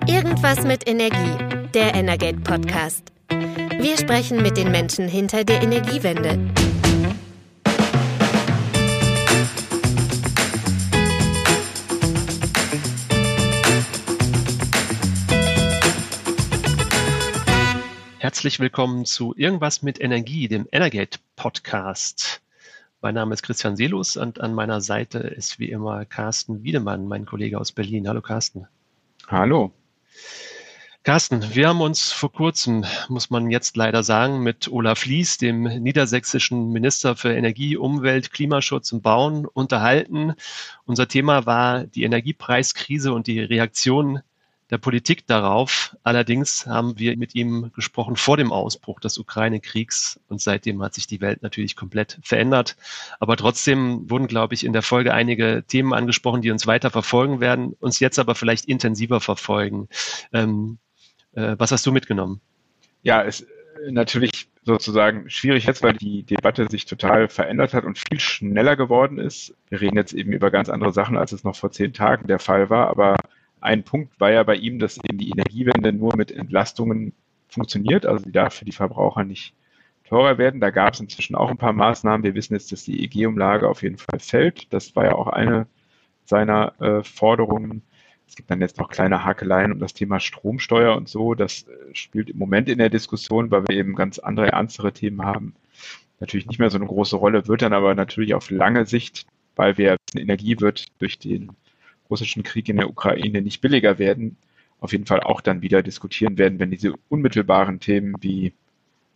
Irgendwas 0.00 0.64
mit 0.64 0.88
Energie, 0.88 1.68
der 1.74 1.94
Energate 1.94 2.40
Podcast. 2.40 3.12
Wir 3.78 3.96
sprechen 3.96 4.42
mit 4.42 4.56
den 4.56 4.70
Menschen 4.70 5.06
hinter 5.06 5.44
der 5.44 5.62
Energiewende. 5.62 6.50
Herzlich 18.18 18.58
willkommen 18.60 19.04
zu 19.04 19.34
Irgendwas 19.36 19.82
mit 19.82 20.00
Energie, 20.00 20.48
dem 20.48 20.66
Energate 20.72 21.18
Podcast. 21.36 22.40
Mein 23.00 23.14
Name 23.14 23.34
ist 23.34 23.42
Christian 23.42 23.76
Selus 23.76 24.16
und 24.16 24.40
an 24.40 24.54
meiner 24.54 24.80
Seite 24.80 25.18
ist 25.18 25.58
wie 25.58 25.70
immer 25.70 26.04
Carsten 26.04 26.62
Wiedemann, 26.64 27.06
mein 27.06 27.26
Kollege 27.26 27.60
aus 27.60 27.72
Berlin. 27.72 28.08
Hallo 28.08 28.20
Carsten. 28.20 28.66
Hallo. 29.28 29.72
Carsten, 31.04 31.54
wir 31.56 31.68
haben 31.68 31.80
uns 31.80 32.12
vor 32.12 32.30
kurzem, 32.30 32.84
muss 33.08 33.28
man 33.28 33.50
jetzt 33.50 33.76
leider 33.76 34.04
sagen, 34.04 34.44
mit 34.44 34.70
Olaf 34.70 35.04
Lies, 35.04 35.36
dem 35.36 35.64
niedersächsischen 35.64 36.70
Minister 36.70 37.16
für 37.16 37.34
Energie, 37.34 37.76
Umwelt, 37.76 38.32
Klimaschutz 38.32 38.92
und 38.92 39.02
Bauen, 39.02 39.44
unterhalten. 39.44 40.34
Unser 40.84 41.08
Thema 41.08 41.44
war 41.44 41.82
die 41.84 42.04
Energiepreiskrise 42.04 43.12
und 43.12 43.26
die 43.26 43.40
Reaktion 43.40 44.20
der 44.72 44.78
Politik 44.78 45.26
darauf. 45.26 45.94
Allerdings 46.02 46.66
haben 46.66 46.98
wir 46.98 47.14
mit 47.18 47.34
ihm 47.34 47.70
gesprochen 47.74 48.16
vor 48.16 48.38
dem 48.38 48.50
Ausbruch 48.50 49.00
des 49.00 49.18
Ukraine-Kriegs 49.18 50.18
und 50.28 50.40
seitdem 50.40 50.82
hat 50.82 50.94
sich 50.94 51.06
die 51.06 51.20
Welt 51.20 51.42
natürlich 51.42 51.76
komplett 51.76 52.18
verändert. 52.22 52.78
Aber 53.20 53.36
trotzdem 53.36 54.08
wurden, 54.08 54.28
glaube 54.28 54.54
ich, 54.54 54.64
in 54.64 54.72
der 54.72 54.80
Folge 54.80 55.12
einige 55.12 55.62
Themen 55.68 55.92
angesprochen, 55.92 56.40
die 56.40 56.50
uns 56.50 56.66
weiter 56.66 56.90
verfolgen 56.90 57.38
werden, 57.38 57.76
uns 57.80 58.00
jetzt 58.00 58.18
aber 58.18 58.34
vielleicht 58.34 58.64
intensiver 58.64 59.20
verfolgen. 59.20 59.88
Ähm, 60.32 60.78
äh, 61.34 61.54
was 61.58 61.70
hast 61.70 61.84
du 61.84 61.92
mitgenommen? 61.92 62.40
Ja, 63.02 63.22
es 63.22 63.46
natürlich 63.90 64.48
sozusagen 64.64 65.28
schwierig 65.28 65.66
jetzt, 65.66 65.82
weil 65.82 65.94
die 65.94 66.22
Debatte 66.22 66.66
sich 66.70 66.86
total 66.86 67.28
verändert 67.28 67.74
hat 67.74 67.84
und 67.84 67.98
viel 67.98 68.20
schneller 68.20 68.76
geworden 68.76 69.18
ist. 69.18 69.54
Wir 69.68 69.82
reden 69.82 69.96
jetzt 69.96 70.14
eben 70.14 70.32
über 70.32 70.50
ganz 70.50 70.70
andere 70.70 70.92
Sachen, 70.94 71.18
als 71.18 71.32
es 71.32 71.44
noch 71.44 71.56
vor 71.56 71.72
zehn 71.72 71.92
Tagen 71.92 72.26
der 72.26 72.38
Fall 72.38 72.70
war, 72.70 72.88
aber 72.88 73.16
ein 73.62 73.84
Punkt 73.84 74.18
war 74.20 74.32
ja 74.32 74.42
bei 74.42 74.56
ihm, 74.56 74.78
dass 74.78 74.98
eben 74.98 75.18
die 75.18 75.30
Energiewende 75.30 75.92
nur 75.92 76.16
mit 76.16 76.30
Entlastungen 76.30 77.12
funktioniert, 77.48 78.06
also 78.06 78.24
sie 78.24 78.32
darf 78.32 78.54
für 78.54 78.64
die 78.64 78.72
Verbraucher 78.72 79.24
nicht 79.24 79.54
teurer 80.04 80.38
werden. 80.38 80.60
Da 80.60 80.70
gab 80.70 80.94
es 80.94 81.00
inzwischen 81.00 81.34
auch 81.34 81.50
ein 81.50 81.58
paar 81.58 81.72
Maßnahmen. 81.72 82.24
Wir 82.24 82.34
wissen 82.34 82.54
jetzt, 82.54 82.72
dass 82.72 82.84
die 82.84 83.04
EG-Umlage 83.04 83.68
auf 83.68 83.82
jeden 83.82 83.98
Fall 83.98 84.18
fällt. 84.18 84.72
Das 84.72 84.94
war 84.96 85.04
ja 85.04 85.14
auch 85.14 85.28
eine 85.28 85.66
seiner 86.24 86.80
äh, 86.80 87.02
Forderungen. 87.02 87.82
Es 88.28 88.36
gibt 88.36 88.50
dann 88.50 88.60
jetzt 88.60 88.78
noch 88.78 88.88
kleine 88.88 89.24
Hakeleien 89.24 89.72
um 89.72 89.78
das 89.78 89.94
Thema 89.94 90.20
Stromsteuer 90.20 90.96
und 90.96 91.08
so. 91.08 91.34
Das 91.34 91.62
äh, 91.62 91.94
spielt 91.94 92.30
im 92.30 92.38
Moment 92.38 92.68
in 92.68 92.78
der 92.78 92.90
Diskussion, 92.90 93.50
weil 93.50 93.66
wir 93.68 93.76
eben 93.76 93.94
ganz 93.94 94.18
andere, 94.18 94.48
ernstere 94.48 94.92
Themen 94.92 95.24
haben. 95.24 95.54
Natürlich 96.20 96.46
nicht 96.46 96.58
mehr 96.58 96.70
so 96.70 96.78
eine 96.78 96.86
große 96.86 97.16
Rolle, 97.16 97.48
wird 97.48 97.62
dann 97.62 97.72
aber 97.72 97.94
natürlich 97.94 98.34
auf 98.34 98.50
lange 98.50 98.86
Sicht, 98.86 99.26
weil 99.56 99.76
wir 99.76 99.96
Energie 100.14 100.60
wird 100.60 100.86
durch 101.00 101.18
den 101.18 101.52
russischen 102.12 102.42
Krieg 102.42 102.68
in 102.68 102.76
der 102.76 102.90
Ukraine 102.90 103.40
nicht 103.40 103.60
billiger 103.60 103.98
werden, 103.98 104.36
auf 104.80 104.92
jeden 104.92 105.06
Fall 105.06 105.20
auch 105.20 105.40
dann 105.40 105.62
wieder 105.62 105.82
diskutieren 105.82 106.36
werden, 106.38 106.58
wenn 106.58 106.70
diese 106.70 106.94
unmittelbaren 107.08 107.80
Themen 107.80 108.14
wie 108.20 108.52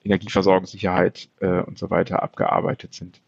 Energieversorgungssicherheit 0.05 1.29
äh, 1.41 1.61
und 1.61 1.79
so 1.79 1.91
weiter 1.91 2.23
abgearbeitet 2.23 2.95
sind. 2.95 3.21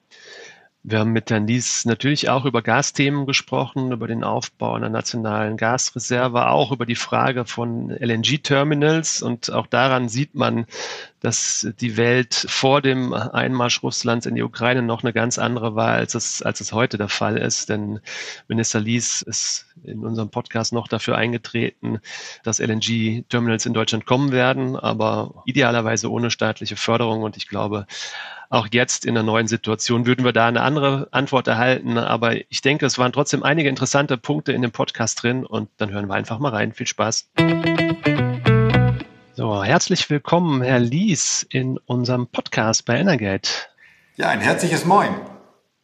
Wir 0.85 1.01
haben 1.01 1.13
mit 1.13 1.31
Herrn 1.31 1.47
Lies 1.47 1.85
natürlich 1.85 2.31
auch 2.31 2.45
über 2.47 2.63
Gasthemen 2.63 3.27
gesprochen, 3.27 3.93
über 3.93 4.07
den 4.07 4.25
Aufbau 4.25 4.75
einer 4.75 4.89
nationalen 4.89 5.57
Gasreserve, 5.57 6.49
auch 6.49 6.73
über 6.73 6.87
die 6.87 6.95
Frage 6.95 7.45
von 7.45 7.91
LNG-Terminals. 7.91 9.21
Und 9.21 9.53
auch 9.53 9.67
daran 9.67 10.09
sieht 10.09 10.35
man, 10.35 10.67
dass 11.21 11.67
die 11.81 11.97
Welt 11.97 12.47
vor 12.49 12.81
dem 12.81 13.13
Einmarsch 13.13 13.83
Russlands 13.83 14.27
in 14.27 14.35
die 14.35 14.43
Ukraine 14.43 14.83
noch 14.83 15.03
eine 15.03 15.13
ganz 15.13 15.39
andere 15.39 15.75
war, 15.75 15.93
als 15.93 16.15
es, 16.15 16.43
als 16.43 16.61
es 16.61 16.73
heute 16.73 16.99
der 16.99 17.09
Fall 17.09 17.37
ist. 17.37 17.69
Denn 17.69 18.01
Minister 18.47 18.81
Lies 18.81 19.23
ist 19.23 19.67
in 19.85 20.05
unserem 20.05 20.31
Podcast 20.31 20.73
noch 20.73 20.89
dafür 20.89 21.17
eingetreten, 21.17 22.01
dass 22.45 22.61
LNG-Terminals 22.61 23.67
in 23.67 23.75
Deutschland 23.75 24.07
kommen 24.07 24.33
werden, 24.33 24.77
aber 24.77 25.43
idealerweise 25.47 26.11
ohne 26.11 26.31
staatliche 26.31 26.77
Förderung. 26.77 27.23
Und 27.23 27.37
ich 27.37 27.49
glaube, 27.49 27.87
auch 28.51 28.69
jetzt 28.71 29.05
in 29.05 29.15
der 29.15 29.23
neuen 29.23 29.47
Situation 29.47 30.07
würden 30.07 30.25
wir 30.25 30.33
da 30.33 30.47
eine 30.47 30.63
andere 30.63 31.09
Antwort 31.11 31.49
erhalten. 31.49 31.99
Aber 31.99 32.37
ich 32.51 32.63
denke, 32.63 32.87
es 32.87 32.99
waren 32.99 33.13
trotzdem 33.13 33.43
einige 33.43 33.69
interessante 33.69 34.17
Punkte 34.17 34.53
in 34.53 34.63
dem 34.63 34.73
Podcast 34.73 35.23
drin 35.23 35.45
und 35.45 35.69
dann 35.77 35.91
hören 35.91 36.09
wir 36.09 36.15
einfach 36.15 36.39
mal 36.39 36.51
rein. 36.51 36.73
Viel 36.73 36.87
Spaß. 36.87 37.31
So, 39.39 39.63
herzlich 39.63 40.11
willkommen, 40.11 40.63
Herr 40.63 40.81
Lies, 40.81 41.47
in 41.49 41.79
unserem 41.87 42.27
Podcast 42.27 42.85
bei 42.87 42.99
Energate. 42.99 43.49
Ja, 44.17 44.31
ein 44.31 44.41
herzliches 44.41 44.85
Moin. 44.85 45.15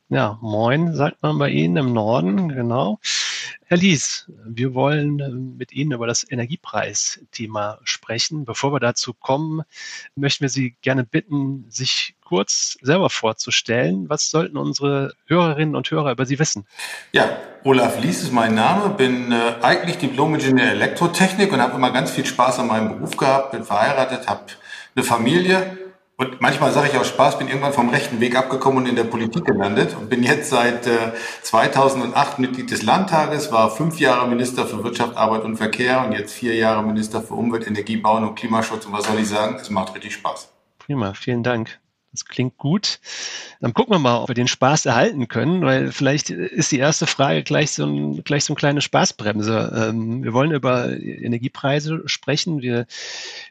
Ja, 0.08 0.40
moin, 0.42 0.92
sagt 0.92 1.22
man 1.22 1.38
bei 1.38 1.50
Ihnen 1.50 1.76
im 1.76 1.92
Norden, 1.92 2.48
genau. 2.48 2.98
Herr 3.66 3.76
Lies, 3.76 4.28
wir 4.44 4.74
wollen 4.74 5.20
äh, 5.20 5.28
mit 5.28 5.70
Ihnen 5.70 5.92
über 5.92 6.08
das 6.08 6.28
Energiepreisthema 6.28 7.78
sprechen. 7.84 8.44
Bevor 8.44 8.72
wir 8.72 8.80
dazu 8.80 9.14
kommen, 9.14 9.62
möchten 10.16 10.42
wir 10.42 10.48
Sie 10.48 10.74
gerne 10.82 11.04
bitten, 11.04 11.66
sich 11.68 12.16
kurz 12.24 12.76
selber 12.82 13.10
vorzustellen. 13.10 14.08
Was 14.08 14.30
sollten 14.30 14.56
unsere 14.56 15.12
Hörerinnen 15.26 15.76
und 15.76 15.90
Hörer 15.90 16.12
über 16.12 16.26
Sie 16.26 16.38
wissen? 16.38 16.66
Ja, 17.12 17.36
Olaf 17.62 18.00
Lies 18.00 18.22
ist 18.22 18.32
mein 18.32 18.54
Name, 18.54 18.90
bin 18.90 19.32
äh, 19.32 19.54
eigentlich 19.62 19.98
Diplom-Ingenieur 19.98 20.70
Elektrotechnik 20.70 21.52
und 21.52 21.60
habe 21.60 21.76
immer 21.76 21.90
ganz 21.90 22.10
viel 22.10 22.26
Spaß 22.26 22.58
an 22.58 22.66
meinem 22.66 22.88
Beruf 22.88 23.16
gehabt, 23.16 23.52
bin 23.52 23.64
verheiratet, 23.64 24.26
habe 24.26 24.46
eine 24.96 25.04
Familie 25.04 25.78
und 26.16 26.40
manchmal 26.40 26.70
sage 26.70 26.90
ich 26.92 26.98
aus 26.98 27.08
Spaß, 27.08 27.38
bin 27.38 27.48
irgendwann 27.48 27.72
vom 27.72 27.88
rechten 27.88 28.20
Weg 28.20 28.36
abgekommen 28.36 28.84
und 28.84 28.88
in 28.88 28.94
der 28.94 29.04
Politik 29.04 29.46
gelandet 29.46 29.96
und 29.98 30.08
bin 30.08 30.22
jetzt 30.22 30.48
seit 30.48 30.86
äh, 30.86 31.12
2008 31.42 32.38
Mitglied 32.38 32.70
des 32.70 32.82
Landtages, 32.82 33.50
war 33.50 33.70
fünf 33.70 33.98
Jahre 33.98 34.28
Minister 34.28 34.64
für 34.64 34.84
Wirtschaft, 34.84 35.16
Arbeit 35.16 35.42
und 35.42 35.56
Verkehr 35.56 36.04
und 36.04 36.12
jetzt 36.12 36.32
vier 36.32 36.54
Jahre 36.54 36.84
Minister 36.84 37.20
für 37.20 37.34
Umwelt, 37.34 37.66
Energie, 37.66 37.96
Bauen 37.96 38.22
und 38.22 38.36
Klimaschutz. 38.36 38.86
Und 38.86 38.92
was 38.92 39.06
soll 39.06 39.18
ich 39.18 39.28
sagen? 39.28 39.56
Es 39.60 39.70
macht 39.70 39.92
richtig 39.96 40.14
Spaß. 40.14 40.52
Prima, 40.78 41.14
vielen 41.14 41.42
Dank. 41.42 41.80
Das 42.14 42.26
klingt 42.26 42.56
gut. 42.58 43.00
Dann 43.60 43.74
gucken 43.74 43.92
wir 43.92 43.98
mal, 43.98 44.18
ob 44.18 44.28
wir 44.28 44.36
den 44.36 44.46
Spaß 44.46 44.86
erhalten 44.86 45.26
können, 45.26 45.62
weil 45.62 45.90
vielleicht 45.90 46.30
ist 46.30 46.70
die 46.70 46.78
erste 46.78 47.08
Frage 47.08 47.42
gleich 47.42 47.72
so, 47.72 47.84
ein, 47.84 48.22
gleich 48.22 48.44
so 48.44 48.52
eine 48.52 48.58
kleine 48.58 48.80
Spaßbremse. 48.80 49.88
Ähm, 49.88 50.22
wir 50.22 50.32
wollen 50.32 50.52
über 50.52 50.90
Energiepreise 50.90 52.02
sprechen. 52.06 52.62
Wir, 52.62 52.86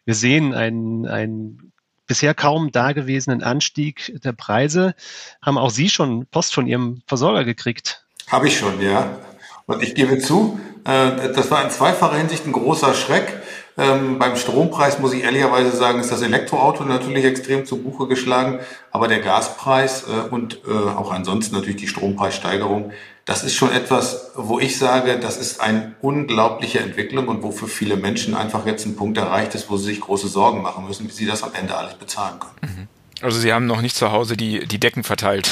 wir 0.06 0.16
sehen 0.16 0.54
einen, 0.54 1.06
einen 1.06 1.74
bisher 2.08 2.34
kaum 2.34 2.72
dagewesenen 2.72 3.44
Anstieg 3.44 4.18
der 4.24 4.32
Preise. 4.32 4.96
Haben 5.42 5.58
auch 5.58 5.70
Sie 5.70 5.90
schon 5.90 6.26
Post 6.28 6.54
von 6.54 6.66
Ihrem 6.66 7.02
Versorger 7.06 7.44
gekriegt? 7.44 8.06
Habe 8.30 8.48
ich 8.48 8.58
schon, 8.58 8.80
ja. 8.80 9.20
Und 9.66 9.84
ich 9.84 9.94
gebe 9.94 10.20
zu, 10.20 10.58
äh, 10.86 11.34
das 11.34 11.52
war 11.52 11.66
in 11.66 11.70
zweifacher 11.70 12.16
Hinsicht 12.16 12.46
ein 12.46 12.54
großer 12.54 12.94
Schreck. 12.94 13.42
Ähm, 13.76 14.20
beim 14.20 14.36
Strompreis 14.36 15.00
muss 15.00 15.14
ich 15.14 15.24
ehrlicherweise 15.24 15.76
sagen, 15.76 16.00
ist 16.00 16.12
das 16.12 16.22
Elektroauto 16.22 16.84
natürlich 16.84 17.26
extrem 17.26 17.66
zu 17.66 17.78
Buche 17.78 18.08
geschlagen, 18.08 18.60
aber 18.92 19.08
der 19.08 19.20
Gaspreis 19.20 20.04
äh, 20.04 20.30
und 20.30 20.60
äh, 20.68 20.72
auch 20.72 21.12
ansonsten 21.12 21.56
natürlich 21.56 21.78
die 21.78 21.88
Strompreissteigerung, 21.88 22.92
das 23.26 23.44
ist 23.44 23.56
schon 23.56 23.72
etwas, 23.72 24.32
wo 24.36 24.60
ich 24.60 24.78
sage, 24.78 25.18
das 25.18 25.38
ist 25.38 25.62
eine 25.62 25.96
unglaubliche 26.02 26.80
Entwicklung 26.82 27.30
und 27.30 27.42
wo 27.42 27.52
für 27.52 27.68
viele 27.68 27.96
Menschen 27.96 28.36
einfach 28.36 28.66
jetzt 28.66 28.86
ein 28.86 28.96
Punkt 28.96 29.18
erreicht 29.18 29.56
ist, 29.56 29.70
wo 29.70 29.78
sie 29.78 29.86
sich 29.86 30.02
große 30.02 30.28
Sorgen 30.28 30.62
machen 30.62 30.86
müssen, 30.86 31.08
wie 31.08 31.14
sie 31.14 31.26
das 31.26 31.42
am 31.42 31.54
Ende 31.54 31.76
alles 31.76 31.96
bezahlen 31.96 32.40
können. 32.40 32.76
Mhm. 32.76 32.88
Also 33.22 33.40
Sie 33.40 33.54
haben 33.54 33.68
noch 33.68 33.82
nicht 33.82 33.96
zu 33.96 34.12
Hause 34.12 34.36
die, 34.36 34.68
die 34.68 34.80
Decken 34.80 35.04
verteilt. 35.04 35.50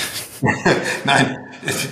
Nein, 1.06 1.38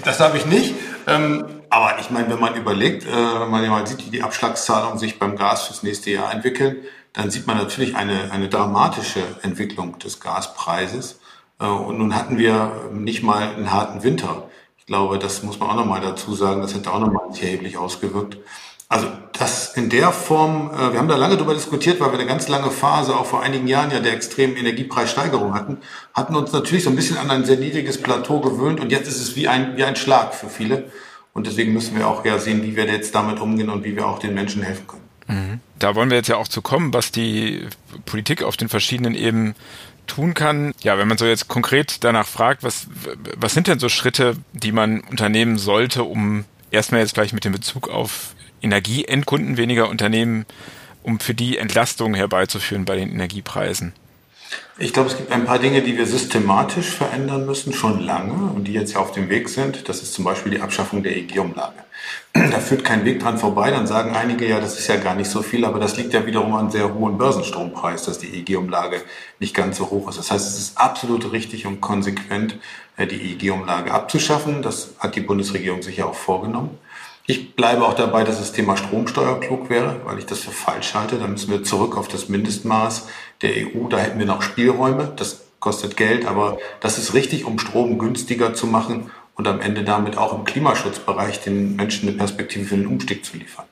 das 0.04 0.20
habe 0.20 0.38
ich 0.38 0.46
nicht. 0.46 0.74
Ähm, 1.08 1.46
aber 1.69 2.00
ich 2.00 2.09
meine, 2.09 2.30
wenn 2.30 2.40
man 2.40 2.56
überlegt, 2.56 3.06
äh, 3.06 3.12
wenn 3.12 3.50
man 3.50 3.68
mal 3.69 3.85
sieht, 3.85 4.06
wie 4.06 4.09
die 4.09 4.24
Abschlagszahlungen 4.24 4.97
sich 4.97 5.19
beim 5.19 5.35
Gas 5.35 5.68
fürs 5.68 5.84
nächste 5.84 6.12
Jahr 6.12 6.34
entwickeln, 6.34 6.77
dann 7.13 7.31
sieht 7.31 7.48
man 7.48 7.57
natürlich 7.57 7.95
eine, 7.95 8.31
eine 8.31 8.50
dramatische 8.50 9.21
Entwicklung 9.42 10.00
des 10.00 10.19
Gaspreises. 10.19 11.19
Äh, 11.60 11.66
und 11.66 11.98
nun 11.98 12.16
hatten 12.16 12.38
wir 12.38 12.89
nicht 12.94 13.24
mal 13.24 13.50
einen 13.56 13.71
harten 13.71 14.04
Winter. 14.04 14.50
Ich 14.77 14.86
glaube, 14.86 15.19
das 15.19 15.44
muss 15.44 15.60
man 15.60 15.69
auch 15.69 15.75
nochmal 15.75 16.01
dazu 16.01 16.33
sagen, 16.33 16.62
das 16.62 16.74
hätte 16.74 16.92
auch 16.92 17.00
nochmal 17.00 17.31
sich 17.31 17.44
erheblich 17.44 17.77
ausgewirkt. 17.77 18.38
Also 18.92 19.07
das 19.33 19.75
in 19.75 19.89
der 19.89 20.12
Form, 20.12 20.72
äh, 20.74 20.92
wir 20.92 21.00
haben 21.00 21.07
da 21.07 21.15
lange 21.15 21.38
darüber 21.38 21.54
diskutiert, 21.54 22.00
weil 22.00 22.12
wir 22.12 22.18
eine 22.18 22.27
ganz 22.27 22.48
lange 22.48 22.72
Phase 22.72 23.15
auch 23.15 23.27
vor 23.27 23.44
einigen 23.44 23.68
Jahren 23.68 23.92
ja 23.92 24.00
der 24.00 24.13
extremen 24.13 24.56
Energiepreissteigerung 24.56 25.54
hatten, 25.54 25.77
hatten 26.15 26.36
uns 26.36 26.51
natürlich 26.51 26.83
so 26.83 26.89
ein 26.89 26.95
bisschen 26.95 27.18
an 27.18 27.30
ein 27.30 27.45
sehr 27.45 27.57
niedriges 27.57 28.01
Plateau 28.01 28.39
gewöhnt 28.39 28.80
und 28.80 28.92
jetzt 28.92 29.07
ist 29.07 29.22
es 29.22 29.36
wie 29.36 29.48
ein, 29.48 29.77
wie 29.77 29.83
ein 29.83 29.95
Schlag 29.95 30.33
für 30.33 30.50
viele. 30.50 30.92
Und 31.34 31.48
deswegen 31.48 31.74
müssen 31.74 31.98
wir 31.98 32.08
auch 32.08 32.26
ja 32.26 32.40
sehen, 32.40 32.64
wie 32.64 32.76
wir 32.76 32.86
jetzt 32.86 33.14
damit 33.16 33.40
umgehen 33.40 33.70
und 33.70 33.84
wie 33.84 33.96
wir 33.96 34.08
auch 34.08 34.20
den 34.20 34.34
Menschen 34.34 34.62
helfen 34.62 34.88
können. 34.88 35.10
Mhm. 35.28 35.60
Da 35.78 35.96
wollen 35.96 36.10
wir 36.10 36.18
jetzt 36.18 36.28
ja 36.28 36.38
auch 36.38 36.48
zu 36.48 36.62
kommen, 36.62 36.94
was 36.94 37.12
die 37.12 37.68
Politik 38.06 38.44
auf 38.44 38.58
den 38.58 38.68
verschiedenen 38.68 39.16
Ebenen 39.16 39.56
tun 40.08 40.34
kann. 40.34 40.74
Ja, 40.81 40.98
wenn 40.98 41.08
man 41.08 41.18
so 41.18 41.26
jetzt 41.26 41.48
konkret 41.48 42.04
danach 42.04 42.28
fragt, 42.28 42.64
was, 42.64 42.88
was 43.38 43.54
sind 43.54 43.68
denn 43.68 43.80
so 43.80 43.90
Schritte, 43.90 44.36
die 44.54 44.72
man 44.72 45.02
unternehmen 45.02 45.58
sollte, 45.58 46.04
um 46.04 46.46
erstmal 46.72 47.02
jetzt 47.02 47.14
gleich 47.14 47.32
mit 47.32 47.46
dem 47.46 47.54
Bezug 47.54 47.90
auf 47.90 48.34
Energieendkunden, 48.62 49.56
weniger 49.58 49.88
Unternehmen, 49.88 50.46
um 51.04 51.20
für 51.20 51.34
die 51.34 51.58
Entlastung 51.58 52.14
herbeizuführen 52.14 52.86
bei 52.86 52.98
den 52.98 53.10
Energiepreisen? 53.10 53.94
Ich 54.78 54.94
glaube, 54.94 55.10
es 55.10 55.18
gibt 55.18 55.31
ein 55.31 55.46
paar 55.46 55.60
Dinge, 55.60 55.81
die 55.81 55.98
wir 55.98 56.06
systematisch 56.06 56.90
verändern 56.92 57.46
müssen, 57.46 57.74
schon 57.74 58.00
lange 58.00 58.51
und 58.51 58.63
die 58.63 58.74
jetzt 58.74 58.94
ja 58.94 59.00
auf 59.00 59.12
dem 59.12 59.30
Weg 59.30 59.50
sind. 59.50 59.90
Das 59.90 60.01
ist 60.01 60.13
zum 60.13 60.24
Beispiel 60.24 60.54
die 60.54 60.62
Abschaffung 60.62 61.04
der 61.04 61.18
EG-Umlage. 61.18 61.84
Da 62.34 62.60
führt 62.60 62.84
kein 62.86 63.04
Weg 63.06 63.19
dran 63.19 63.38
vorbei. 63.38 63.72
Dann 63.72 63.88
sagen 63.88 64.16
einige, 64.16 64.48
ja, 64.48 64.60
das 64.60 64.80
ist 64.80 64.88
ja 64.88 64.96
gar 64.96 65.16
nicht 65.16 65.30
so 65.30 65.42
viel, 65.42 65.66
aber 65.66 65.80
das 65.80 65.98
liegt 65.98 66.13
ja 66.13 66.25
wiederum 66.25 66.54
an 66.56 66.72
sehr 66.72 66.94
hohen 66.94 67.18
Börsenstrompreis, 67.18 68.06
dass 68.06 68.19
die 68.19 68.40
EG-Umlage 68.40 69.01
nicht 69.40 69.54
ganz 69.54 69.78
so 69.78 69.90
hoch 69.90 70.07
ist. 70.10 70.18
Das 70.18 70.31
heißt, 70.31 70.48
es 70.48 70.57
ist 70.57 70.78
absolut 70.78 71.31
richtig 71.34 71.66
und 71.66 71.81
konsequent, 71.81 72.57
äh, 72.96 73.06
die 73.06 73.34
EG-Umlage 73.34 73.92
abzuschaffen. 73.92 74.62
Das 74.62 74.94
hat 75.00 75.16
die 75.16 75.22
Bundesregierung 75.22 75.81
sich 75.81 75.98
ja 75.98 76.06
auch 76.06 76.16
vorgenommen. 76.16 76.78
Ich 77.30 77.56
bleibe 77.56 77.86
auch 77.86 77.94
dabei, 77.94 78.24
dass 78.24 78.40
das 78.40 78.54
Thema 78.54 78.75
Stromsteuer 78.75 79.40
klug 79.40 79.69
wäre, 79.69 80.01
weil 80.04 80.18
ich 80.18 80.25
das 80.25 80.40
für 80.40 80.51
falsch 80.51 80.96
halte. 80.96 81.18
Da 81.18 81.28
müssen 81.28 81.51
wir 81.51 81.63
zurück 81.63 81.96
auf 81.96 82.07
das 82.07 82.28
Mindestmaß 82.28 83.07
der 83.41 83.51
EU. 83.51 83.88
Da 83.89 83.97
hätten 83.97 84.19
wir 84.19 84.25
noch 84.25 84.41
Spielräume. 84.41 85.13
Das 85.15 85.41
kostet 85.59 85.97
Geld, 85.97 86.25
aber 86.25 86.57
das 86.80 86.97
ist 86.97 87.13
richtig, 87.13 87.45
um 87.45 87.59
Strom 87.59 87.97
günstiger 87.97 88.53
zu 88.53 88.68
machen 88.68 89.12
und 89.36 89.47
am 89.47 89.62
Ende 89.62 89.83
damit 89.83 90.18
auch 90.18 90.38
im 90.38 90.44
Klimaschutzbereich 90.44 91.41
den 91.41 91.75
Menschen 91.75 92.09
eine 92.09 92.18
Perspektive 92.18 92.65
für 92.65 92.75
den 92.75 92.88
Umstieg 92.88 93.25
zu 93.25 93.38
liefern. 93.38 93.65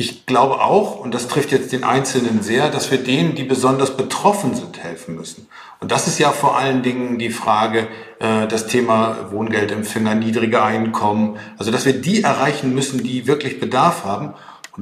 Ich 0.00 0.24
glaube 0.24 0.62
auch, 0.62 0.98
und 0.98 1.12
das 1.12 1.28
trifft 1.28 1.52
jetzt 1.52 1.72
den 1.72 1.84
Einzelnen 1.84 2.40
sehr, 2.40 2.70
dass 2.70 2.90
wir 2.90 2.96
denen, 2.96 3.34
die 3.34 3.44
besonders 3.44 3.98
betroffen 3.98 4.54
sind, 4.54 4.82
helfen 4.82 5.14
müssen. 5.14 5.46
Und 5.78 5.92
das 5.92 6.06
ist 6.06 6.18
ja 6.18 6.30
vor 6.30 6.56
allen 6.56 6.82
Dingen 6.82 7.18
die 7.18 7.28
Frage, 7.28 7.86
äh, 8.18 8.46
das 8.46 8.66
Thema 8.66 9.30
Wohngeldempfänger, 9.30 10.14
niedrige 10.14 10.62
Einkommen, 10.62 11.36
also 11.58 11.70
dass 11.70 11.84
wir 11.84 11.92
die 11.92 12.22
erreichen 12.22 12.74
müssen, 12.74 13.02
die 13.02 13.26
wirklich 13.26 13.60
Bedarf 13.60 14.04
haben. 14.04 14.32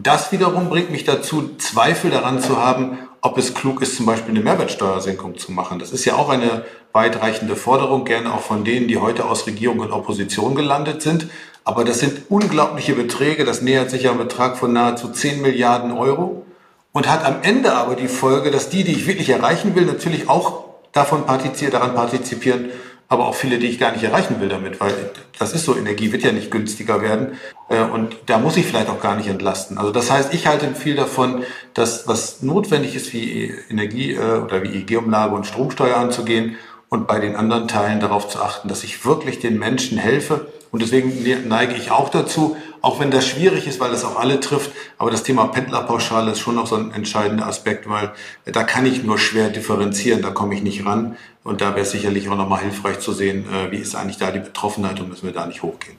Das 0.02 0.30
wiederum 0.30 0.68
bringt 0.68 0.92
mich 0.92 1.02
dazu, 1.02 1.56
Zweifel 1.58 2.12
daran 2.12 2.40
zu 2.40 2.56
haben, 2.56 2.98
ob 3.20 3.36
es 3.36 3.54
klug 3.54 3.82
ist, 3.82 3.96
zum 3.96 4.06
Beispiel 4.06 4.30
eine 4.30 4.44
Mehrwertsteuersenkung 4.44 5.36
zu 5.38 5.50
machen. 5.50 5.80
Das 5.80 5.90
ist 5.90 6.04
ja 6.04 6.14
auch 6.14 6.28
eine 6.28 6.64
weitreichende 6.92 7.56
Forderung, 7.56 8.04
gerne 8.04 8.32
auch 8.32 8.42
von 8.42 8.62
denen, 8.62 8.86
die 8.86 8.98
heute 8.98 9.24
aus 9.24 9.48
Regierung 9.48 9.80
und 9.80 9.90
Opposition 9.90 10.54
gelandet 10.54 11.02
sind. 11.02 11.26
Aber 11.64 11.84
das 11.84 11.98
sind 11.98 12.22
unglaubliche 12.28 12.94
Beträge. 12.94 13.44
Das 13.44 13.60
nähert 13.60 13.90
sich 13.90 14.04
ja 14.04 14.10
einem 14.10 14.20
Betrag 14.20 14.56
von 14.56 14.72
nahezu 14.72 15.08
10 15.08 15.42
Milliarden 15.42 15.90
Euro 15.90 16.46
und 16.92 17.10
hat 17.10 17.24
am 17.24 17.42
Ende 17.42 17.72
aber 17.72 17.96
die 17.96 18.08
Folge, 18.08 18.52
dass 18.52 18.70
die, 18.70 18.84
die 18.84 18.92
ich 18.92 19.08
wirklich 19.08 19.30
erreichen 19.30 19.74
will, 19.74 19.84
natürlich 19.84 20.28
auch 20.28 20.64
davon 20.92 21.26
partizipieren, 21.26 21.72
daran 21.72 21.94
partizipieren, 21.96 22.70
aber 23.08 23.26
auch 23.26 23.34
viele, 23.34 23.58
die 23.58 23.66
ich 23.66 23.78
gar 23.78 23.92
nicht 23.92 24.04
erreichen 24.04 24.40
will 24.40 24.48
damit, 24.48 24.80
weil 24.80 24.92
das 25.38 25.52
ist 25.52 25.64
so, 25.64 25.76
Energie 25.76 26.12
wird 26.12 26.22
ja 26.22 26.32
nicht 26.32 26.50
günstiger 26.50 27.00
werden 27.00 27.38
äh, 27.68 27.82
und 27.82 28.16
da 28.26 28.38
muss 28.38 28.56
ich 28.56 28.66
vielleicht 28.66 28.90
auch 28.90 29.00
gar 29.00 29.16
nicht 29.16 29.28
entlasten. 29.28 29.78
Also 29.78 29.90
das 29.90 30.10
heißt, 30.10 30.34
ich 30.34 30.46
halte 30.46 30.74
viel 30.74 30.94
davon, 30.94 31.42
dass 31.74 32.06
was 32.06 32.42
notwendig 32.42 32.94
ist, 32.94 33.12
wie 33.12 33.54
Energie 33.70 34.12
äh, 34.12 34.38
oder 34.38 34.62
wie 34.62 34.76
EG-Umlage 34.76 35.34
und 35.34 35.46
Stromsteuer 35.46 35.96
anzugehen 35.96 36.56
und 36.90 37.06
bei 37.06 37.18
den 37.18 37.34
anderen 37.34 37.66
Teilen 37.66 38.00
darauf 38.00 38.28
zu 38.28 38.40
achten, 38.40 38.68
dass 38.68 38.84
ich 38.84 39.04
wirklich 39.04 39.40
den 39.40 39.58
Menschen 39.58 39.98
helfe 39.98 40.46
und 40.70 40.82
deswegen 40.82 41.22
ne-, 41.22 41.40
neige 41.44 41.74
ich 41.74 41.90
auch 41.90 42.08
dazu, 42.08 42.56
auch 42.80 43.00
wenn 43.00 43.10
das 43.10 43.26
schwierig 43.26 43.66
ist, 43.66 43.80
weil 43.80 43.90
das 43.90 44.04
auch 44.04 44.18
alle 44.18 44.40
trifft. 44.40 44.70
Aber 44.98 45.10
das 45.10 45.22
Thema 45.22 45.46
Pendlerpauschale 45.46 46.32
ist 46.32 46.40
schon 46.40 46.54
noch 46.54 46.66
so 46.66 46.76
ein 46.76 46.92
entscheidender 46.92 47.46
Aspekt, 47.46 47.88
weil 47.88 48.12
da 48.44 48.62
kann 48.62 48.86
ich 48.86 49.02
nur 49.02 49.18
schwer 49.18 49.48
differenzieren, 49.48 50.22
da 50.22 50.30
komme 50.30 50.54
ich 50.54 50.62
nicht 50.62 50.84
ran. 50.86 51.16
Und 51.42 51.60
da 51.60 51.70
wäre 51.70 51.80
es 51.80 51.90
sicherlich 51.90 52.28
auch 52.28 52.36
nochmal 52.36 52.60
hilfreich 52.60 53.00
zu 53.00 53.12
sehen, 53.12 53.46
äh, 53.52 53.70
wie 53.72 53.78
ist 53.78 53.94
eigentlich 53.94 54.18
da 54.18 54.30
die 54.30 54.40
Betroffenheit 54.40 55.00
und 55.00 55.08
müssen 55.08 55.26
wir 55.26 55.32
da 55.32 55.46
nicht 55.46 55.62
hochgehen. 55.62 55.96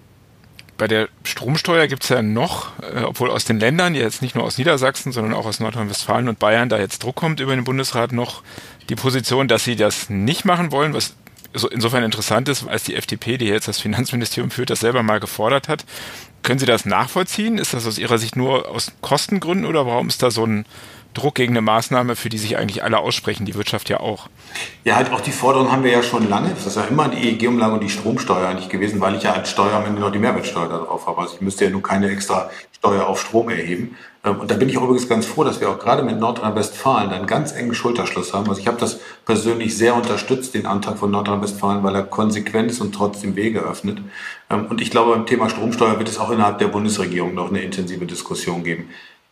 Bei 0.78 0.88
der 0.88 1.10
Stromsteuer 1.24 1.88
gibt 1.88 2.04
es 2.04 2.10
ja 2.10 2.22
noch, 2.22 2.72
äh, 2.80 3.04
obwohl 3.04 3.30
aus 3.32 3.44
den 3.44 3.60
Ländern, 3.60 3.96
jetzt 3.96 4.22
nicht 4.22 4.36
nur 4.36 4.46
aus 4.46 4.58
Niedersachsen, 4.58 5.12
sondern 5.12 5.34
auch 5.34 5.46
aus 5.46 5.60
Nordrhein-Westfalen 5.60 6.30
und 6.30 6.40
Bayern, 6.40 6.70
da 6.70 6.80
jetzt 6.80 7.04
Druck 7.04 7.16
kommt 7.18 7.42
über 7.42 7.54
den 7.54 7.66
Bundesrat, 7.66 8.14
noch 8.14 8.44
die 8.88 8.96
Position, 8.96 9.50
dass 9.50 9.66
sie 9.66 9.76
das 9.76 10.10
nicht 10.10 10.46
machen 10.46 10.72
wollen, 10.72 10.94
was 10.94 11.16
insofern 11.54 12.04
interessant 12.04 12.48
ist, 12.50 12.68
als 12.68 12.84
die 12.84 12.96
FDP, 12.96 13.38
die 13.38 13.46
jetzt 13.46 13.68
das 13.68 13.80
Finanzministerium 13.80 14.52
führt, 14.52 14.70
das 14.70 14.82
selber 14.82 15.04
mal 15.04 15.20
gefordert 15.20 15.68
hat. 15.68 15.86
Können 16.44 16.60
Sie 16.60 16.66
das 16.66 16.86
nachvollziehen? 16.86 17.58
Ist 17.58 17.74
das 17.74 17.86
aus 17.86 17.98
Ihrer 17.98 18.18
Sicht 18.18 18.36
nur 18.36 18.70
aus 18.70 18.92
Kostengründen 19.02 19.66
oder 19.66 19.86
warum 19.86 20.08
ist 20.08 20.24
da 20.24 20.32
so 20.32 20.46
ein 20.46 20.66
Druck 21.14 21.36
gegen 21.36 21.54
eine 21.54 21.62
Maßnahme, 21.62 22.16
für 22.16 22.30
die 22.30 22.38
sich 22.38 22.58
eigentlich 22.58 22.84
alle 22.84 23.00
aussprechen, 23.00 23.46
die 23.46 23.56
Wirtschaft 23.56 23.90
ja 23.90 24.00
auch. 24.00 24.28
Ja, 24.84 24.96
halt 24.96 25.12
auch 25.12 25.22
die 25.22 25.32
Forderung 25.32 25.72
haben 25.72 25.84
wir 25.84 25.92
ja 25.92 26.04
schon 26.04 26.30
lange. 26.30 26.50
Das 26.50 26.66
ist 26.66 26.76
ja 26.76 26.84
immer 26.84 27.08
die 27.10 27.30
EEG-Umlage 27.30 27.74
und 27.74 27.84
die 27.84 27.90
Stromsteuer 27.90 28.54
nicht 28.54 28.70
gewesen, 28.70 29.02
weil 29.02 29.16
ich 29.16 29.24
ja 29.24 29.34
als 29.34 29.50
Steuer 29.50 29.88
noch 29.90 30.12
die 30.12 30.20
Mehrwertsteuer 30.20 30.70
darauf 30.70 31.08
habe. 31.08 31.22
Also 31.22 31.36
ich 31.36 31.42
müsste 31.42 31.66
ja 31.66 31.72
nur 31.72 31.82
keine 31.84 32.10
extra 32.10 32.50
Steuer 32.72 33.08
auf 33.08 33.22
Strom 33.22 33.50
erheben. 33.50 33.98
Ähm, 34.24 34.40
und 34.40 34.52
da 34.52 34.56
bin 34.56 34.70
ich 34.70 34.78
auch 34.78 34.84
übrigens 34.84 35.10
ganz 35.10 35.26
froh, 35.26 35.44
dass 35.44 35.60
wir 35.60 35.70
auch 35.70 35.80
gerade 35.80 36.04
mit 36.04 36.20
Nordrhein-Westfalen 36.20 37.12
einen 37.12 37.28
ganz 37.28 37.52
engen 37.54 37.74
Schulterschluss 37.74 38.34
haben. 38.34 38.48
Also 38.48 38.62
ich 38.62 38.68
habe 38.68 38.80
das 38.80 39.00
persönlich 39.26 39.78
sehr 39.78 39.96
unterstützt, 39.96 40.54
den 40.54 40.66
Antrag 40.66 40.98
von 40.98 41.12
Nordrhein-Westfalen, 41.12 41.84
weil 41.84 41.96
er 41.96 42.04
konsequent 42.04 42.72
ist 42.72 42.82
und 42.82 42.94
trotzdem 42.94 43.36
Wege 43.36 43.60
öffnet. 43.62 44.00
Ähm, 44.50 44.68
und 44.68 44.82
ich 44.82 44.92
glaube, 44.92 45.12
beim 45.12 45.26
Thema 45.26 45.50
Stromsteuer 45.50 45.98
wird 45.98 46.10
es 46.10 46.20
auch 46.20 46.32
innerhalb 46.32 46.60
der 46.60 46.68
Bundesregierung 46.68 47.34
noch 47.34 47.50
eine 47.50 47.62
intensive 47.62 48.06
Diskussion 48.06 48.64
geben. 48.64 48.90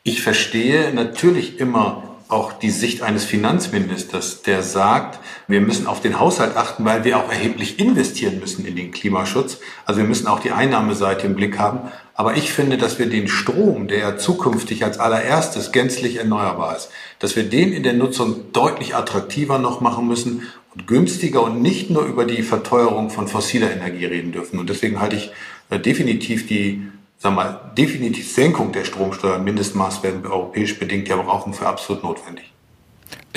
Ich 0.07 0.21
verstehe 0.21 0.93
natürlich 0.93 1.59
immer 1.59 2.01
auch 2.29 2.53
die 2.53 2.69
Sicht 2.69 3.01
eines 3.01 3.25
Finanzministers, 3.25 4.41
der 4.41 4.63
sagt, 4.63 5.19
wir 5.49 5.59
müssen 5.59 5.85
auf 5.85 5.99
den 5.99 6.17
Haushalt 6.17 6.55
achten, 6.55 6.85
weil 6.85 7.03
wir 7.03 7.17
auch 7.17 7.29
erheblich 7.29 7.77
investieren 7.77 8.39
müssen 8.39 8.65
in 8.65 8.77
den 8.77 8.91
Klimaschutz. 8.91 9.59
Also 9.85 9.99
wir 9.99 10.07
müssen 10.07 10.27
auch 10.27 10.39
die 10.39 10.51
Einnahmeseite 10.51 11.27
im 11.27 11.35
Blick 11.35 11.59
haben. 11.59 11.91
Aber 12.13 12.37
ich 12.37 12.53
finde, 12.53 12.77
dass 12.77 12.99
wir 12.99 13.07
den 13.07 13.27
Strom, 13.27 13.89
der 13.89 14.17
zukünftig 14.17 14.85
als 14.85 14.97
allererstes 14.97 15.73
gänzlich 15.73 16.15
erneuerbar 16.15 16.77
ist, 16.77 16.87
dass 17.19 17.35
wir 17.35 17.43
den 17.43 17.73
in 17.73 17.83
der 17.83 17.91
Nutzung 17.91 18.53
deutlich 18.53 18.95
attraktiver 18.95 19.59
noch 19.59 19.81
machen 19.81 20.07
müssen 20.07 20.43
und 20.73 20.87
günstiger 20.87 21.43
und 21.43 21.61
nicht 21.61 21.89
nur 21.89 22.05
über 22.05 22.23
die 22.23 22.43
Verteuerung 22.43 23.09
von 23.09 23.27
fossiler 23.27 23.71
Energie 23.71 24.05
reden 24.05 24.31
dürfen. 24.31 24.57
Und 24.57 24.69
deswegen 24.69 25.01
halte 25.01 25.17
ich 25.17 25.31
äh, 25.69 25.79
definitiv 25.79 26.47
die 26.47 26.87
sag 27.17 27.33
mal, 27.33 27.71
definitiv 27.77 28.31
Senkung 28.31 28.71
der 28.71 28.85
Stromsteuer, 28.85 29.39
Mindestmaß 29.39 30.03
werden 30.03 30.23
wir 30.23 30.31
europäisch 30.31 30.77
bedingt 30.77 31.07
ja 31.07 31.15
brauchen 31.15 31.53
für 31.53 31.67
absolut 31.67 32.03
notwendig. 32.03 32.53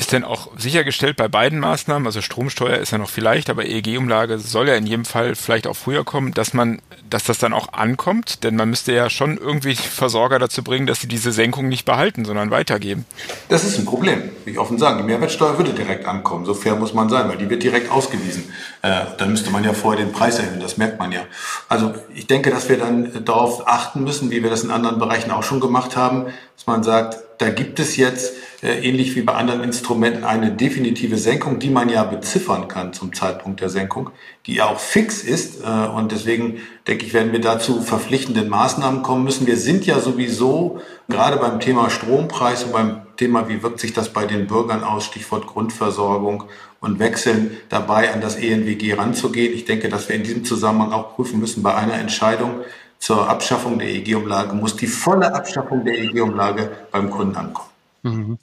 Ist 0.01 0.13
denn 0.13 0.25
auch 0.25 0.49
sichergestellt 0.57 1.19
bei 1.19 1.29
beiden 1.29 1.59
Maßnahmen, 1.59 2.07
also 2.07 2.23
Stromsteuer 2.23 2.79
ist 2.79 2.91
ja 2.91 2.97
noch 2.97 3.11
vielleicht, 3.11 3.51
aber 3.51 3.67
EEG-Umlage 3.67 4.39
soll 4.39 4.67
ja 4.69 4.75
in 4.75 4.87
jedem 4.87 5.05
Fall 5.05 5.35
vielleicht 5.35 5.67
auch 5.67 5.77
früher 5.77 6.05
kommen, 6.05 6.33
dass 6.33 6.55
man, 6.55 6.81
dass 7.11 7.25
das 7.25 7.37
dann 7.37 7.53
auch 7.53 7.75
ankommt? 7.75 8.43
Denn 8.43 8.57
man 8.57 8.71
müsste 8.71 8.95
ja 8.95 9.11
schon 9.11 9.37
irgendwie 9.37 9.75
Versorger 9.75 10.39
dazu 10.39 10.65
bringen, 10.65 10.87
dass 10.87 11.01
sie 11.01 11.07
diese 11.07 11.33
Senkung 11.33 11.69
nicht 11.69 11.85
behalten, 11.85 12.25
sondern 12.25 12.51
weitergeben. 12.51 13.05
Das 13.51 13.63
ist 13.63 13.79
ein 13.79 13.85
Problem, 13.85 14.23
wie 14.47 14.53
ich 14.53 14.59
offen 14.59 14.79
sagen. 14.79 14.97
Die 14.97 15.05
Mehrwertsteuer 15.05 15.59
würde 15.59 15.75
direkt 15.75 16.07
ankommen. 16.07 16.47
So 16.47 16.55
fair 16.55 16.77
muss 16.77 16.95
man 16.95 17.11
sein, 17.11 17.29
weil 17.29 17.37
die 17.37 17.51
wird 17.51 17.63
direkt 17.63 17.91
ausgewiesen. 17.91 18.51
Äh, 18.81 19.03
dann 19.19 19.33
müsste 19.33 19.51
man 19.51 19.65
ja 19.65 19.75
vorher 19.75 20.03
den 20.03 20.15
Preis 20.15 20.39
erhöhen, 20.39 20.61
das 20.61 20.79
merkt 20.79 20.99
man 20.99 21.13
ja. 21.13 21.21
Also 21.69 21.93
ich 22.15 22.27
denke, 22.27 22.49
dass 22.49 22.71
wir 22.71 22.79
dann 22.79 23.23
darauf 23.27 23.69
achten 23.69 24.03
müssen, 24.03 24.31
wie 24.31 24.43
wir 24.43 24.49
das 24.49 24.65
in 24.65 24.71
anderen 24.71 24.99
Bereichen 24.99 25.31
auch 25.31 25.43
schon 25.43 25.61
gemacht 25.61 25.95
haben, 25.95 26.33
dass 26.57 26.67
man 26.67 26.83
sagt, 26.83 27.19
da 27.37 27.51
gibt 27.51 27.81
es 27.81 27.97
jetzt 27.97 28.33
äh, 28.63 28.87
ähnlich 28.87 29.17
wie 29.17 29.23
bei 29.23 29.33
anderen 29.33 29.63
Instrumenten 29.63 29.90
eine 29.93 30.53
definitive 30.53 31.17
Senkung, 31.17 31.59
die 31.59 31.71
man 31.71 31.89
ja 31.89 32.05
beziffern 32.05 32.69
kann 32.69 32.93
zum 32.93 33.15
Zeitpunkt 33.15 33.61
der 33.61 33.69
Senkung, 33.69 34.11
die 34.47 34.55
ja 34.57 34.67
auch 34.67 34.79
fix 34.79 35.23
ist. 35.23 35.63
Äh, 35.63 35.89
und 35.89 36.13
deswegen 36.13 36.61
denke 36.87 37.07
ich, 37.07 37.15
werden 37.15 37.33
wir 37.33 37.41
dazu 37.41 37.83
verpflichtenden 37.83 38.49
Maßnahmen 38.49 39.03
kommen 39.03 39.25
müssen. 39.25 39.47
Wir 39.47 39.57
sind 39.57 39.87
ja 39.87 40.01
sowieso 40.01 40.81
gerade 41.09 41.37
beim 41.37 41.61
Thema 41.61 41.91
Strompreis 41.91 42.65
und 42.65 42.73
beim 42.73 43.03
Thema, 43.17 43.49
wie 43.49 43.63
wirkt 43.63 43.81
sich 43.81 43.93
das 43.93 44.11
bei 44.13 44.27
den 44.27 44.47
Bürgern 44.47 44.85
aus, 44.85 45.05
Stichwort 45.05 45.47
Grundversorgung 45.47 46.45
und 46.81 46.99
Wechseln 46.99 47.57
dabei, 47.69 48.13
an 48.13 48.21
das 48.21 48.37
ENWG 48.37 48.95
ranzugehen. 48.95 49.53
Ich 49.55 49.65
denke, 49.65 49.89
dass 49.89 50.09
wir 50.09 50.17
in 50.17 50.23
diesem 50.23 50.45
Zusammenhang 50.45 50.93
auch 50.93 51.15
prüfen 51.15 51.41
müssen 51.41 51.63
bei 51.63 51.75
einer 51.75 51.95
Entscheidung, 51.95 52.61
zur 53.01 53.29
Abschaffung 53.29 53.79
der 53.79 53.89
EG-Umlage 53.89 54.55
muss 54.55 54.77
die 54.77 54.87
volle 54.87 55.35
Abschaffung 55.35 55.85
der 55.85 55.99
EG-Umlage 55.99 56.71
beim 56.93 57.11
Kunden 57.11 57.35
ankommen. 57.35 57.71
Mhm. 58.03 58.39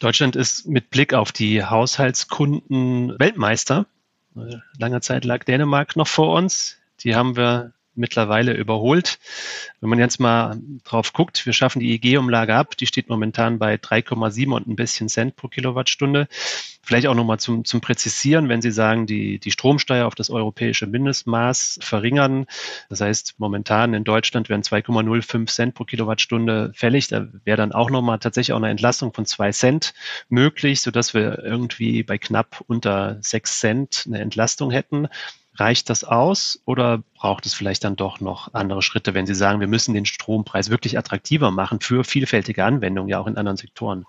Deutschland 0.00 0.36
ist 0.36 0.66
mit 0.66 0.90
Blick 0.90 1.14
auf 1.14 1.32
die 1.32 1.64
Haushaltskunden 1.64 3.18
Weltmeister. 3.18 3.86
Lange 4.78 5.00
Zeit 5.00 5.24
lag 5.24 5.44
Dänemark 5.44 5.96
noch 5.96 6.08
vor 6.08 6.34
uns. 6.34 6.78
Die 7.00 7.14
haben 7.14 7.36
wir 7.36 7.72
mittlerweile 7.96 8.52
überholt. 8.52 9.18
Wenn 9.80 9.90
man 9.90 9.98
jetzt 9.98 10.20
mal 10.20 10.58
drauf 10.84 11.12
guckt, 11.12 11.44
wir 11.46 11.52
schaffen 11.52 11.80
die 11.80 11.92
EG-Umlage 11.94 12.54
ab, 12.54 12.76
die 12.76 12.86
steht 12.86 13.08
momentan 13.08 13.58
bei 13.58 13.74
3,7 13.74 14.52
und 14.52 14.66
ein 14.66 14.76
bisschen 14.76 15.08
Cent 15.08 15.36
pro 15.36 15.48
Kilowattstunde. 15.48 16.28
Vielleicht 16.82 17.06
auch 17.06 17.14
nochmal 17.14 17.38
zum, 17.38 17.64
zum 17.64 17.80
Präzisieren, 17.80 18.48
wenn 18.50 18.60
Sie 18.60 18.70
sagen, 18.70 19.06
die, 19.06 19.38
die 19.38 19.50
Stromsteuer 19.50 20.06
auf 20.06 20.14
das 20.14 20.28
europäische 20.28 20.86
Mindestmaß 20.86 21.78
verringern. 21.80 22.46
Das 22.90 23.00
heißt, 23.00 23.36
momentan 23.38 23.94
in 23.94 24.04
Deutschland 24.04 24.50
wären 24.50 24.62
2,05 24.62 25.46
Cent 25.46 25.74
pro 25.74 25.84
Kilowattstunde 25.84 26.72
fällig. 26.74 27.08
Da 27.08 27.26
wäre 27.44 27.56
dann 27.56 27.72
auch 27.72 27.88
nochmal 27.88 28.18
tatsächlich 28.18 28.52
auch 28.52 28.58
eine 28.58 28.68
Entlastung 28.68 29.14
von 29.14 29.24
zwei 29.24 29.50
Cent 29.52 29.94
möglich, 30.28 30.82
sodass 30.82 31.14
wir 31.14 31.42
irgendwie 31.42 32.02
bei 32.02 32.18
knapp 32.18 32.62
unter 32.66 33.16
sechs 33.22 33.60
Cent 33.60 34.04
eine 34.06 34.20
Entlastung 34.20 34.70
hätten. 34.70 35.08
Reicht 35.56 35.88
das 35.88 36.02
aus 36.02 36.60
oder 36.64 37.02
braucht 37.16 37.46
es 37.46 37.54
vielleicht 37.54 37.84
dann 37.84 37.94
doch 37.94 38.20
noch 38.20 38.52
andere 38.54 38.82
Schritte, 38.82 39.14
wenn 39.14 39.26
Sie 39.26 39.36
sagen, 39.36 39.60
wir 39.60 39.68
müssen 39.68 39.94
den 39.94 40.04
Strompreis 40.04 40.68
wirklich 40.68 40.98
attraktiver 40.98 41.52
machen 41.52 41.78
für 41.80 42.02
vielfältige 42.02 42.64
Anwendungen, 42.64 43.08
ja 43.08 43.20
auch 43.20 43.28
in 43.28 43.36
anderen 43.36 43.56
Sektoren? 43.56 44.04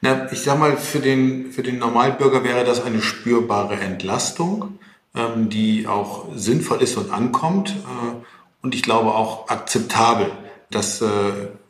Na, 0.00 0.30
ich 0.32 0.40
sag 0.40 0.58
mal, 0.58 0.76
für 0.76 0.98
den, 0.98 1.52
für 1.52 1.62
den 1.62 1.78
Normalbürger 1.78 2.42
wäre 2.42 2.64
das 2.64 2.84
eine 2.84 3.00
spürbare 3.00 3.76
Entlastung, 3.76 4.80
ähm, 5.14 5.48
die 5.48 5.86
auch 5.86 6.26
sinnvoll 6.34 6.82
ist 6.82 6.96
und 6.96 7.12
ankommt 7.12 7.70
äh, 7.70 8.16
und 8.62 8.74
ich 8.74 8.82
glaube 8.82 9.14
auch 9.14 9.48
akzeptabel. 9.48 10.32
Das 10.68 11.00
äh, 11.00 11.06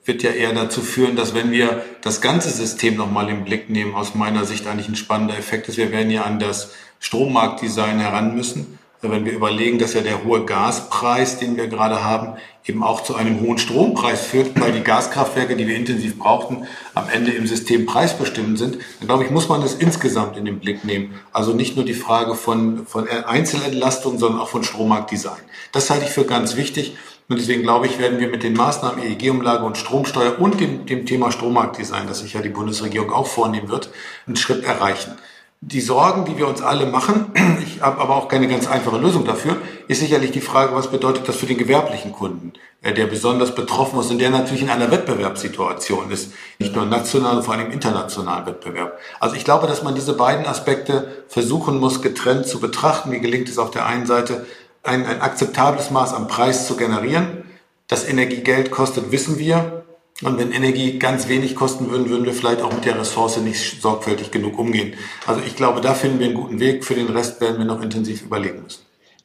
wird 0.05 0.23
ja 0.23 0.31
eher 0.31 0.55
dazu 0.55 0.81
führen, 0.81 1.17
dass 1.17 1.35
wenn 1.35 1.51
wir 1.51 1.85
das 2.01 2.23
ganze 2.23 2.49
System 2.49 2.97
nochmal 2.97 3.29
im 3.29 3.45
Blick 3.45 3.69
nehmen, 3.69 3.95
aus 3.95 4.15
meiner 4.15 4.47
Sicht 4.47 4.67
eigentlich 4.67 4.89
ein 4.89 4.97
spannender 4.97 5.37
Effekt 5.37 5.69
ist, 5.69 5.77
wir 5.77 5.93
werden 5.93 6.11
ja 6.11 6.23
an 6.23 6.39
das 6.39 6.73
Strommarktdesign 6.99 7.99
heran 8.01 8.35
müssen 8.35 8.79
wenn 9.11 9.25
wir 9.25 9.33
überlegen, 9.33 9.81
dass 9.81 9.95
ja 9.95 10.01
der 10.01 10.23
hohe 10.23 10.45
Gaspreis, 10.45 11.39
den 11.39 11.57
wir 11.57 11.67
gerade 11.67 12.05
haben, 12.05 12.37
eben 12.65 12.85
auch 12.85 13.03
zu 13.03 13.17
einem 13.17 13.41
hohen 13.41 13.59
Strompreis 13.59 14.25
führt, 14.25 14.61
weil 14.61 14.71
die 14.71 14.85
Gaskraftwerke, 14.85 15.57
die 15.57 15.67
wir 15.67 15.75
intensiv 15.75 16.19
brauchten, 16.19 16.69
am 16.95 17.09
Ende 17.13 17.33
im 17.33 17.49
System 17.49 17.87
preisbestimmend 17.87 18.59
sind, 18.59 18.79
dann 19.01 19.09
glaube 19.09 19.25
ich, 19.25 19.31
muss 19.31 19.49
man 19.49 19.61
das 19.61 19.75
insgesamt 19.75 20.37
in 20.37 20.45
den 20.45 20.61
Blick 20.61 20.85
nehmen. 20.85 21.15
Also 21.33 21.53
nicht 21.53 21.75
nur 21.75 21.85
die 21.85 21.95
Frage 21.95 22.37
von, 22.37 22.87
von 22.87 23.09
Einzelentlastung, 23.09 24.19
sondern 24.19 24.41
auch 24.41 24.49
von 24.49 24.63
Strommarktdesign. 24.63 25.41
Das 25.73 25.91
halte 25.91 26.05
ich 26.05 26.11
für 26.13 26.25
ganz 26.25 26.57
wichtig. 26.57 26.97
Und 27.29 27.41
deswegen 27.41 27.63
glaube 27.63 27.87
ich, 27.87 27.99
werden 27.99 28.21
wir 28.21 28.29
mit 28.29 28.43
den 28.43 28.53
Maßnahmen 28.53 29.03
EEG-Umlage 29.03 29.65
und 29.65 29.79
Stromsteuer 29.79 30.39
und 30.39 30.61
dem, 30.61 30.87
dem 30.87 31.07
Thema 31.07 31.33
Strommarktdesign, 31.33 32.07
das 32.07 32.21
sich 32.21 32.35
ja 32.35 32.43
die 32.43 32.51
Bundesregierung 32.51 33.11
auch 33.11 33.27
vornehmen 33.27 33.69
wird, 33.69 33.91
einen 34.27 34.37
Schritt 34.37 34.65
erreichen. 34.65 35.17
Die 35.65 35.81
Sorgen, 35.81 36.25
die 36.25 36.37
wir 36.37 36.49
uns 36.49 36.61
alle 36.61 36.87
machen, 36.87 37.27
ich 37.63 37.83
habe 37.83 38.01
aber 38.01 38.17
auch 38.17 38.27
keine 38.27 38.49
ganz 38.49 38.67
einfache 38.67 38.99
Lösung 38.99 39.25
dafür, 39.25 39.59
ist 39.87 40.01
sicherlich 40.01 40.33
die 40.33 40.41
Frage, 40.41 40.75
was 40.75 40.91
bedeutet 40.91 41.29
das 41.29 41.37
für 41.37 41.47
den 41.47 41.57
gewerblichen 41.57 42.11
Kunden, 42.11 42.55
äh, 42.83 42.93
der 42.93 43.07
besonders 43.07 43.55
betroffen 43.55 44.01
ist 44.01 44.11
und 44.11 44.19
der 44.19 44.31
natürlich 44.31 44.63
in 44.63 44.71
einer 44.71 44.91
Wettbewerbssituation 44.91 46.11
ist, 46.11 46.33
nicht 46.59 46.75
nur 46.75 46.85
national, 46.85 47.45
vor 47.45 47.55
allem 47.55 47.71
internationalen 47.71 48.45
Wettbewerb. 48.45 48.99
Also 49.21 49.37
ich 49.37 49.45
glaube, 49.45 49.69
dass 49.69 49.85
man 49.85 49.95
diese 49.95 50.15
beiden 50.15 50.47
Aspekte 50.47 51.25
versuchen 51.29 51.79
muss, 51.79 52.03
getrennt 52.03 52.49
zu 52.49 52.59
betrachten. 52.59 53.13
Wie 53.13 53.21
gelingt 53.21 53.49
es 53.49 53.59
auf 53.59 53.71
der 53.71 53.87
einen 53.87 54.07
Seite, 54.07 54.45
ein, 54.83 55.07
ein 55.07 55.21
akzeptables 55.21 55.93
Maß 55.93 56.13
an 56.13 56.27
Preis 56.27 56.67
zu 56.67 56.77
generieren? 56.77 57.45
Das 57.87 58.09
Energiegeld 58.09 58.73
kostet, 58.73 59.13
wissen 59.13 59.39
wir. 59.39 59.82
Und 60.23 60.39
wenn 60.39 60.53
Energie 60.53 60.99
ganz 60.99 61.29
wenig 61.29 61.57
kosten 61.57 61.91
würden, 61.91 62.09
würden 62.09 62.25
wir 62.25 62.33
vielleicht 62.33 62.63
auch 62.63 62.73
mit 62.73 62.85
der 62.85 62.99
Ressource 62.99 63.39
nicht 63.39 63.83
sorgfältig 63.83 64.31
genug 64.31 64.59
umgehen. 64.59 64.95
Also 65.27 65.43
ich 65.45 65.57
glaube, 65.57 65.81
da 65.81 65.95
finden 65.95 66.21
wir 66.21 66.27
einen 66.27 66.35
guten 66.35 66.61
Weg. 66.61 66.85
Für 66.85 66.95
den 66.95 67.09
Rest 67.09 67.41
werden 67.41 67.59
wir 67.59 67.65
noch 67.65 67.83
intensiv 67.83 68.23
überlegen 68.23 68.63
müssen. 68.63 68.83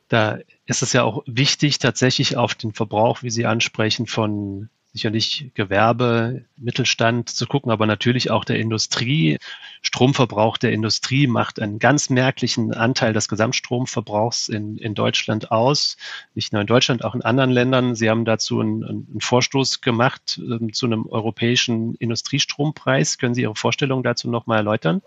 Da 0.10 0.40
ist 0.66 0.82
es 0.82 0.94
ja 0.94 1.04
auch 1.04 1.24
wichtig, 1.26 1.80
tatsächlich 1.80 2.38
auf 2.38 2.56
den 2.56 2.74
Verbrauch, 2.74 3.24
wie 3.24 3.30
Sie 3.30 3.46
ansprechen, 3.46 4.08
von 4.08 4.70
sicherlich 4.94 5.52
Gewerbe, 5.54 6.44
Mittelstand 6.58 7.30
zu 7.30 7.46
gucken, 7.46 7.72
aber 7.72 7.86
natürlich 7.86 8.32
auch 8.32 8.46
der 8.46 8.58
Industrie. 8.60 9.38
Stromverbrauch 9.82 10.58
der 10.58 10.72
Industrie 10.72 11.28
macht 11.28 11.62
einen 11.62 11.80
ganz 11.80 12.10
merklichen 12.10 12.74
Anteil 12.74 13.14
des 13.14 13.28
Gesamtstromverbrauchs 13.28 14.50
in, 14.50 14.78
in 14.78 14.96
Deutschland 14.96 15.52
aus. 15.52 15.98
Nicht 16.34 16.52
nur 16.52 16.62
in 16.62 16.68
Deutschland, 16.68 17.06
auch 17.06 17.14
in 17.16 17.22
anderen 17.22 17.52
Ländern. 17.52 17.96
Sie 17.96 18.10
haben 18.10 18.26
dazu 18.26 18.60
einen, 18.60 18.84
einen 18.84 19.22
Vorstoß 19.22 19.82
gemacht 19.82 20.40
äh, 20.40 20.72
zu 20.72 20.88
einem 20.88 21.06
europäischen 21.06 21.96
Industriestrompreis. 21.96 23.18
Können 23.18 23.36
Sie 23.36 23.44
Ihre 23.44 23.56
Vorstellung 23.56 24.04
dazu 24.04 24.30
noch 24.30 24.48
mal 24.48 24.58
erläutern? 24.58 25.02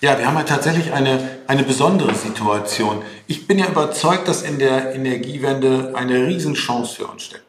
Ja, 0.00 0.18
wir 0.18 0.26
haben 0.26 0.36
ja 0.36 0.44
tatsächlich 0.44 0.92
eine, 0.92 1.38
eine 1.48 1.64
besondere 1.64 2.14
Situation. 2.14 3.02
Ich 3.26 3.46
bin 3.46 3.58
ja 3.58 3.66
überzeugt, 3.68 4.28
dass 4.28 4.42
in 4.42 4.58
der 4.58 4.94
Energiewende 4.94 5.92
eine 5.94 6.26
Riesenchance 6.26 6.94
für 6.94 7.06
uns 7.06 7.24
steckt. 7.24 7.43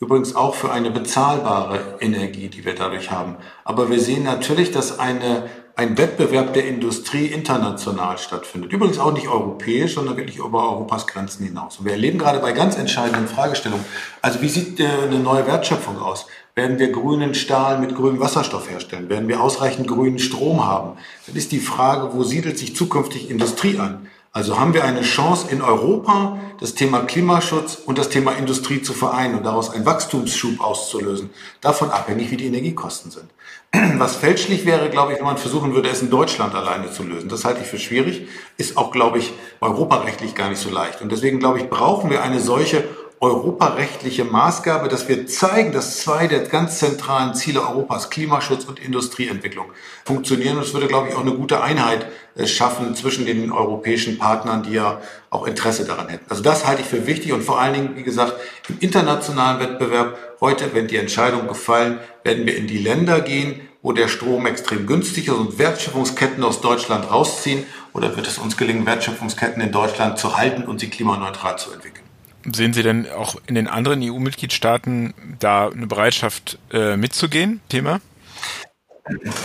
Übrigens 0.00 0.34
auch 0.34 0.54
für 0.54 0.72
eine 0.72 0.90
bezahlbare 0.90 1.98
Energie, 2.00 2.48
die 2.48 2.64
wir 2.64 2.74
dadurch 2.74 3.10
haben. 3.10 3.36
Aber 3.64 3.90
wir 3.90 4.00
sehen 4.00 4.22
natürlich, 4.22 4.70
dass 4.70 4.98
eine, 4.98 5.50
ein 5.76 5.98
Wettbewerb 5.98 6.54
der 6.54 6.66
Industrie 6.66 7.26
international 7.26 8.16
stattfindet. 8.16 8.72
Übrigens 8.72 8.98
auch 8.98 9.12
nicht 9.12 9.28
europäisch, 9.28 9.96
sondern 9.96 10.16
wirklich 10.16 10.38
über 10.38 10.70
Europas 10.70 11.06
Grenzen 11.06 11.44
hinaus. 11.44 11.78
Und 11.78 11.84
wir 11.84 11.92
erleben 11.92 12.18
gerade 12.18 12.38
bei 12.38 12.52
ganz 12.52 12.78
entscheidenden 12.78 13.28
Fragestellungen, 13.28 13.84
also 14.22 14.40
wie 14.40 14.48
sieht 14.48 14.80
eine 14.80 15.18
neue 15.18 15.46
Wertschöpfung 15.46 16.00
aus? 16.00 16.26
Werden 16.54 16.78
wir 16.78 16.90
grünen 16.92 17.34
Stahl 17.34 17.78
mit 17.78 17.94
grünem 17.94 18.20
Wasserstoff 18.20 18.70
herstellen? 18.70 19.10
Werden 19.10 19.28
wir 19.28 19.42
ausreichend 19.42 19.86
grünen 19.86 20.18
Strom 20.18 20.66
haben? 20.66 20.96
Dann 21.26 21.36
ist 21.36 21.52
die 21.52 21.60
Frage, 21.60 22.14
wo 22.14 22.24
siedelt 22.24 22.58
sich 22.58 22.74
zukünftig 22.74 23.30
Industrie 23.30 23.78
an? 23.78 24.08
Also 24.32 24.60
haben 24.60 24.74
wir 24.74 24.84
eine 24.84 25.02
Chance 25.02 25.48
in 25.50 25.60
Europa, 25.60 26.38
das 26.60 26.74
Thema 26.74 27.00
Klimaschutz 27.00 27.74
und 27.74 27.98
das 27.98 28.10
Thema 28.10 28.32
Industrie 28.32 28.80
zu 28.80 28.92
vereinen 28.92 29.34
und 29.34 29.44
daraus 29.44 29.70
einen 29.70 29.84
Wachstumsschub 29.84 30.60
auszulösen. 30.60 31.30
Davon 31.60 31.90
abhängig, 31.90 32.30
wie 32.30 32.36
die 32.36 32.46
Energiekosten 32.46 33.10
sind. 33.10 33.28
Was 33.98 34.14
fälschlich 34.14 34.66
wäre, 34.66 34.88
glaube 34.88 35.12
ich, 35.12 35.18
wenn 35.18 35.26
man 35.26 35.36
versuchen 35.36 35.74
würde, 35.74 35.88
es 35.88 36.00
in 36.00 36.10
Deutschland 36.10 36.54
alleine 36.54 36.92
zu 36.92 37.02
lösen. 37.02 37.28
Das 37.28 37.44
halte 37.44 37.62
ich 37.62 37.66
für 37.66 37.80
schwierig, 37.80 38.28
ist 38.56 38.76
auch, 38.76 38.92
glaube 38.92 39.18
ich, 39.18 39.32
europarechtlich 39.60 40.36
gar 40.36 40.48
nicht 40.48 40.60
so 40.60 40.70
leicht. 40.70 41.02
Und 41.02 41.10
deswegen, 41.10 41.40
glaube 41.40 41.58
ich, 41.58 41.68
brauchen 41.68 42.08
wir 42.08 42.22
eine 42.22 42.38
solche 42.38 42.84
europarechtliche 43.22 44.24
Maßgabe, 44.24 44.88
dass 44.88 45.06
wir 45.06 45.26
zeigen, 45.26 45.72
dass 45.72 46.00
zwei 46.00 46.26
der 46.26 46.40
ganz 46.40 46.78
zentralen 46.78 47.34
Ziele 47.34 47.60
Europas, 47.60 48.08
Klimaschutz 48.08 48.64
und 48.64 48.78
Industrieentwicklung, 48.78 49.66
funktionieren. 50.06 50.56
Und 50.56 50.62
es 50.62 50.72
würde, 50.72 50.86
glaube 50.86 51.10
ich, 51.10 51.14
auch 51.14 51.20
eine 51.20 51.34
gute 51.34 51.62
Einheit 51.62 52.06
äh, 52.34 52.46
schaffen 52.46 52.94
zwischen 52.94 53.26
den 53.26 53.52
europäischen 53.52 54.16
Partnern, 54.16 54.62
die 54.62 54.72
ja 54.72 55.02
auch 55.28 55.46
Interesse 55.46 55.84
daran 55.84 56.08
hätten. 56.08 56.24
Also 56.30 56.42
das 56.42 56.66
halte 56.66 56.80
ich 56.80 56.88
für 56.88 57.06
wichtig 57.06 57.34
und 57.34 57.44
vor 57.44 57.60
allen 57.60 57.74
Dingen, 57.74 57.96
wie 57.96 58.04
gesagt, 58.04 58.32
im 58.70 58.78
internationalen 58.80 59.60
Wettbewerb, 59.60 60.16
heute, 60.40 60.72
wenn 60.72 60.88
die 60.88 60.96
Entscheidung 60.96 61.46
gefallen, 61.46 62.00
werden 62.24 62.46
wir 62.46 62.56
in 62.56 62.68
die 62.68 62.78
Länder 62.78 63.20
gehen, 63.20 63.60
wo 63.82 63.92
der 63.92 64.08
Strom 64.08 64.46
extrem 64.46 64.86
günstig 64.86 65.28
ist 65.28 65.34
und 65.34 65.58
Wertschöpfungsketten 65.58 66.42
aus 66.42 66.62
Deutschland 66.62 67.10
rausziehen? 67.10 67.66
Oder 67.92 68.16
wird 68.16 68.26
es 68.26 68.38
uns 68.38 68.56
gelingen, 68.56 68.86
Wertschöpfungsketten 68.86 69.60
in 69.60 69.72
Deutschland 69.72 70.18
zu 70.18 70.38
halten 70.38 70.62
und 70.62 70.80
sie 70.80 70.88
klimaneutral 70.88 71.58
zu 71.58 71.70
entwickeln? 71.72 71.99
Sehen 72.44 72.72
Sie 72.72 72.82
denn 72.82 73.06
auch 73.10 73.36
in 73.46 73.54
den 73.54 73.68
anderen 73.68 74.02
EU-Mitgliedstaaten 74.02 75.14
da 75.38 75.68
eine 75.68 75.86
Bereitschaft 75.86 76.58
äh, 76.72 76.96
mitzugehen, 76.96 77.60
Thema? 77.68 78.00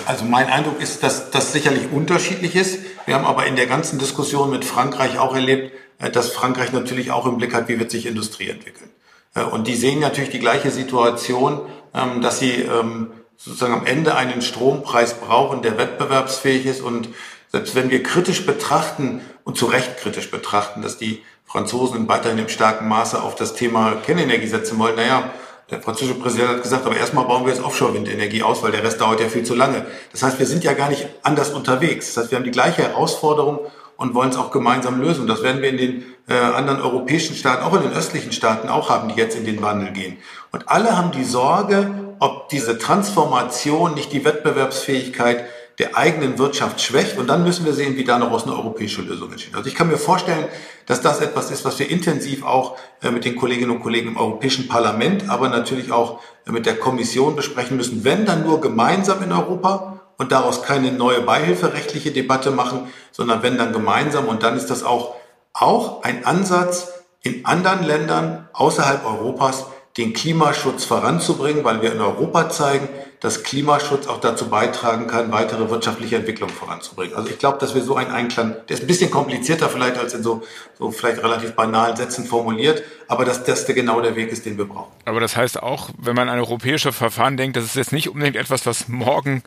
Also 0.05 0.25
mein 0.25 0.47
Eindruck 0.47 0.81
ist, 0.81 1.03
dass 1.03 1.31
das 1.31 1.51
sicherlich 1.51 1.91
unterschiedlich 1.91 2.55
ist. 2.55 2.79
Wir 3.05 3.15
haben 3.15 3.25
aber 3.25 3.47
in 3.47 3.55
der 3.55 3.67
ganzen 3.67 3.99
Diskussion 3.99 4.49
mit 4.49 4.63
Frankreich 4.63 5.17
auch 5.17 5.35
erlebt, 5.35 5.73
äh, 5.99 6.09
dass 6.09 6.31
Frankreich 6.31 6.71
natürlich 6.71 7.11
auch 7.11 7.25
im 7.25 7.37
Blick 7.37 7.53
hat, 7.53 7.67
wie 7.67 7.79
wird 7.79 7.91
sich 7.91 8.05
Industrie 8.05 8.49
entwickeln. 8.49 8.89
Äh, 9.33 9.43
und 9.43 9.67
die 9.67 9.75
sehen 9.75 9.99
natürlich 9.99 10.29
die 10.29 10.39
gleiche 10.39 10.71
Situation, 10.71 11.61
ähm, 11.93 12.21
dass 12.21 12.39
sie 12.39 12.61
ähm, 12.61 13.11
sozusagen 13.37 13.73
am 13.73 13.85
Ende 13.85 14.15
einen 14.15 14.41
Strompreis 14.41 15.15
brauchen, 15.15 15.61
der 15.61 15.77
wettbewerbsfähig 15.77 16.65
ist. 16.65 16.81
Und 16.81 17.09
selbst 17.51 17.75
wenn 17.75 17.89
wir 17.89 18.03
kritisch 18.03 18.45
betrachten 18.45 19.21
und 19.43 19.57
zu 19.57 19.65
Recht 19.65 19.97
kritisch 19.97 20.31
betrachten, 20.31 20.81
dass 20.81 20.97
die 20.97 21.23
Franzosen 21.45 22.07
weiterhin 22.07 22.39
im 22.39 22.49
starken 22.49 22.87
Maße 22.87 23.21
auf 23.21 23.35
das 23.35 23.53
Thema 23.53 23.95
Kernenergie 24.05 24.47
setzen 24.47 24.77
wollen. 24.79 24.95
Naja, 24.95 25.31
der 25.71 25.81
französische 25.81 26.19
Präsident 26.19 26.49
hat 26.49 26.63
gesagt, 26.63 26.85
aber 26.85 26.95
erstmal 26.95 27.25
bauen 27.25 27.45
wir 27.45 27.53
jetzt 27.53 27.63
Offshore-Windenergie 27.63 28.43
aus, 28.43 28.61
weil 28.61 28.71
der 28.71 28.83
Rest 28.83 29.01
dauert 29.01 29.19
ja 29.19 29.29
viel 29.29 29.43
zu 29.43 29.55
lange. 29.55 29.85
Das 30.11 30.21
heißt, 30.21 30.37
wir 30.37 30.45
sind 30.45 30.63
ja 30.63 30.73
gar 30.73 30.89
nicht 30.89 31.07
anders 31.23 31.51
unterwegs. 31.51 32.13
Das 32.13 32.23
heißt, 32.23 32.31
wir 32.31 32.37
haben 32.37 32.45
die 32.45 32.51
gleiche 32.51 32.83
Herausforderung 32.83 33.59
und 33.97 34.13
wollen 34.13 34.29
es 34.29 34.37
auch 34.37 34.51
gemeinsam 34.51 35.01
lösen. 35.01 35.25
Das 35.25 35.41
werden 35.41 35.61
wir 35.61 35.69
in 35.69 35.77
den 35.77 36.05
äh, 36.27 36.33
anderen 36.33 36.81
europäischen 36.81 37.35
Staaten, 37.35 37.63
auch 37.63 37.73
in 37.73 37.83
den 37.83 37.93
östlichen 37.93 38.31
Staaten 38.31 38.69
auch 38.69 38.89
haben, 38.89 39.09
die 39.09 39.15
jetzt 39.15 39.37
in 39.37 39.45
den 39.45 39.61
Wandel 39.61 39.91
gehen. 39.91 40.17
Und 40.51 40.69
alle 40.69 40.97
haben 40.97 41.11
die 41.11 41.23
Sorge, 41.23 41.89
ob 42.19 42.49
diese 42.49 42.77
Transformation 42.77 43.93
nicht 43.93 44.11
die 44.11 44.23
Wettbewerbsfähigkeit 44.23 45.45
der 45.79 45.97
eigenen 45.97 46.37
Wirtschaft 46.37 46.81
schwächt. 46.81 47.17
Und 47.17 47.27
dann 47.27 47.43
müssen 47.43 47.65
wir 47.65 47.73
sehen, 47.73 47.97
wie 47.97 48.03
da 48.03 48.17
noch 48.17 48.31
aus 48.31 48.43
eine 48.43 48.53
europäische 48.53 49.01
Lösung 49.01 49.31
entsteht. 49.31 49.55
Also 49.55 49.67
ich 49.67 49.75
kann 49.75 49.87
mir 49.87 49.97
vorstellen, 49.97 50.45
dass 50.85 51.01
das 51.01 51.21
etwas 51.21 51.51
ist, 51.51 51.65
was 51.65 51.77
wir 51.79 51.89
intensiv 51.89 52.43
auch 52.43 52.77
äh, 53.01 53.11
mit 53.11 53.25
den 53.25 53.35
Kolleginnen 53.35 53.71
und 53.71 53.81
Kollegen 53.81 54.09
im 54.09 54.17
Europäischen 54.17 54.67
Parlament, 54.67 55.29
aber 55.29 55.49
natürlich 55.49 55.91
auch 55.91 56.21
äh, 56.47 56.51
mit 56.51 56.65
der 56.65 56.77
Kommission 56.77 57.35
besprechen 57.35 57.77
müssen. 57.77 58.03
Wenn 58.03 58.25
dann 58.25 58.43
nur 58.43 58.61
gemeinsam 58.61 59.21
in 59.23 59.31
Europa 59.31 60.01
und 60.17 60.31
daraus 60.31 60.63
keine 60.63 60.91
neue 60.91 61.21
beihilferechtliche 61.21 62.11
Debatte 62.11 62.51
machen, 62.51 62.87
sondern 63.11 63.43
wenn 63.43 63.57
dann 63.57 63.73
gemeinsam. 63.73 64.27
Und 64.27 64.43
dann 64.43 64.55
ist 64.55 64.67
das 64.67 64.83
auch, 64.83 65.15
auch 65.53 66.03
ein 66.03 66.25
Ansatz 66.25 66.93
in 67.21 67.45
anderen 67.45 67.83
Ländern 67.83 68.47
außerhalb 68.53 69.05
Europas, 69.05 69.65
den 69.97 70.13
Klimaschutz 70.13 70.83
voranzubringen, 70.83 71.63
weil 71.63 71.81
wir 71.81 71.93
in 71.93 72.01
Europa 72.01 72.49
zeigen, 72.49 72.89
dass 73.21 73.43
Klimaschutz 73.43 74.07
auch 74.07 74.19
dazu 74.19 74.49
beitragen 74.49 75.07
kann, 75.07 75.31
weitere 75.31 75.69
wirtschaftliche 75.69 76.17
Entwicklung 76.17 76.49
voranzubringen. 76.49 77.15
Also 77.15 77.29
ich 77.29 77.39
glaube, 77.39 77.57
dass 77.59 77.73
wir 77.73 77.81
so 77.81 77.95
einen 77.95 78.11
Einklang, 78.11 78.55
der 78.67 78.75
ist 78.75 78.83
ein 78.83 78.87
bisschen 78.87 79.09
komplizierter 79.09 79.69
vielleicht 79.69 79.97
als 79.97 80.13
in 80.13 80.21
so, 80.21 80.43
so 80.77 80.91
vielleicht 80.91 81.23
relativ 81.23 81.53
banalen 81.53 81.95
Sätzen 81.95 82.25
formuliert, 82.25 82.83
aber 83.07 83.23
dass 83.23 83.43
das 83.45 83.65
der 83.65 83.73
genau 83.73 84.01
der 84.01 84.15
Weg 84.15 84.31
ist, 84.31 84.45
den 84.45 84.57
wir 84.57 84.65
brauchen. 84.65 84.91
Aber 85.05 85.21
das 85.21 85.37
heißt 85.37 85.63
auch, 85.63 85.89
wenn 85.97 86.15
man 86.15 86.27
an 86.27 86.39
europäische 86.39 86.91
Verfahren 86.91 87.37
denkt, 87.37 87.55
das 87.55 87.63
ist 87.63 87.75
jetzt 87.75 87.93
nicht 87.93 88.09
unbedingt 88.09 88.35
etwas, 88.35 88.65
was 88.65 88.89
morgen 88.89 89.43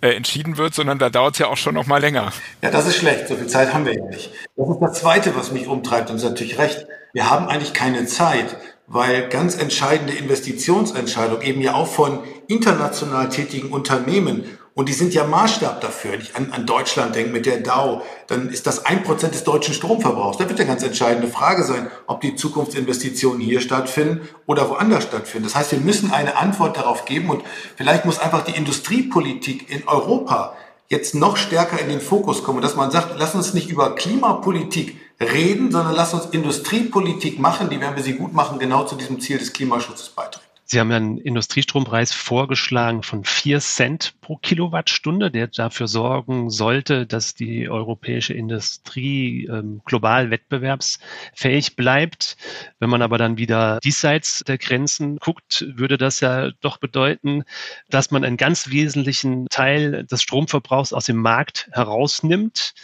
äh, 0.00 0.14
entschieden 0.14 0.56
wird, 0.56 0.74
sondern 0.74 0.98
da 0.98 1.10
dauert 1.10 1.34
es 1.34 1.40
ja 1.40 1.48
auch 1.48 1.58
schon 1.58 1.74
noch 1.74 1.86
mal 1.86 2.00
länger. 2.00 2.32
Ja, 2.62 2.70
das 2.70 2.86
ist 2.86 2.96
schlecht. 2.96 3.28
So 3.28 3.36
viel 3.36 3.48
Zeit 3.48 3.74
haben 3.74 3.84
wir 3.84 3.94
ja 3.94 4.04
nicht. 4.06 4.30
Das 4.56 4.68
ist 4.68 4.80
das 4.80 5.00
Zweite, 5.00 5.36
was 5.36 5.52
mich 5.52 5.68
umtreibt. 5.68 6.08
Und 6.08 6.16
das 6.16 6.22
ist 6.22 6.30
natürlich 6.30 6.58
recht. 6.58 6.86
Wir 7.12 7.28
haben 7.28 7.48
eigentlich 7.48 7.74
keine 7.74 8.06
Zeit, 8.06 8.56
weil 8.92 9.28
ganz 9.28 9.56
entscheidende 9.56 10.12
Investitionsentscheidungen 10.14 11.42
eben 11.42 11.60
ja 11.60 11.74
auch 11.74 11.86
von 11.86 12.18
international 12.48 13.28
tätigen 13.28 13.70
Unternehmen 13.70 14.44
und 14.74 14.88
die 14.88 14.92
sind 14.92 15.14
ja 15.14 15.24
Maßstab 15.24 15.80
dafür. 15.80 16.12
Wenn 16.12 16.20
ich 16.20 16.34
an, 16.34 16.50
an 16.50 16.66
Deutschland 16.66 17.14
denke 17.14 17.30
mit 17.30 17.46
der 17.46 17.58
DAO, 17.58 18.02
dann 18.26 18.48
ist 18.50 18.66
das 18.66 18.86
ein 18.86 19.04
Prozent 19.04 19.34
des 19.34 19.44
deutschen 19.44 19.74
Stromverbrauchs. 19.74 20.38
Da 20.38 20.48
wird 20.48 20.58
eine 20.58 20.68
ganz 20.68 20.82
entscheidende 20.82 21.28
Frage 21.28 21.62
sein, 21.62 21.88
ob 22.08 22.20
die 22.20 22.34
Zukunftsinvestitionen 22.34 23.40
hier 23.40 23.60
stattfinden 23.60 24.28
oder 24.46 24.68
woanders 24.68 25.04
stattfinden. 25.04 25.46
Das 25.46 25.54
heißt, 25.54 25.70
wir 25.70 25.80
müssen 25.80 26.12
eine 26.12 26.36
Antwort 26.36 26.76
darauf 26.76 27.04
geben 27.04 27.30
und 27.30 27.44
vielleicht 27.76 28.04
muss 28.04 28.18
einfach 28.18 28.42
die 28.42 28.56
Industriepolitik 28.56 29.70
in 29.70 29.86
Europa 29.86 30.56
jetzt 30.88 31.14
noch 31.14 31.36
stärker 31.36 31.80
in 31.80 31.88
den 31.88 32.00
Fokus 32.00 32.42
kommen, 32.42 32.60
dass 32.60 32.74
man 32.74 32.90
sagt, 32.90 33.14
lass 33.16 33.36
uns 33.36 33.54
nicht 33.54 33.70
über 33.70 33.94
Klimapolitik 33.94 34.96
reden, 35.20 35.70
sondern 35.70 35.94
lass 35.94 36.14
uns 36.14 36.26
Industriepolitik 36.26 37.38
machen, 37.38 37.68
die, 37.68 37.80
wenn 37.80 37.94
wir 37.94 38.02
sie 38.02 38.14
gut 38.14 38.32
machen, 38.32 38.58
genau 38.58 38.84
zu 38.84 38.96
diesem 38.96 39.20
Ziel 39.20 39.38
des 39.38 39.52
Klimaschutzes 39.52 40.08
beiträgt. 40.10 40.46
Sie 40.72 40.78
haben 40.78 40.92
ja 40.92 40.98
einen 40.98 41.18
Industriestrompreis 41.18 42.12
vorgeschlagen 42.12 43.02
von 43.02 43.24
vier 43.24 43.58
Cent 43.58 44.14
pro 44.20 44.36
Kilowattstunde, 44.36 45.32
der 45.32 45.48
dafür 45.48 45.88
sorgen 45.88 46.48
sollte, 46.48 47.06
dass 47.06 47.34
die 47.34 47.68
europäische 47.68 48.34
Industrie 48.34 49.46
ähm, 49.46 49.82
global 49.84 50.30
wettbewerbsfähig 50.30 51.74
bleibt. 51.74 52.36
Wenn 52.78 52.88
man 52.88 53.02
aber 53.02 53.18
dann 53.18 53.36
wieder 53.36 53.80
diesseits 53.82 54.44
der 54.46 54.58
Grenzen 54.58 55.16
guckt, 55.16 55.66
würde 55.74 55.98
das 55.98 56.20
ja 56.20 56.52
doch 56.60 56.76
bedeuten, 56.76 57.42
dass 57.88 58.12
man 58.12 58.22
einen 58.22 58.36
ganz 58.36 58.70
wesentlichen 58.70 59.48
Teil 59.48 60.04
des 60.04 60.22
Stromverbrauchs 60.22 60.92
aus 60.92 61.06
dem 61.06 61.16
Markt 61.16 61.68
herausnimmt 61.72 62.74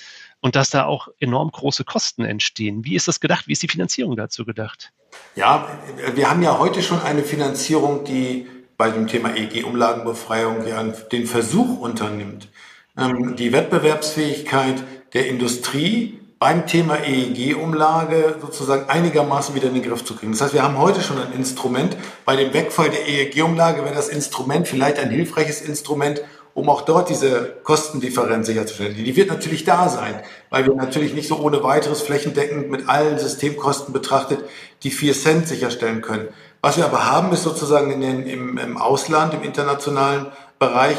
und 0.47 0.55
dass 0.55 0.71
da 0.71 0.85
auch 0.85 1.09
enorm 1.19 1.51
große 1.51 1.83
Kosten 1.83 2.25
entstehen. 2.25 2.85
Wie 2.85 2.95
ist 2.95 3.09
das 3.09 3.19
gedacht? 3.19 3.49
Wie 3.49 3.53
ist 3.53 3.65
die 3.65 3.69
Finanzierung 3.69 4.15
dazu 4.15 4.45
gedacht? 4.45 4.93
Ja, 5.35 5.67
wir 6.15 6.31
haben 6.31 6.41
ja 6.41 6.57
heute 6.61 6.85
schon 6.85 7.03
eine 7.03 7.25
Finanzierung, 7.25 8.05
die 8.05 8.47
bei 8.77 8.91
dem 8.91 9.09
Thema 9.09 9.35
EEG-Umlagenbefreiung 9.35 10.65
ja 10.69 10.81
den 10.85 11.27
Versuch 11.27 11.81
unternimmt, 11.81 12.47
ähm, 12.97 13.35
die 13.35 13.53
Wettbewerbsfähigkeit 13.53 14.85
der 15.15 15.27
Industrie 15.27 16.21
beim 16.39 16.69
Thema 16.69 16.99
EEG-Umlage 16.99 18.37
sozusagen 18.41 18.89
einigermaßen 18.89 19.53
wieder 19.57 19.67
in 19.67 19.75
den 19.75 19.83
Griff 19.83 20.05
zu 20.05 20.15
kriegen. 20.15 20.31
Das 20.31 20.43
heißt, 20.43 20.55
wir 20.55 20.63
haben 20.63 20.79
heute 20.79 21.01
schon 21.01 21.19
ein 21.19 21.33
Instrument. 21.33 21.97
Bei 22.25 22.37
dem 22.37 22.53
Wegfall 22.53 22.91
der 22.91 23.09
EEG-Umlage 23.09 23.83
wäre 23.83 23.97
das 23.97 24.11
Instrument 24.11 24.69
vielleicht 24.69 25.01
ein 25.01 25.11
hilfreiches 25.11 25.61
Instrument, 25.61 26.23
um 26.57 26.71
auch 26.71 26.81
dort 26.81 27.11
diese 27.11 27.55
Kostendifferenz 27.65 28.47
sicherzustellen. 28.47 28.95
Die 28.97 29.15
wird 29.15 29.29
natürlich 29.29 29.65
da 29.65 29.91
sein, 29.91 30.23
weil 30.49 30.65
wir 30.65 30.75
natürlich 30.75 31.13
nicht 31.13 31.29
so 31.29 31.37
ohne 31.37 31.63
weiteres 31.63 32.01
flächendeckend 32.01 32.71
mit 32.71 32.89
allen 32.89 33.19
Systemkosten 33.19 33.93
betrachtet 33.93 34.43
die 34.83 34.91
vier 34.91 35.13
Cent 35.13 35.47
sicherstellen 35.47 36.01
können. 36.01 36.29
Was 36.63 36.79
wir 36.79 36.87
aber 36.87 37.13
haben, 37.13 37.31
ist 37.35 37.43
sozusagen 37.43 37.93
in 37.93 38.01
den, 38.01 38.27
im, 38.27 38.57
im 38.57 38.79
Ausland, 38.79 39.35
im 39.35 39.43
internationalen 39.43 40.29
Bereich, 40.59 40.97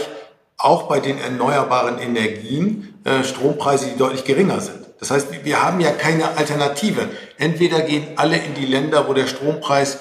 auch 0.60 0.84
bei 0.84 1.00
den 1.00 1.18
erneuerbaren 1.18 1.98
Energien 1.98 2.94
äh, 3.04 3.24
Strompreise, 3.24 3.88
die 3.88 3.98
deutlich 3.98 4.26
geringer 4.26 4.62
sind. 4.62 4.78
Das 5.00 5.10
heißt, 5.10 5.44
wir 5.44 5.64
haben 5.64 5.80
ja 5.80 5.90
keine 5.90 6.38
Alternative. 6.38 7.10
Entweder 7.40 7.82
gehen 7.82 8.06
alle 8.16 8.38
in 8.38 8.54
die 8.54 8.66
Länder, 8.66 9.08
wo 9.08 9.14
der 9.14 9.26
Strompreis 9.26 9.98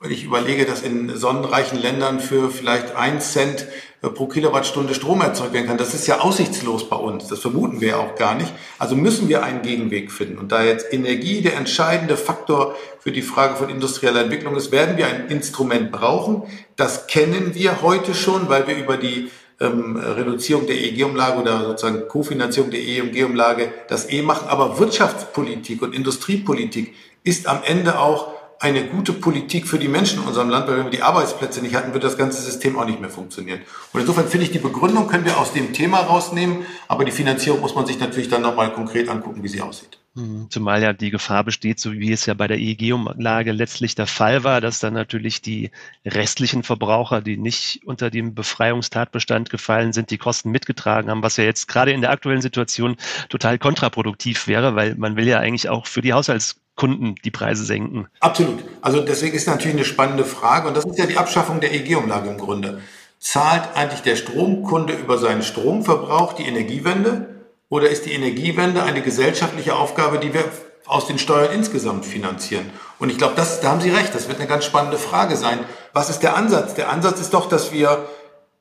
wenn 0.00 0.12
ich 0.12 0.24
überlege, 0.24 0.64
dass 0.64 0.82
in 0.82 1.16
sonnenreichen 1.16 1.80
Ländern 1.80 2.20
für 2.20 2.50
vielleicht 2.50 2.94
ein 2.94 3.20
Cent 3.20 3.66
pro 4.00 4.26
Kilowattstunde 4.26 4.94
Strom 4.94 5.20
erzeugt 5.20 5.52
werden 5.52 5.66
kann, 5.66 5.78
das 5.78 5.92
ist 5.92 6.06
ja 6.06 6.20
aussichtslos 6.20 6.88
bei 6.88 6.96
uns. 6.96 7.26
Das 7.26 7.40
vermuten 7.40 7.80
wir 7.80 7.88
ja 7.88 7.96
auch 7.96 8.14
gar 8.14 8.36
nicht. 8.36 8.52
Also 8.78 8.94
müssen 8.94 9.28
wir 9.28 9.42
einen 9.42 9.62
Gegenweg 9.62 10.12
finden. 10.12 10.38
Und 10.38 10.52
da 10.52 10.62
jetzt 10.62 10.92
Energie 10.92 11.42
der 11.42 11.56
entscheidende 11.56 12.16
Faktor 12.16 12.76
für 13.00 13.10
die 13.10 13.22
Frage 13.22 13.56
von 13.56 13.68
industrieller 13.68 14.22
Entwicklung 14.22 14.54
ist, 14.54 14.70
werden 14.70 14.96
wir 14.96 15.08
ein 15.08 15.28
Instrument 15.28 15.90
brauchen. 15.90 16.44
Das 16.76 17.08
kennen 17.08 17.54
wir 17.54 17.82
heute 17.82 18.14
schon, 18.14 18.48
weil 18.48 18.68
wir 18.68 18.76
über 18.76 18.96
die 18.96 19.30
ähm, 19.60 19.96
Reduzierung 19.96 20.68
der 20.68 20.76
EEG-Umlage 20.76 21.40
oder 21.40 21.64
sozusagen 21.64 22.06
Kofinanzierung 22.06 22.70
der 22.70 22.80
EEG-Umlage 22.80 23.72
das 23.88 24.08
eh 24.10 24.22
machen. 24.22 24.48
Aber 24.48 24.78
Wirtschaftspolitik 24.78 25.82
und 25.82 25.92
Industriepolitik 25.92 26.94
ist 27.24 27.48
am 27.48 27.62
Ende 27.64 27.98
auch 27.98 28.37
eine 28.60 28.84
gute 28.84 29.12
Politik 29.12 29.68
für 29.68 29.78
die 29.78 29.88
Menschen 29.88 30.20
in 30.20 30.28
unserem 30.28 30.50
Land, 30.50 30.66
weil 30.66 30.78
wenn 30.78 30.84
wir 30.84 30.90
die 30.90 31.02
Arbeitsplätze 31.02 31.62
nicht 31.62 31.74
hatten, 31.74 31.92
wird 31.92 32.04
das 32.04 32.18
ganze 32.18 32.42
System 32.42 32.78
auch 32.78 32.84
nicht 32.84 33.00
mehr 33.00 33.10
funktionieren. 33.10 33.60
Und 33.92 34.00
insofern 34.00 34.28
finde 34.28 34.46
ich, 34.46 34.52
die 34.52 34.58
Begründung 34.58 35.06
können 35.06 35.24
wir 35.24 35.38
aus 35.38 35.52
dem 35.52 35.72
Thema 35.72 35.98
rausnehmen, 35.98 36.66
aber 36.88 37.04
die 37.04 37.12
Finanzierung 37.12 37.60
muss 37.60 37.74
man 37.74 37.86
sich 37.86 38.00
natürlich 38.00 38.28
dann 38.28 38.42
nochmal 38.42 38.72
konkret 38.72 39.08
angucken, 39.08 39.42
wie 39.42 39.48
sie 39.48 39.60
aussieht. 39.60 39.98
Hm, 40.18 40.48
zumal 40.50 40.82
ja 40.82 40.92
die 40.92 41.10
Gefahr 41.10 41.44
besteht, 41.44 41.78
so 41.78 41.92
wie 41.92 42.10
es 42.10 42.26
ja 42.26 42.34
bei 42.34 42.48
der 42.48 42.58
EEG-Umlage 42.58 43.52
letztlich 43.52 43.94
der 43.94 44.08
Fall 44.08 44.42
war, 44.42 44.60
dass 44.60 44.80
dann 44.80 44.94
natürlich 44.94 45.40
die 45.40 45.70
restlichen 46.04 46.64
Verbraucher, 46.64 47.20
die 47.20 47.36
nicht 47.36 47.82
unter 47.84 48.10
dem 48.10 48.34
Befreiungstatbestand 48.34 49.50
gefallen 49.50 49.92
sind, 49.92 50.10
die 50.10 50.18
Kosten 50.18 50.50
mitgetragen 50.50 51.10
haben, 51.10 51.22
was 51.22 51.36
ja 51.36 51.44
jetzt 51.44 51.68
gerade 51.68 51.92
in 51.92 52.00
der 52.00 52.10
aktuellen 52.10 52.42
Situation 52.42 52.96
total 53.28 53.58
kontraproduktiv 53.58 54.48
wäre, 54.48 54.74
weil 54.74 54.96
man 54.96 55.14
will 55.14 55.28
ja 55.28 55.38
eigentlich 55.38 55.68
auch 55.68 55.86
für 55.86 56.02
die 56.02 56.12
Haushalts 56.12 56.60
Kunden 56.78 57.16
die 57.24 57.30
Preise 57.30 57.64
senken. 57.64 58.06
Absolut. 58.20 58.64
Also 58.80 59.00
deswegen 59.00 59.36
ist 59.36 59.46
natürlich 59.46 59.76
eine 59.76 59.84
spannende 59.84 60.24
Frage 60.24 60.68
und 60.68 60.76
das 60.76 60.84
ist 60.84 60.98
ja 60.98 61.06
die 61.06 61.18
Abschaffung 61.18 61.60
der 61.60 61.74
EG-Umlage 61.74 62.30
im 62.30 62.38
Grunde. 62.38 62.80
Zahlt 63.18 63.64
eigentlich 63.74 64.02
der 64.02 64.16
Stromkunde 64.16 64.94
über 64.94 65.18
seinen 65.18 65.42
Stromverbrauch 65.42 66.34
die 66.34 66.44
Energiewende 66.44 67.42
oder 67.68 67.90
ist 67.90 68.06
die 68.06 68.12
Energiewende 68.12 68.84
eine 68.84 69.02
gesellschaftliche 69.02 69.74
Aufgabe, 69.74 70.18
die 70.18 70.32
wir 70.32 70.44
aus 70.86 71.06
den 71.06 71.18
Steuern 71.18 71.52
insgesamt 71.52 72.06
finanzieren? 72.06 72.70
Und 73.00 73.10
ich 73.10 73.18
glaube, 73.18 73.34
das, 73.36 73.60
da 73.60 73.70
haben 73.70 73.80
Sie 73.80 73.90
recht, 73.90 74.14
das 74.14 74.28
wird 74.28 74.38
eine 74.38 74.48
ganz 74.48 74.64
spannende 74.64 74.98
Frage 74.98 75.36
sein. 75.36 75.58
Was 75.92 76.10
ist 76.10 76.20
der 76.20 76.36
Ansatz? 76.36 76.74
Der 76.74 76.90
Ansatz 76.90 77.20
ist 77.20 77.34
doch, 77.34 77.48
dass 77.48 77.72
wir 77.72 78.06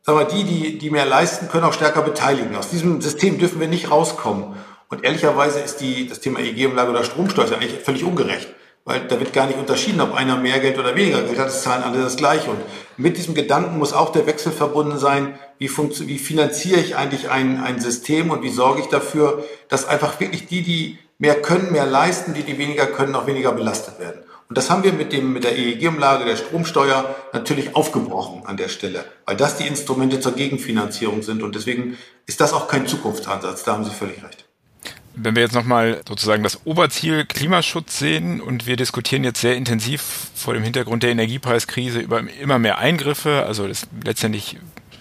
sagen 0.02 0.20
wir, 0.20 0.26
die, 0.26 0.44
die, 0.44 0.78
die 0.78 0.90
mehr 0.90 1.06
leisten, 1.06 1.50
können 1.50 1.66
auch 1.66 1.74
stärker 1.74 2.02
beteiligen. 2.02 2.56
Aus 2.56 2.70
diesem 2.70 3.02
System 3.02 3.38
dürfen 3.38 3.60
wir 3.60 3.68
nicht 3.68 3.92
rauskommen. 3.92 4.56
Und 4.90 5.04
ehrlicherweise 5.04 5.60
ist 5.60 5.78
die, 5.78 6.08
das 6.08 6.20
Thema 6.20 6.40
EG-Umlage 6.40 6.92
oder 6.92 7.04
Stromsteuer 7.04 7.52
eigentlich 7.52 7.82
völlig 7.84 8.04
ungerecht. 8.04 8.48
Weil 8.86 9.02
da 9.02 9.20
wird 9.20 9.34
gar 9.34 9.48
nicht 9.48 9.60
unterschieden, 9.60 10.00
ob 10.00 10.14
einer 10.14 10.38
mehr 10.38 10.60
Geld 10.60 10.80
oder 10.80 10.96
weniger 10.96 11.22
Geld 11.22 11.38
hat, 11.38 11.50
es 11.50 11.62
zahlen 11.62 11.84
alle 11.84 12.02
das 12.02 12.16
Gleiche. 12.16 12.50
Und 12.50 12.62
mit 12.96 13.18
diesem 13.18 13.36
Gedanken 13.36 13.78
muss 13.78 13.92
auch 13.92 14.14
der 14.14 14.26
Wechsel 14.28 14.54
verbunden 14.54 14.98
sein, 14.98 15.38
wie, 15.60 15.70
wie 15.70 16.18
finanziere 16.18 16.80
ich 16.80 16.96
eigentlich 16.96 17.30
ein, 17.30 17.62
ein 17.62 17.82
System 17.82 18.32
und 18.32 18.44
wie 18.44 18.50
sorge 18.50 18.80
ich 18.80 18.88
dafür, 18.88 19.44
dass 19.68 19.86
einfach 19.86 20.22
wirklich 20.22 20.48
die, 20.48 20.62
die 20.62 21.00
mehr 21.18 21.42
können, 21.42 21.74
mehr 21.74 21.86
leisten, 21.86 22.34
die, 22.34 22.44
die 22.44 22.58
weniger 22.58 22.86
können, 22.86 23.14
auch 23.16 23.28
weniger 23.28 23.52
belastet 23.52 24.00
werden. 24.00 24.22
Und 24.48 24.58
das 24.58 24.70
haben 24.70 24.86
wir 24.86 24.94
mit, 24.94 25.12
dem, 25.12 25.34
mit 25.34 25.44
der 25.44 25.58
EEG-Umlage, 25.58 26.24
der 26.24 26.38
Stromsteuer 26.38 27.14
natürlich 27.34 27.76
aufgebrochen 27.76 28.44
an 28.46 28.56
der 28.56 28.70
Stelle, 28.70 29.04
weil 29.26 29.36
das 29.36 29.58
die 29.58 29.68
Instrumente 29.68 30.22
zur 30.22 30.32
Gegenfinanzierung 30.32 31.24
sind. 31.24 31.44
Und 31.44 31.56
deswegen 31.56 31.98
ist 32.26 32.40
das 32.40 32.54
auch 32.54 32.70
kein 32.70 32.88
Zukunftsansatz. 32.88 33.66
Da 33.66 33.74
haben 33.74 33.84
Sie 33.84 33.92
völlig 33.92 34.24
recht 34.24 34.47
wenn 35.20 35.36
wir 35.36 35.42
jetzt 35.42 35.56
nochmal 35.56 36.02
sozusagen 36.08 36.44
das 36.44 36.66
Oberziel 36.66 37.26
Klimaschutz 37.26 37.98
sehen 38.00 38.42
und 38.42 38.68
wir 38.68 38.76
diskutieren 38.76 39.24
jetzt 39.24 39.42
sehr 39.42 39.56
intensiv 39.56 40.30
vor 40.36 40.54
dem 40.54 40.64
Hintergrund 40.64 41.04
der 41.04 41.12
Energiepreiskrise 41.12 42.00
über 42.00 42.22
immer 42.42 42.60
mehr 42.60 42.78
Eingriffe, 42.78 43.44
also 43.46 43.68
das 43.68 43.88
letztendlich 44.04 44.58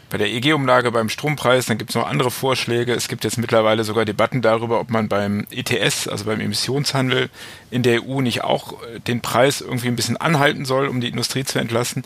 bei 0.09 0.19
der 0.19 0.29
EG-Umlage 0.29 0.93
beim 0.93 1.09
Strompreis, 1.09 1.67
dann 1.67 1.79
gibt 1.79 1.91
es 1.91 1.97
noch 1.97 2.07
andere 2.07 2.31
Vorschläge. 2.31 2.93
Es 2.93 3.09
gibt 3.09 3.25
jetzt 3.25 3.39
mittlerweile 3.39 3.83
sogar 3.83 4.05
Debatten 4.05 4.41
darüber, 4.41 4.79
ob 4.79 4.91
man 4.91 5.09
beim 5.09 5.47
ETS, 5.51 6.07
also 6.07 6.27
beim 6.27 6.41
Emissionshandel 6.41 7.29
in 7.71 7.83
der 7.83 8.05
EU 8.05 8.21
nicht 8.21 8.45
auch 8.45 8.81
äh, 8.83 9.01
den 9.01 9.21
Preis 9.21 9.61
irgendwie 9.61 9.89
ein 9.89 9.97
bisschen 9.97 10.17
anhalten 10.17 10.65
soll, 10.65 10.87
um 10.87 11.01
die 11.01 11.09
Industrie 11.09 11.45
zu 11.45 11.59
entlasten. 11.59 12.05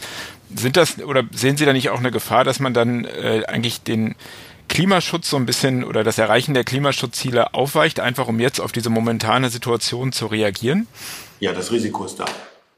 Sind 0.55 0.77
das 0.77 1.01
oder 1.03 1.25
sehen 1.31 1.57
Sie 1.59 1.67
da 1.67 1.73
nicht 1.73 1.91
auch 1.91 1.99
eine 1.99 2.11
Gefahr, 2.11 2.43
dass 2.43 2.59
man 2.59 2.73
dann 2.73 3.05
äh, 3.05 3.43
eigentlich 3.47 3.83
den 3.83 4.15
Klimaschutz 4.81 5.29
so 5.29 5.37
ein 5.37 5.45
bisschen 5.45 5.85
oder 5.85 6.05
das 6.05 6.17
Erreichen 6.17 6.55
der 6.55 6.65
Klimaschutzziele 6.65 7.53
aufweicht, 7.53 8.01
einfach 8.01 8.29
um 8.29 8.41
jetzt 8.41 8.63
auf 8.63 8.73
diese 8.73 8.89
momentane 8.89 9.51
Situation 9.51 10.11
zu 10.11 10.25
reagieren? 10.25 10.87
Ja, 11.39 11.53
das 11.53 11.71
Risiko 11.71 12.07
ist 12.07 12.19
da. 12.19 12.25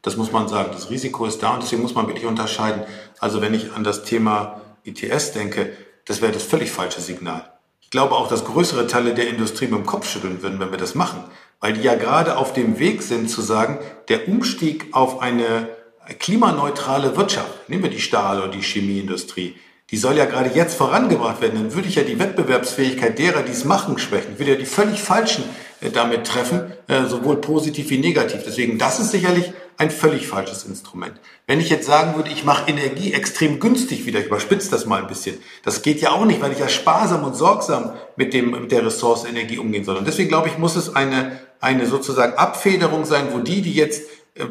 Das 0.03 0.17
muss 0.17 0.33
man 0.33 0.49
sagen. 0.49 0.71
Das 0.73 0.91
Risiko 0.91 1.27
ist 1.27 1.45
da 1.45 1.55
und 1.55 1.63
deswegen 1.63 1.81
muss 1.81 1.95
man 1.95 2.09
wirklich 2.09 2.27
unterscheiden. 2.27 2.83
Also 3.21 3.41
wenn 3.41 3.55
ich 3.55 3.73
an 3.75 3.85
das 3.85 4.03
Thema 4.03 4.63
ITS 4.83 5.31
denke, 5.31 5.77
das 6.05 6.21
wäre 6.21 6.33
das 6.33 6.43
völlig 6.43 6.73
falsche 6.73 7.01
Signal. 7.01 7.53
Ich 7.81 7.91
glaube 7.91 8.17
auch, 8.17 8.27
dass 8.27 8.47
größere 8.47 8.89
Teile 8.89 9.15
der 9.15 9.29
Industrie 9.29 9.69
mit 9.69 9.79
dem 9.79 9.87
Kopf 9.87 10.11
schütteln 10.11 10.43
würden, 10.43 10.59
wenn 10.59 10.73
wir 10.73 10.79
das 10.79 10.97
machen. 10.97 11.23
Weil 11.61 11.75
die 11.75 11.83
ja 11.83 11.95
gerade 11.95 12.37
auf 12.37 12.53
dem 12.53 12.81
Weg 12.81 13.03
sind 13.03 13.31
zu 13.31 13.43
sagen, 13.43 13.79
der 14.09 14.27
Umstieg 14.27 14.89
auf 14.91 15.21
eine 15.21 15.69
klimaneutrale 16.19 17.17
Wirtschaft, 17.17 17.69
nehmen 17.69 17.85
wir 17.85 17.91
die 17.91 18.01
Stahl- 18.01 18.39
oder 18.39 18.49
die 18.49 18.63
Chemieindustrie, 18.63 19.55
die 19.93 19.99
soll 19.99 20.17
ja 20.17 20.25
gerade 20.25 20.51
jetzt 20.55 20.75
vorangebracht 20.75 21.43
werden, 21.43 21.55
dann 21.55 21.75
würde 21.75 21.87
ich 21.87 21.97
ja 21.97 22.03
die 22.03 22.19
Wettbewerbsfähigkeit 22.19 23.19
derer, 23.19 23.43
die 23.43 23.53
es 23.53 23.67
machen, 23.67 23.99
schwächen. 23.99 24.33
Ich 24.33 24.39
würde 24.39 24.53
ja 24.53 24.59
die 24.59 24.65
völlig 24.65 25.03
falschen 25.03 25.45
äh, 25.83 25.91
damit 25.91 26.27
treffen, 26.27 26.73
äh, 26.89 27.05
sowohl 27.05 27.37
positiv 27.37 27.91
wie 27.91 27.99
negativ. 27.99 28.41
Deswegen, 28.45 28.79
das 28.79 28.99
ist 29.01 29.11
sicherlich 29.11 29.53
ein 29.77 29.91
völlig 29.91 30.27
falsches 30.27 30.65
Instrument. 30.65 31.21
Wenn 31.47 31.61
ich 31.61 31.69
jetzt 31.69 31.87
sagen 31.87 32.17
würde, 32.17 32.31
ich 32.31 32.43
mache 32.45 32.71
Energie 32.71 33.13
extrem 33.13 33.61
günstig 33.61 34.07
wieder, 34.07 34.21
ich 34.21 34.27
überspitze 34.27 34.71
das 34.71 34.87
mal 34.87 35.03
ein 35.03 35.09
bisschen, 35.09 35.37
das 35.63 35.83
geht 35.83 36.01
ja 36.01 36.13
auch 36.13 36.25
nicht, 36.25 36.41
weil 36.41 36.53
ich 36.53 36.59
ja 36.59 36.69
sparsam 36.69 37.25
und 37.25 37.37
sorgsam 37.37 37.93
mit, 38.17 38.33
dem, 38.33 38.53
mit 38.53 38.73
der 38.73 38.87
Ressource 38.87 39.27
Energie 39.27 39.59
umgehen 39.59 39.85
soll. 39.85 39.97
Und 39.97 40.07
deswegen 40.07 40.31
glaube 40.31 40.49
ich, 40.49 40.57
muss 40.57 40.75
es 40.75 40.97
eine, 40.97 41.39
eine 41.61 41.87
sozusagen 41.87 42.39
Abfederung 42.39 43.05
sein, 43.05 43.29
wo 43.33 43.41
die, 43.41 43.61
die 43.61 43.75
jetzt 43.75 44.05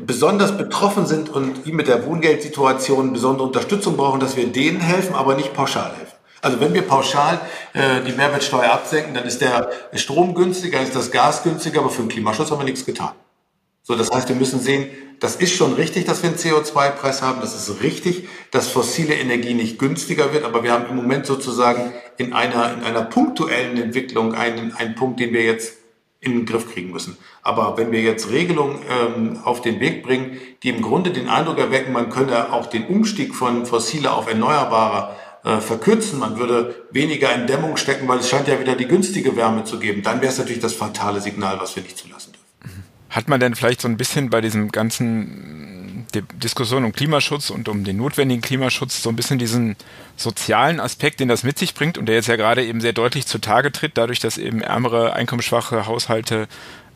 besonders 0.06 0.58
betroffen 0.58 1.06
sind 1.06 1.30
und 1.30 1.66
die 1.66 1.72
mit 1.72 1.88
der 1.88 2.06
Wohngeldsituation 2.06 3.14
besondere 3.14 3.48
Unterstützung 3.48 3.98
brauchen, 3.98 4.20
dass 4.20 4.38
wir 4.38 4.48
denen 4.48 4.80
helfen, 4.80 5.16
aber 5.16 5.36
nicht 5.36 5.54
pauschal 5.54 5.92
helfen. 5.96 6.14
Also 6.42 6.60
wenn 6.60 6.74
wir 6.74 6.82
pauschal 6.82 7.40
äh, 7.74 8.02
die 8.06 8.14
Mehrwertsteuer 8.14 8.72
absenken, 8.72 9.14
dann 9.14 9.26
ist 9.26 9.42
der 9.42 9.70
Strom 9.94 10.34
günstiger, 10.34 10.82
ist 10.82 10.96
das 10.96 11.12
Gas 11.12 11.44
günstiger, 11.44 11.82
aber 11.82 11.90
für 11.90 12.02
den 12.02 12.10
Klimaschutz 12.10 12.50
haben 12.52 12.60
wir 12.60 12.66
nichts 12.66 12.86
getan. 12.86 13.12
So, 13.84 13.96
das 13.96 14.12
heißt, 14.12 14.30
wir 14.30 14.36
müssen 14.36 14.60
sehen, 14.60 14.90
das 15.20 15.36
ist 15.36 15.54
schon 15.54 15.74
richtig, 15.74 16.06
dass 16.06 16.24
wir 16.24 16.30
einen 16.30 16.38
CO2-Preis 16.38 17.22
haben. 17.22 17.42
Das 17.42 17.56
ist 17.56 17.82
richtig, 17.82 18.28
dass 18.52 18.68
fossile 18.68 19.16
Energie 19.16 19.54
nicht 19.54 19.78
günstiger 19.80 20.34
wird. 20.34 20.44
Aber 20.44 20.64
wir 20.64 20.72
haben 20.72 20.88
im 20.88 20.96
Moment 20.96 21.26
sozusagen 21.26 21.94
in 22.18 22.34
einer, 22.34 22.74
in 22.74 22.84
einer 22.84 23.04
punktuellen 23.04 23.78
Entwicklung 23.82 24.34
einen, 24.34 24.74
einen 24.74 24.96
Punkt, 24.96 25.20
den 25.20 25.34
wir 25.34 25.44
jetzt 25.44 25.81
in 26.22 26.34
den 26.34 26.46
Griff 26.46 26.72
kriegen 26.72 26.92
müssen. 26.92 27.18
Aber 27.42 27.78
wenn 27.78 27.92
wir 27.92 28.02
jetzt 28.02 28.30
Regelungen 28.30 28.80
ähm, 28.90 29.40
auf 29.44 29.62
den 29.62 29.80
Weg 29.80 30.04
bringen, 30.04 30.38
die 30.62 30.70
im 30.70 30.84
Grunde 30.84 31.12
den 31.12 31.28
Eindruck 31.28 31.58
erwecken, 31.58 31.92
man 31.92 32.12
könne 32.12 32.54
auch 32.54 32.68
den 32.68 32.86
Umstieg 32.86 33.34
von 33.34 33.66
fossiler 33.66 34.16
auf 34.16 34.28
erneuerbare 34.28 35.16
äh, 35.44 35.58
verkürzen, 35.58 36.20
man 36.20 36.38
würde 36.38 36.86
weniger 36.92 37.34
in 37.34 37.48
Dämmung 37.48 37.76
stecken, 37.76 38.08
weil 38.08 38.20
es 38.20 38.30
scheint 38.30 38.48
ja 38.48 38.60
wieder 38.60 38.76
die 38.76 38.88
günstige 38.88 39.36
Wärme 39.36 39.64
zu 39.64 39.80
geben, 39.80 40.04
dann 40.04 40.22
wäre 40.22 40.32
es 40.32 40.38
natürlich 40.38 40.62
das 40.62 40.74
fatale 40.74 41.20
Signal, 41.20 41.60
was 41.60 41.76
wir 41.76 41.82
nicht 41.82 41.98
zulassen 41.98 42.34
dürfen. 42.34 42.84
Hat 43.10 43.28
man 43.28 43.40
denn 43.40 43.56
vielleicht 43.56 43.82
so 43.82 43.88
ein 43.88 43.98
bisschen 43.98 44.30
bei 44.30 44.42
diesem 44.42 44.72
ganzen 44.72 45.81
die 46.14 46.22
Diskussion 46.22 46.86
um 46.86 46.92
Klimaschutz 46.92 47.50
und 47.50 47.70
um 47.70 47.84
den 47.84 47.98
notwendigen 47.98 48.42
Klimaschutz 48.42 49.02
so 49.02 49.10
ein 49.10 49.16
bisschen 49.16 49.40
diesen 49.40 49.76
sozialen 50.18 50.80
Aspekt, 50.80 51.20
den 51.20 51.28
das 51.28 51.44
mit 51.44 51.58
sich 51.58 51.74
bringt 51.74 51.98
und 51.98 52.06
der 52.06 52.16
jetzt 52.16 52.28
ja 52.28 52.36
gerade 52.36 52.64
eben 52.66 52.82
sehr 52.82 52.94
deutlich 52.94 53.26
zutage 53.26 53.72
tritt, 53.72 53.94
dadurch, 53.96 54.20
dass 54.20 54.38
eben 54.38 54.62
ärmere, 54.62 55.14
einkommensschwache 55.14 55.86
Haushalte 55.86 56.48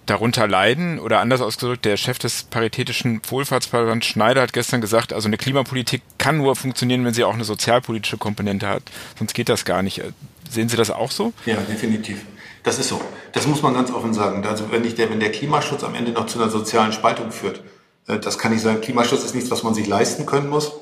darunter 0.06 0.47
leiden? 0.47 0.99
Oder 0.99 1.19
anders 1.19 1.41
ausgedrückt, 1.41 1.86
der 1.86 1.97
Chef 1.97 2.19
des 2.19 2.43
Paritätischen 2.43 3.21
Wohlfahrtsverbands 3.28 4.06
Schneider 4.06 4.41
hat 4.41 4.54
gestern 4.54 4.82
gesagt, 4.82 5.13
also 5.13 5.28
eine 5.28 5.38
Klimapolitik 5.38 6.01
kann 6.17 6.38
nur 6.38 6.56
funktionieren, 6.56 7.06
wenn 7.06 7.13
sie 7.13 7.23
auch 7.23 7.34
eine 7.34 7.43
sozialpolitische 7.43 8.17
Komponente 8.17 8.67
hat. 8.67 8.84
Sonst 9.17 9.34
geht 9.34 9.49
das 9.49 9.65
gar 9.65 9.82
nicht. 9.82 10.01
Sehen 10.49 10.69
Sie 10.69 10.78
das 10.78 10.91
auch 10.91 11.12
so? 11.12 11.34
Ja, 11.45 11.56
definitiv. 11.56 12.21
Das 12.63 12.80
ist 12.80 12.89
so. 12.89 13.01
Das 13.34 13.47
muss 13.47 13.62
man 13.62 13.73
ganz 13.73 13.91
offen 13.91 14.13
sagen. 14.13 14.45
Also 14.45 14.71
wenn, 14.71 14.84
ich 14.86 14.95
der, 14.95 15.10
wenn 15.10 15.19
der 15.19 15.32
Klimaschutz 15.32 15.84
am 15.84 15.95
Ende 15.95 16.12
noch 16.12 16.28
zu 16.28 16.39
einer 16.39 16.49
sozialen 16.49 16.93
Spaltung 16.93 17.32
führt, 17.32 17.62
das 18.08 18.38
kann 18.38 18.54
ich 18.54 18.62
sagen, 18.62 18.82
Klimaschutz 18.82 19.24
ist 19.24 19.36
nichts, 19.36 19.52
was 19.52 19.63
man 19.63 19.74
sich 19.74 19.88
leisten 19.88 20.26
können 20.26 20.50
muss, 20.50 20.74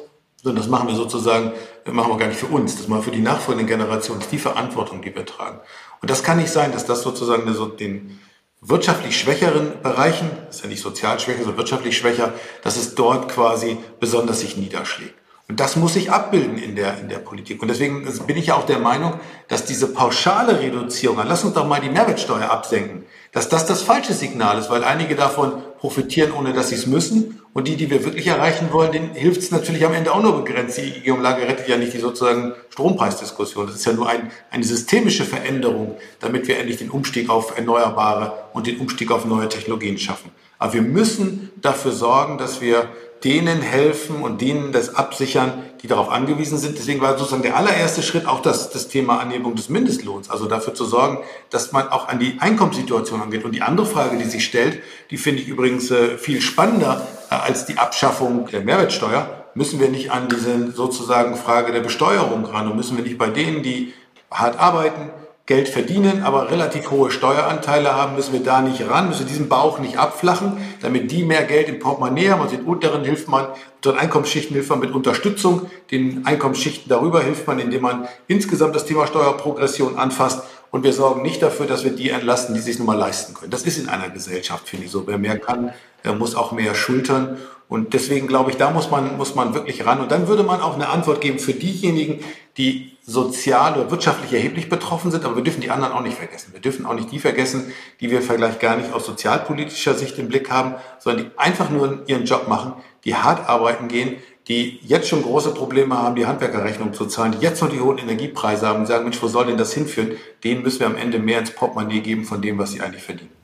sondern 0.41 0.61
das 0.61 0.69
machen 0.69 0.87
wir 0.87 0.95
sozusagen, 0.95 1.53
machen 1.85 2.11
wir 2.11 2.17
gar 2.17 2.27
nicht 2.27 2.39
für 2.39 2.47
uns, 2.47 2.77
das 2.77 2.87
machen 2.87 2.99
wir 2.99 3.03
für 3.05 3.11
die 3.11 3.21
nachfolgenden 3.21 3.67
Generationen. 3.67 4.19
Das 4.19 4.27
ist 4.27 4.33
die 4.33 4.39
Verantwortung, 4.39 5.01
die 5.01 5.15
wir 5.15 5.25
tragen. 5.25 5.59
Und 6.01 6.09
das 6.09 6.23
kann 6.23 6.37
nicht 6.37 6.51
sein, 6.51 6.73
dass 6.73 6.85
das 6.85 7.01
sozusagen 7.01 7.45
den, 7.77 8.19
wirtschaftlich 8.65 9.17
schwächeren 9.17 9.81
Bereichen, 9.81 10.29
das 10.47 10.57
ist 10.57 10.63
ja 10.63 10.69
nicht 10.69 10.81
sozial 10.81 11.19
schwächer, 11.19 11.39
sondern 11.39 11.57
wirtschaftlich 11.57 11.97
schwächer, 11.97 12.33
dass 12.63 12.77
es 12.77 12.95
dort 12.95 13.29
quasi 13.29 13.77
besonders 13.99 14.39
sich 14.39 14.57
niederschlägt. 14.57 15.15
Und 15.49 15.59
das 15.59 15.75
muss 15.75 15.93
sich 15.93 16.09
abbilden 16.09 16.57
in 16.57 16.75
der, 16.75 16.97
in 16.99 17.09
der 17.09 17.19
Politik. 17.19 17.61
Und 17.61 17.67
deswegen 17.67 18.05
bin 18.25 18.37
ich 18.37 18.47
ja 18.47 18.55
auch 18.55 18.65
der 18.65 18.79
Meinung, 18.79 19.19
dass 19.49 19.65
diese 19.65 19.87
pauschale 19.87 20.59
Reduzierung, 20.59 21.17
lass 21.27 21.43
uns 21.43 21.53
doch 21.53 21.67
mal 21.67 21.81
die 21.81 21.89
Mehrwertsteuer 21.89 22.49
absenken, 22.49 23.05
dass 23.33 23.49
das 23.49 23.65
das 23.65 23.81
falsche 23.81 24.13
Signal 24.13 24.57
ist, 24.57 24.69
weil 24.69 24.83
einige 24.83 25.15
davon 25.15 25.61
profitieren, 25.83 26.31
ohne 26.31 26.53
dass 26.53 26.69
sie 26.69 26.75
es 26.75 26.87
müssen. 26.87 27.41
Und 27.51 27.67
die, 27.67 27.75
die 27.75 27.89
wir 27.89 28.05
wirklich 28.05 28.27
erreichen 28.27 28.69
wollen, 28.71 28.93
denen 28.93 29.13
hilft 29.15 29.41
es 29.41 29.51
natürlich 29.51 29.85
am 29.85 29.93
Ende 29.93 30.13
auch 30.13 30.23
nur 30.23 30.41
begrenzt. 30.41 30.77
Die 30.77 30.83
IG-Umlage 30.83 31.45
rettet 31.45 31.67
ja 31.67 31.75
nicht 31.75 31.91
die 31.91 31.97
sozusagen 31.97 32.53
Strompreisdiskussion. 32.69 33.67
Das 33.67 33.75
ist 33.75 33.85
ja 33.85 33.91
nur 33.91 34.07
ein, 34.07 34.31
eine 34.49 34.63
systemische 34.63 35.25
Veränderung, 35.25 35.97
damit 36.21 36.47
wir 36.47 36.57
endlich 36.57 36.77
den 36.77 36.89
Umstieg 36.89 37.29
auf 37.29 37.57
Erneuerbare 37.57 38.31
und 38.53 38.65
den 38.65 38.79
Umstieg 38.79 39.11
auf 39.11 39.25
neue 39.25 39.49
Technologien 39.49 39.97
schaffen. 39.97 40.31
Aber 40.57 40.71
wir 40.71 40.83
müssen 40.83 41.51
dafür 41.61 41.91
sorgen, 41.91 42.37
dass 42.37 42.61
wir 42.61 42.87
denen 43.23 43.61
helfen 43.61 44.21
und 44.21 44.41
denen 44.41 44.71
das 44.73 44.95
absichern, 44.95 45.63
die 45.81 45.87
darauf 45.87 46.09
angewiesen 46.09 46.57
sind. 46.57 46.77
Deswegen 46.77 46.99
war 47.01 47.17
sozusagen 47.17 47.41
der 47.41 47.55
allererste 47.55 48.03
Schritt 48.03 48.25
auch 48.25 48.41
das, 48.41 48.69
das 48.69 48.89
Thema 48.89 49.19
Anhebung 49.19 49.55
des 49.55 49.69
Mindestlohns. 49.69 50.29
Also 50.29 50.45
dafür 50.45 50.73
zu 50.73 50.85
sorgen, 50.85 51.19
dass 51.49 51.71
man 51.71 51.87
auch 51.87 52.09
an 52.09 52.19
die 52.19 52.37
Einkommenssituation 52.39 53.21
angeht. 53.21 53.45
Und 53.45 53.53
die 53.53 53.61
andere 53.61 53.85
Frage, 53.85 54.17
die 54.17 54.25
sich 54.25 54.45
stellt, 54.45 54.81
die 55.09 55.17
finde 55.17 55.41
ich 55.41 55.47
übrigens 55.47 55.89
äh, 55.91 56.17
viel 56.17 56.41
spannender 56.41 57.07
äh, 57.29 57.35
als 57.35 57.65
die 57.65 57.77
Abschaffung 57.77 58.47
der 58.47 58.61
Mehrwertsteuer. 58.61 59.45
Müssen 59.55 59.79
wir 59.79 59.89
nicht 59.89 60.11
an 60.11 60.27
diese 60.29 60.71
sozusagen 60.71 61.35
Frage 61.35 61.71
der 61.71 61.81
Besteuerung 61.81 62.45
ran 62.45 62.69
und 62.69 62.75
müssen 62.75 62.97
wir 62.97 63.03
nicht 63.03 63.17
bei 63.17 63.29
denen, 63.29 63.63
die 63.63 63.93
hart 64.31 64.59
arbeiten, 64.59 65.11
Geld 65.45 65.67
verdienen, 65.67 66.23
aber 66.23 66.51
relativ 66.51 66.89
hohe 66.89 67.11
Steueranteile 67.11 67.93
haben, 67.93 68.15
müssen 68.15 68.31
wir 68.31 68.39
da 68.39 68.61
nicht 68.61 68.87
ran, 68.89 69.09
müssen 69.09 69.27
diesen 69.27 69.49
Bauch 69.49 69.79
nicht 69.79 69.97
abflachen, 69.97 70.53
damit 70.81 71.11
die 71.11 71.25
mehr 71.25 71.43
Geld 71.43 71.67
im 71.67 71.79
Portemonnaie 71.79 72.29
haben. 72.29 72.39
Und 72.39 72.53
den 72.53 72.63
unteren 72.63 73.03
hilft 73.03 73.27
man, 73.27 73.47
unseren 73.75 73.99
Einkommensschichten 73.99 74.53
hilft 74.53 74.69
man 74.69 74.79
mit 74.79 74.91
Unterstützung, 74.91 75.69
den 75.91 76.25
Einkommensschichten 76.25 76.87
darüber 76.87 77.21
hilft 77.21 77.45
man, 77.45 77.59
indem 77.59 77.81
man 77.81 78.07
insgesamt 78.27 78.73
das 78.73 78.85
Thema 78.85 79.05
Steuerprogression 79.05 79.97
anfasst. 79.97 80.43
Und 80.71 80.85
wir 80.85 80.93
sorgen 80.93 81.21
nicht 81.21 81.41
dafür, 81.41 81.67
dass 81.67 81.83
wir 81.83 81.91
die 81.91 82.09
entlasten, 82.09 82.55
die 82.55 82.61
sich 82.61 82.77
nun 82.77 82.87
mal 82.87 82.97
leisten 82.97 83.33
können. 83.33 83.51
Das 83.51 83.63
ist 83.63 83.77
in 83.77 83.89
einer 83.89 84.09
Gesellschaft, 84.09 84.69
finde 84.69 84.85
ich 84.85 84.91
so. 84.91 85.05
Wer 85.05 85.17
mehr 85.17 85.37
kann, 85.37 85.73
muss 86.17 86.35
auch 86.35 86.53
mehr 86.53 86.73
schultern. 86.73 87.37
Und 87.67 87.93
deswegen 87.93 88.27
glaube 88.27 88.51
ich, 88.51 88.57
da 88.57 88.71
muss 88.71 88.89
man, 88.89 89.17
muss 89.17 89.35
man 89.35 89.53
wirklich 89.53 89.85
ran. 89.85 89.99
Und 89.99 90.11
dann 90.11 90.27
würde 90.27 90.43
man 90.43 90.61
auch 90.61 90.75
eine 90.75 90.89
Antwort 90.89 91.21
geben 91.21 91.37
für 91.37 91.53
diejenigen, 91.53 92.23
die 92.57 92.97
sozial 93.05 93.73
oder 93.73 93.91
wirtschaftlich 93.91 94.31
erheblich 94.33 94.69
betroffen 94.69 95.11
sind. 95.11 95.25
Aber 95.25 95.35
wir 95.35 95.43
dürfen 95.43 95.61
die 95.61 95.71
anderen 95.71 95.93
auch 95.93 96.01
nicht 96.01 96.17
vergessen. 96.17 96.53
Wir 96.53 96.61
dürfen 96.61 96.85
auch 96.85 96.93
nicht 96.93 97.11
die 97.11 97.19
vergessen, 97.19 97.73
die 97.99 98.11
wir 98.11 98.21
vielleicht 98.21 98.59
gar 98.59 98.77
nicht 98.77 98.93
aus 98.93 99.05
sozialpolitischer 99.05 99.95
Sicht 99.95 100.17
im 100.19 100.27
Blick 100.27 100.49
haben, 100.49 100.75
sondern 100.99 101.25
die 101.25 101.31
einfach 101.37 101.69
nur 101.69 102.03
ihren 102.07 102.25
Job 102.25 102.47
machen, 102.47 102.73
die 103.05 103.15
hart 103.15 103.49
arbeiten 103.49 103.87
gehen, 103.87 104.17
die 104.47 104.79
jetzt 104.83 105.07
schon 105.07 105.23
große 105.23 105.53
Probleme 105.53 105.97
haben, 105.97 106.15
die 106.15 106.25
Handwerkerrechnung 106.25 106.93
zu 106.93 107.05
zahlen, 107.05 107.33
die 107.33 107.45
jetzt 107.45 107.61
noch 107.61 107.69
die 107.69 107.79
hohen 107.79 107.97
Energiepreise 107.97 108.67
haben 108.67 108.81
und 108.81 108.85
sagen, 108.87 109.03
Mensch, 109.03 109.21
wo 109.21 109.27
soll 109.27 109.45
denn 109.45 109.57
das 109.57 109.73
hinführen? 109.73 110.17
Denen 110.43 110.63
müssen 110.63 110.81
wir 110.81 110.87
am 110.87 110.97
Ende 110.97 111.19
mehr 111.19 111.39
ins 111.39 111.51
Portemonnaie 111.51 112.01
geben 112.01 112.25
von 112.25 112.41
dem, 112.41 112.57
was 112.57 112.71
sie 112.71 112.81
eigentlich 112.81 113.03
verdienen. 113.03 113.42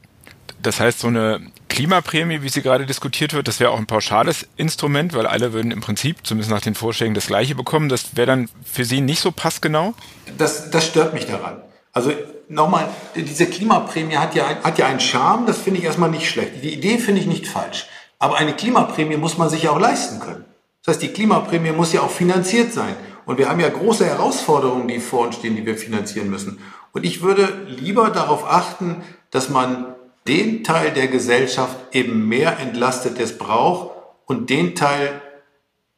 Das 0.62 0.80
heißt, 0.80 1.00
so 1.00 1.08
eine 1.08 1.42
Klimaprämie, 1.70 2.42
wie 2.42 2.50
sie 2.50 2.62
gerade 2.62 2.86
diskutiert 2.86 3.34
wird, 3.34 3.48
das 3.48 3.60
wäre 3.60 3.72
auch 3.72 3.78
ein 3.78 3.86
pauschales 3.86 4.46
Instrument, 4.58 5.14
weil 5.14 5.26
alle 5.26 5.54
würden 5.54 5.72
im 5.72 5.80
Prinzip, 5.80 6.18
zumindest 6.24 6.52
nach 6.52 6.62
den 6.62 6.76
Vorschlägen, 6.76 7.14
das 7.14 7.28
gleiche 7.28 7.56
bekommen. 7.56 7.88
Das 7.88 8.16
wäre 8.18 8.28
dann 8.28 8.50
für 8.64 8.84
Sie 8.84 9.00
nicht 9.00 9.22
so 9.22 9.32
passgenau? 9.32 9.94
Das, 10.38 10.70
das 10.70 10.86
stört 10.86 11.14
mich 11.14 11.26
daran. 11.26 11.62
Also 11.94 12.12
nochmal, 12.50 12.90
diese 13.16 13.46
Klimaprämie 13.46 14.18
hat 14.18 14.36
ja, 14.36 14.62
hat 14.64 14.78
ja 14.78 14.88
einen 14.88 15.00
Charme, 15.00 15.46
das 15.46 15.60
finde 15.60 15.80
ich 15.80 15.86
erstmal 15.86 16.10
nicht 16.10 16.30
schlecht. 16.30 16.64
Die 16.64 16.74
Idee 16.74 16.98
finde 16.98 17.22
ich 17.22 17.28
nicht 17.28 17.48
falsch. 17.48 17.88
Aber 18.18 18.38
eine 18.38 18.54
Klimaprämie 18.54 19.18
muss 19.18 19.38
man 19.38 19.50
sich 19.50 19.64
ja 19.64 19.72
auch 19.72 19.80
leisten 19.80 20.20
können. 20.20 20.44
Das 20.84 20.96
heißt, 20.96 21.04
die 21.04 21.14
Klimaprämie 21.14 21.72
muss 21.72 21.94
ja 21.94 22.02
auch 22.02 22.12
finanziert 22.12 22.74
sein. 22.74 22.96
Und 23.26 23.38
wir 23.38 23.48
haben 23.48 23.60
ja 23.60 23.70
große 23.70 24.06
Herausforderungen, 24.06 24.88
die 24.88 25.00
vor 25.00 25.28
uns 25.28 25.36
stehen, 25.36 25.56
die 25.56 25.66
wir 25.66 25.78
finanzieren 25.78 26.30
müssen. 26.30 26.60
Und 26.92 27.06
ich 27.06 27.22
würde 27.22 27.68
lieber 27.68 28.10
darauf 28.10 28.50
achten, 28.50 29.04
dass 29.32 29.50
man 29.50 29.96
den 30.30 30.64
Teil 30.64 30.92
der 30.92 31.08
Gesellschaft 31.08 31.76
eben 31.92 32.28
mehr 32.28 32.60
entlastet, 32.60 33.18
der 33.18 33.26
es 33.26 33.38
braucht, 33.38 33.98
und 34.28 34.52
den 34.52 34.76
Teil, 34.76 35.24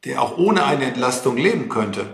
der 0.05 0.21
auch 0.21 0.37
ohne 0.37 0.63
eine 0.63 0.85
Entlastung 0.85 1.35
leben 1.35 1.67
könnte, 1.67 2.05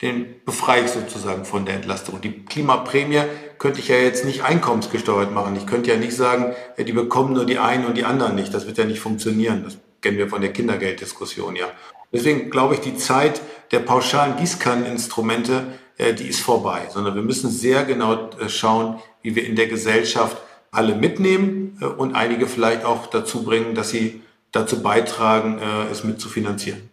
den 0.00 0.26
befreie 0.44 0.84
ich 0.84 0.92
sozusagen 0.92 1.44
von 1.44 1.66
der 1.66 1.74
Entlastung. 1.74 2.20
Die 2.20 2.44
Klimaprämie 2.44 3.22
könnte 3.58 3.80
ich 3.80 3.88
ja 3.88 3.96
jetzt 3.96 4.24
nicht 4.24 4.44
einkommensgesteuert 4.44 5.32
machen. 5.32 5.56
Ich 5.56 5.66
könnte 5.66 5.90
ja 5.90 5.96
nicht 5.96 6.14
sagen, 6.14 6.54
die 6.78 6.92
bekommen 6.92 7.32
nur 7.32 7.46
die 7.46 7.58
einen 7.58 7.84
und 7.84 7.96
die 7.96 8.04
anderen 8.04 8.36
nicht. 8.36 8.54
Das 8.54 8.68
wird 8.68 8.78
ja 8.78 8.84
nicht 8.84 9.00
funktionieren. 9.00 9.64
Das 9.64 9.78
kennen 10.02 10.18
wir 10.18 10.28
von 10.28 10.40
der 10.40 10.52
Kindergelddiskussion 10.52 11.56
ja. 11.56 11.66
Deswegen 12.12 12.50
glaube 12.50 12.74
ich, 12.74 12.80
die 12.80 12.96
Zeit 12.96 13.40
der 13.72 13.80
pauschalen 13.80 14.36
Gießkanneninstrumente, 14.36 15.66
äh, 15.98 16.14
die 16.14 16.28
ist 16.28 16.40
vorbei, 16.40 16.86
sondern 16.90 17.16
wir 17.16 17.22
müssen 17.22 17.50
sehr 17.50 17.84
genau 17.84 18.30
äh, 18.38 18.48
schauen, 18.48 19.00
wie 19.22 19.34
wir 19.34 19.44
in 19.44 19.56
der 19.56 19.66
Gesellschaft 19.66 20.36
alle 20.76 20.94
mitnehmen 20.94 21.78
äh, 21.80 21.86
und 21.86 22.14
einige 22.14 22.46
vielleicht 22.46 22.84
auch 22.84 23.06
dazu 23.06 23.42
bringen, 23.44 23.74
dass 23.74 23.90
sie 23.90 24.22
dazu 24.52 24.82
beitragen, 24.82 25.58
äh, 25.58 25.90
es 25.90 26.04
mitzufinanzieren. 26.04 26.90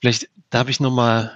Vielleicht 0.00 0.28
darf 0.50 0.68
ich 0.68 0.80
nochmal 0.80 1.32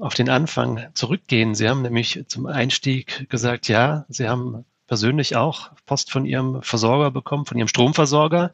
auf 0.00 0.14
den 0.14 0.28
Anfang 0.28 0.86
zurückgehen. 0.94 1.54
Sie 1.54 1.68
haben 1.68 1.82
nämlich 1.82 2.24
zum 2.28 2.46
Einstieg 2.46 3.28
gesagt, 3.28 3.68
ja, 3.68 4.04
Sie 4.08 4.28
haben 4.28 4.64
persönlich 4.86 5.36
auch 5.36 5.70
Post 5.86 6.10
von 6.10 6.24
Ihrem 6.24 6.62
Versorger 6.62 7.10
bekommen, 7.10 7.46
von 7.46 7.58
Ihrem 7.58 7.68
Stromversorger. 7.68 8.52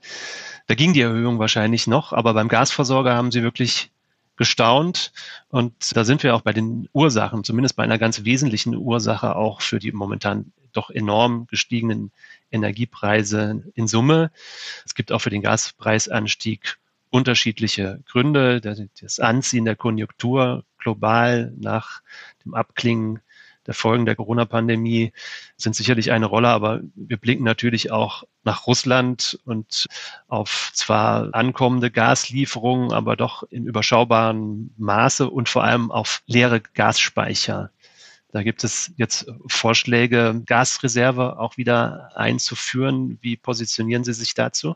Da 0.67 0.75
ging 0.75 0.93
die 0.93 1.01
Erhöhung 1.01 1.39
wahrscheinlich 1.39 1.87
noch, 1.87 2.13
aber 2.13 2.35
beim 2.35 2.49
Gasversorger 2.49 3.15
haben 3.15 3.31
Sie 3.31 3.43
wirklich 3.43 3.91
gestaunt. 4.37 5.13
Und 5.49 5.97
da 5.97 6.05
sind 6.05 6.23
wir 6.23 6.35
auch 6.35 6.41
bei 6.43 6.53
den 6.53 6.89
Ursachen, 6.93 7.45
zumindest 7.45 7.77
bei 7.77 7.85
einer 7.85 7.99
ganz 7.99 8.25
wesentlichen 8.25 8.77
Ursache 8.77 9.37
auch 9.37 9.61
für 9.61 9.79
die 9.79 9.93
momentan 9.93 10.53
doch 10.77 10.91
enorm 10.91 11.47
gestiegenen 11.47 12.13
Energiepreise 12.51 13.65
in 13.75 13.89
Summe. 13.89 14.31
Es 14.85 14.95
gibt 14.95 15.13
auch 15.13 15.21
für 15.21 15.31
den 15.31 15.43
Gaspreisanstieg 15.43 16.79
unterschiedliche 17.11 18.01
Gründe. 18.07 18.61
Das 19.01 19.21
Anziehen 19.21 19.65
der 19.65 19.77
Konjunktur 19.77 20.65
global 20.79 21.53
nach 21.57 22.03
dem 22.45 22.55
Abklingen 22.55 23.21
der 23.67 23.75
Folgen 23.75 24.05
der 24.05 24.17
Corona-Pandemie 24.17 25.13
sind 25.57 25.75
sicherlich 25.75 26.13
eine 26.13 26.27
Rolle, 26.27 26.49
aber 26.49 26.81
wir 26.95 27.17
blicken 27.17 27.45
natürlich 27.45 27.91
auch 27.91 28.25
nach 28.43 28.67
Russland 28.67 29.39
und 29.47 29.87
auf 30.29 30.71
zwar 30.75 31.35
ankommende 31.35 31.91
Gaslieferungen, 31.91 32.93
aber 32.93 33.17
doch 33.17 33.43
in 33.45 33.67
überschaubarem 33.67 34.75
Maße 34.77 35.29
und 35.31 35.49
vor 35.49 35.65
allem 35.65 35.91
auf 35.91 36.23
leere 36.27 36.61
Gasspeicher. 36.61 37.71
Da 38.35 38.43
gibt 38.43 38.65
es 38.65 38.91
jetzt 38.97 39.27
Vorschläge, 39.47 40.43
Gasreserve 40.45 41.39
auch 41.39 41.57
wieder 41.57 42.11
einzuführen. 42.17 43.17
Wie 43.23 43.37
positionieren 43.37 44.03
Sie 44.03 44.13
sich 44.13 44.35
dazu? 44.35 44.75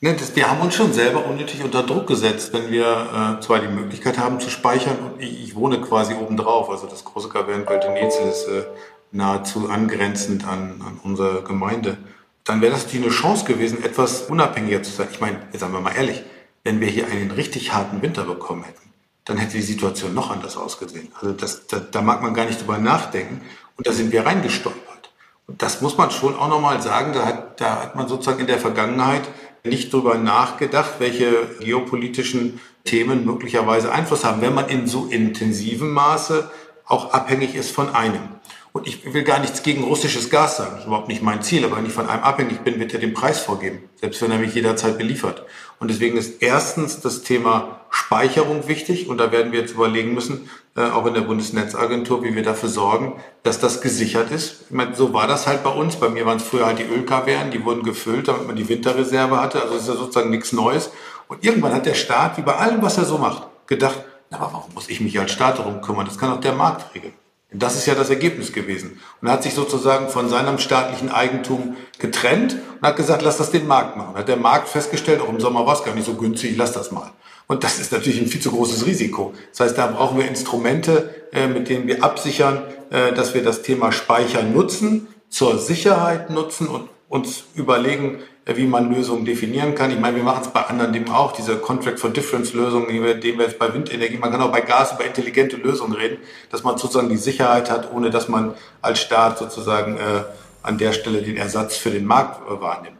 Ne, 0.00 0.14
das, 0.14 0.36
wir 0.36 0.48
haben 0.48 0.60
uns 0.60 0.76
schon 0.76 0.92
selber 0.92 1.26
unnötig 1.26 1.64
unter 1.64 1.82
Druck 1.82 2.06
gesetzt, 2.06 2.52
wenn 2.52 2.70
wir 2.70 3.38
äh, 3.40 3.42
zwar 3.42 3.58
die 3.58 3.66
Möglichkeit 3.66 4.18
haben 4.18 4.38
zu 4.38 4.50
speichern 4.50 4.98
und 4.98 5.20
ich, 5.20 5.42
ich 5.42 5.54
wohne 5.56 5.80
quasi 5.80 6.14
obendrauf, 6.14 6.70
also 6.70 6.86
das 6.86 7.04
große 7.04 7.28
Kavernenfeld 7.28 7.82
ist 8.30 8.46
äh, 8.46 8.62
nahezu 9.10 9.68
angrenzend 9.68 10.46
an, 10.46 10.80
an 10.80 11.00
unsere 11.02 11.42
Gemeinde, 11.42 11.98
dann 12.44 12.60
wäre 12.60 12.70
das 12.70 12.84
natürlich 12.84 13.06
eine 13.06 13.14
Chance 13.14 13.46
gewesen, 13.46 13.82
etwas 13.82 14.22
unabhängiger 14.22 14.84
zu 14.84 14.92
sein. 14.92 15.08
Ich 15.10 15.20
meine, 15.20 15.40
jetzt 15.50 15.58
sagen 15.58 15.72
wir 15.72 15.80
mal 15.80 15.96
ehrlich, 15.96 16.22
wenn 16.62 16.80
wir 16.80 16.86
hier 16.86 17.08
einen 17.08 17.32
richtig 17.32 17.72
harten 17.72 18.00
Winter 18.00 18.22
bekommen 18.22 18.62
hätten, 18.62 18.85
dann 19.26 19.36
hätte 19.36 19.56
die 19.56 19.62
Situation 19.62 20.14
noch 20.14 20.30
anders 20.30 20.56
ausgesehen. 20.56 21.08
Also 21.20 21.32
das, 21.32 21.66
da, 21.66 21.80
da 21.80 22.00
mag 22.00 22.22
man 22.22 22.32
gar 22.32 22.46
nicht 22.46 22.60
drüber 22.60 22.78
nachdenken 22.78 23.42
und 23.76 23.86
da 23.86 23.92
sind 23.92 24.12
wir 24.12 24.24
reingestolpert. 24.24 25.10
Und 25.46 25.60
das 25.62 25.82
muss 25.82 25.98
man 25.98 26.10
schon 26.10 26.34
auch 26.36 26.48
nochmal 26.48 26.80
sagen, 26.80 27.12
da 27.12 27.26
hat, 27.26 27.60
da 27.60 27.82
hat 27.82 27.96
man 27.96 28.08
sozusagen 28.08 28.40
in 28.40 28.46
der 28.46 28.58
Vergangenheit 28.58 29.22
nicht 29.64 29.92
drüber 29.92 30.16
nachgedacht, 30.16 30.94
welche 30.98 31.46
geopolitischen 31.60 32.60
Themen 32.84 33.24
möglicherweise 33.24 33.92
Einfluss 33.92 34.24
haben, 34.24 34.40
wenn 34.40 34.54
man 34.54 34.68
in 34.68 34.86
so 34.86 35.06
intensivem 35.06 35.92
Maße 35.92 36.48
auch 36.86 37.12
abhängig 37.12 37.56
ist 37.56 37.72
von 37.72 37.94
einem. 37.94 38.35
Und 38.76 38.86
ich 38.86 39.14
will 39.14 39.22
gar 39.22 39.38
nichts 39.38 39.62
gegen 39.62 39.84
russisches 39.84 40.28
Gas 40.28 40.58
sagen, 40.58 40.72
das 40.72 40.80
ist 40.80 40.86
überhaupt 40.86 41.08
nicht 41.08 41.22
mein 41.22 41.40
Ziel, 41.40 41.64
aber 41.64 41.78
wenn 41.78 41.86
ich 41.86 41.94
von 41.94 42.10
einem 42.10 42.22
abhängig 42.22 42.58
bin, 42.58 42.78
wird 42.78 42.92
er 42.92 43.00
den 43.00 43.14
Preis 43.14 43.40
vorgeben, 43.40 43.88
selbst 43.98 44.20
wenn 44.20 44.30
er 44.30 44.36
mich 44.36 44.54
jederzeit 44.54 44.98
beliefert. 44.98 45.46
Und 45.80 45.90
deswegen 45.90 46.18
ist 46.18 46.42
erstens 46.42 47.00
das 47.00 47.22
Thema 47.22 47.80
Speicherung 47.88 48.68
wichtig 48.68 49.08
und 49.08 49.16
da 49.16 49.32
werden 49.32 49.50
wir 49.50 49.60
jetzt 49.60 49.72
überlegen 49.72 50.12
müssen, 50.12 50.50
äh, 50.76 50.90
auch 50.90 51.06
in 51.06 51.14
der 51.14 51.22
Bundesnetzagentur, 51.22 52.22
wie 52.22 52.34
wir 52.34 52.42
dafür 52.42 52.68
sorgen, 52.68 53.14
dass 53.44 53.58
das 53.58 53.80
gesichert 53.80 54.30
ist. 54.30 54.64
Ich 54.68 54.76
meine, 54.76 54.94
so 54.94 55.14
war 55.14 55.26
das 55.26 55.46
halt 55.46 55.64
bei 55.64 55.70
uns. 55.70 55.96
Bei 55.96 56.10
mir 56.10 56.26
waren 56.26 56.36
es 56.36 56.42
früher 56.42 56.66
halt 56.66 56.78
die 56.78 56.84
Ölkavernen, 56.84 57.52
die 57.52 57.64
wurden 57.64 57.82
gefüllt, 57.82 58.28
damit 58.28 58.46
man 58.46 58.56
die 58.56 58.68
Winterreserve 58.68 59.40
hatte. 59.40 59.62
Also 59.62 59.76
ist 59.76 59.88
ja 59.88 59.94
sozusagen 59.94 60.28
nichts 60.28 60.52
Neues. 60.52 60.90
Und 61.28 61.42
irgendwann 61.42 61.72
hat 61.72 61.86
der 61.86 61.94
Staat, 61.94 62.36
wie 62.36 62.42
bei 62.42 62.56
allem, 62.56 62.82
was 62.82 62.98
er 62.98 63.06
so 63.06 63.16
macht, 63.16 63.48
gedacht, 63.66 64.04
na, 64.28 64.36
aber 64.36 64.52
warum 64.52 64.74
muss 64.74 64.90
ich 64.90 65.00
mich 65.00 65.18
als 65.18 65.32
Staat 65.32 65.60
darum 65.60 65.80
kümmern? 65.80 66.04
Das 66.04 66.18
kann 66.18 66.30
auch 66.30 66.40
der 66.40 66.52
Markt 66.52 66.94
regeln. 66.94 67.14
Das 67.52 67.76
ist 67.76 67.86
ja 67.86 67.94
das 67.94 68.10
Ergebnis 68.10 68.52
gewesen. 68.52 69.00
Und 69.20 69.28
er 69.28 69.34
hat 69.34 69.44
sich 69.44 69.54
sozusagen 69.54 70.08
von 70.08 70.28
seinem 70.28 70.58
staatlichen 70.58 71.10
Eigentum 71.10 71.76
getrennt 71.98 72.56
und 72.80 72.86
hat 72.86 72.96
gesagt, 72.96 73.22
lass 73.22 73.36
das 73.36 73.52
den 73.52 73.66
Markt 73.66 73.96
machen. 73.96 74.16
Hat 74.16 74.28
der 74.28 74.36
Markt 74.36 74.68
festgestellt, 74.68 75.20
auch 75.20 75.28
im 75.28 75.40
Sommer 75.40 75.64
war 75.64 75.74
es 75.74 75.84
gar 75.84 75.94
nicht 75.94 76.06
so 76.06 76.14
günstig, 76.14 76.56
lass 76.56 76.72
das 76.72 76.90
mal. 76.90 77.12
Und 77.46 77.62
das 77.62 77.78
ist 77.78 77.92
natürlich 77.92 78.20
ein 78.20 78.26
viel 78.26 78.40
zu 78.40 78.50
großes 78.50 78.86
Risiko. 78.86 79.32
Das 79.50 79.60
heißt, 79.60 79.78
da 79.78 79.86
brauchen 79.86 80.18
wir 80.18 80.26
Instrumente, 80.26 81.14
äh, 81.32 81.46
mit 81.46 81.68
denen 81.68 81.86
wir 81.86 82.02
absichern, 82.02 82.62
äh, 82.90 83.12
dass 83.12 83.34
wir 83.34 83.44
das 83.44 83.62
Thema 83.62 83.92
Speicher 83.92 84.42
nutzen, 84.42 85.06
zur 85.28 85.58
Sicherheit 85.58 86.30
nutzen 86.30 86.66
und 86.66 86.88
uns 87.08 87.44
überlegen, 87.54 88.18
wie 88.54 88.66
man 88.66 88.92
Lösungen 88.92 89.24
definieren 89.24 89.74
kann. 89.74 89.90
Ich 89.90 89.98
meine, 89.98 90.16
wir 90.16 90.22
machen 90.22 90.42
es 90.42 90.48
bei 90.48 90.62
anderen 90.62 90.92
dem 90.92 91.10
auch, 91.10 91.32
diese 91.32 91.56
Contract 91.56 91.98
for 91.98 92.10
Difference 92.10 92.52
Lösungen, 92.52 92.88
die 92.88 93.02
wir, 93.02 93.14
die 93.14 93.36
wir 93.36 93.46
jetzt 93.46 93.58
bei 93.58 93.74
Windenergie, 93.74 94.18
man 94.18 94.30
kann 94.30 94.40
auch 94.40 94.52
bei 94.52 94.60
Gas 94.60 94.92
über 94.92 95.04
intelligente 95.04 95.56
Lösungen 95.56 95.94
reden, 95.94 96.18
dass 96.50 96.62
man 96.62 96.78
sozusagen 96.78 97.08
die 97.08 97.16
Sicherheit 97.16 97.70
hat, 97.70 97.92
ohne 97.92 98.10
dass 98.10 98.28
man 98.28 98.54
als 98.82 99.00
Staat 99.00 99.38
sozusagen 99.38 99.96
äh, 99.96 100.22
an 100.62 100.78
der 100.78 100.92
Stelle 100.92 101.22
den 101.22 101.36
Ersatz 101.36 101.76
für 101.76 101.90
den 101.90 102.06
Markt 102.06 102.48
äh, 102.48 102.60
wahrnimmt. 102.60 102.96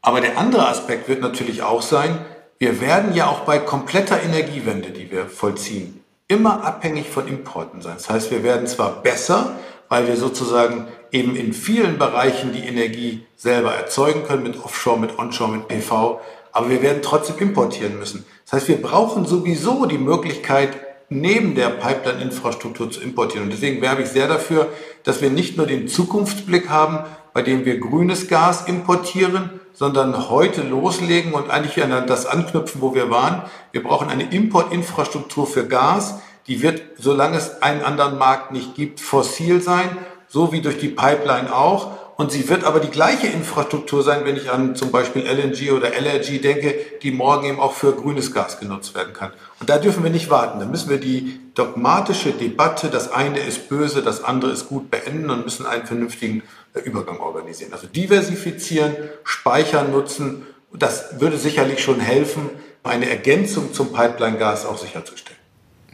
Aber 0.00 0.22
der 0.22 0.38
andere 0.38 0.66
Aspekt 0.66 1.06
wird 1.06 1.20
natürlich 1.20 1.62
auch 1.62 1.82
sein, 1.82 2.18
wir 2.58 2.80
werden 2.80 3.14
ja 3.14 3.26
auch 3.26 3.40
bei 3.40 3.58
kompletter 3.58 4.22
Energiewende, 4.22 4.90
die 4.90 5.10
wir 5.10 5.26
vollziehen, 5.26 6.02
immer 6.28 6.64
abhängig 6.64 7.10
von 7.10 7.28
Importen 7.28 7.82
sein. 7.82 7.94
Das 7.96 8.08
heißt, 8.08 8.30
wir 8.30 8.42
werden 8.42 8.66
zwar 8.66 9.02
besser, 9.02 9.56
weil 9.88 10.06
wir 10.06 10.16
sozusagen 10.16 10.88
eben 11.12 11.36
in 11.36 11.52
vielen 11.52 11.98
Bereichen 11.98 12.52
die 12.52 12.66
Energie 12.66 13.24
selber 13.36 13.74
erzeugen 13.74 14.24
können, 14.24 14.42
mit 14.42 14.58
Offshore, 14.64 14.98
mit 14.98 15.18
Onshore, 15.18 15.52
mit 15.52 15.68
PV. 15.68 16.20
Aber 16.52 16.70
wir 16.70 16.82
werden 16.82 17.02
trotzdem 17.02 17.38
importieren 17.38 17.98
müssen. 17.98 18.24
Das 18.44 18.54
heißt, 18.54 18.68
wir 18.68 18.82
brauchen 18.82 19.26
sowieso 19.26 19.86
die 19.86 19.98
Möglichkeit, 19.98 20.70
neben 21.10 21.54
der 21.54 21.68
Pipeline-Infrastruktur 21.68 22.90
zu 22.90 23.00
importieren. 23.00 23.44
Und 23.44 23.52
deswegen 23.52 23.82
werbe 23.82 24.02
ich 24.02 24.08
sehr 24.08 24.26
dafür, 24.26 24.68
dass 25.04 25.20
wir 25.20 25.30
nicht 25.30 25.58
nur 25.58 25.66
den 25.66 25.86
Zukunftsblick 25.86 26.70
haben, 26.70 27.00
bei 27.34 27.42
dem 27.42 27.64
wir 27.66 27.78
grünes 27.78 28.28
Gas 28.28 28.66
importieren, 28.66 29.60
sondern 29.74 30.30
heute 30.30 30.62
loslegen 30.62 31.32
und 31.32 31.50
eigentlich 31.50 31.82
an 31.82 32.06
das 32.06 32.26
anknüpfen, 32.26 32.80
wo 32.80 32.94
wir 32.94 33.10
waren. 33.10 33.42
Wir 33.72 33.82
brauchen 33.82 34.08
eine 34.08 34.30
Importinfrastruktur 34.30 35.46
für 35.46 35.66
Gas. 35.66 36.20
Die 36.46 36.62
wird, 36.62 36.82
solange 36.98 37.36
es 37.36 37.62
einen 37.62 37.82
anderen 37.82 38.18
Markt 38.18 38.52
nicht 38.52 38.74
gibt, 38.74 39.00
fossil 39.00 39.60
sein 39.60 39.96
so 40.32 40.50
wie 40.50 40.62
durch 40.62 40.78
die 40.78 40.88
Pipeline 40.88 41.54
auch. 41.54 41.90
Und 42.16 42.30
sie 42.30 42.48
wird 42.48 42.64
aber 42.64 42.80
die 42.80 42.90
gleiche 42.90 43.26
Infrastruktur 43.26 44.02
sein, 44.02 44.24
wenn 44.24 44.36
ich 44.36 44.50
an 44.50 44.76
zum 44.76 44.90
Beispiel 44.90 45.22
LNG 45.22 45.72
oder 45.72 45.92
LRG 45.92 46.40
denke, 46.40 46.74
die 47.02 47.10
morgen 47.10 47.46
eben 47.46 47.60
auch 47.60 47.72
für 47.72 47.92
grünes 47.94 48.32
Gas 48.32 48.60
genutzt 48.60 48.94
werden 48.94 49.12
kann. 49.12 49.32
Und 49.60 49.68
da 49.68 49.78
dürfen 49.78 50.04
wir 50.04 50.10
nicht 50.10 50.30
warten. 50.30 50.60
Da 50.60 50.66
müssen 50.66 50.88
wir 50.88 50.98
die 50.98 51.40
dogmatische 51.54 52.32
Debatte, 52.32 52.88
das 52.88 53.10
eine 53.12 53.40
ist 53.40 53.68
böse, 53.68 54.02
das 54.02 54.24
andere 54.24 54.52
ist 54.52 54.68
gut, 54.68 54.90
beenden 54.90 55.30
und 55.30 55.44
müssen 55.44 55.66
einen 55.66 55.86
vernünftigen 55.86 56.42
äh, 56.74 56.80
Übergang 56.80 57.18
organisieren. 57.18 57.72
Also 57.72 57.86
diversifizieren, 57.86 58.96
speichern, 59.24 59.90
nutzen. 59.90 60.46
Das 60.72 61.20
würde 61.20 61.36
sicherlich 61.36 61.82
schon 61.82 62.00
helfen, 62.00 62.50
eine 62.84 63.10
Ergänzung 63.10 63.72
zum 63.74 63.92
Pipeline-Gas 63.92 64.64
auch 64.64 64.78
sicherzustellen. 64.78 65.40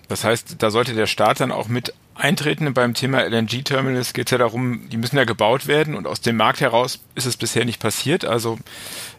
Das 0.08 0.24
heißt, 0.24 0.56
da 0.58 0.70
sollte 0.70 0.94
der 0.94 1.06
Staat 1.06 1.40
dann 1.40 1.52
auch 1.52 1.68
mit 1.68 1.92
eintreten. 2.18 2.72
Beim 2.74 2.94
Thema 2.94 3.22
LNG-Terminals 3.22 4.12
geht 4.12 4.28
es 4.28 4.32
ja 4.32 4.38
darum, 4.38 4.88
die 4.90 4.96
müssen 4.96 5.16
ja 5.16 5.24
gebaut 5.24 5.66
werden 5.66 5.94
und 5.94 6.06
aus 6.06 6.20
dem 6.20 6.36
Markt 6.36 6.60
heraus 6.60 7.00
ist 7.14 7.26
es 7.26 7.36
bisher 7.36 7.64
nicht 7.64 7.80
passiert. 7.80 8.24
Also 8.24 8.58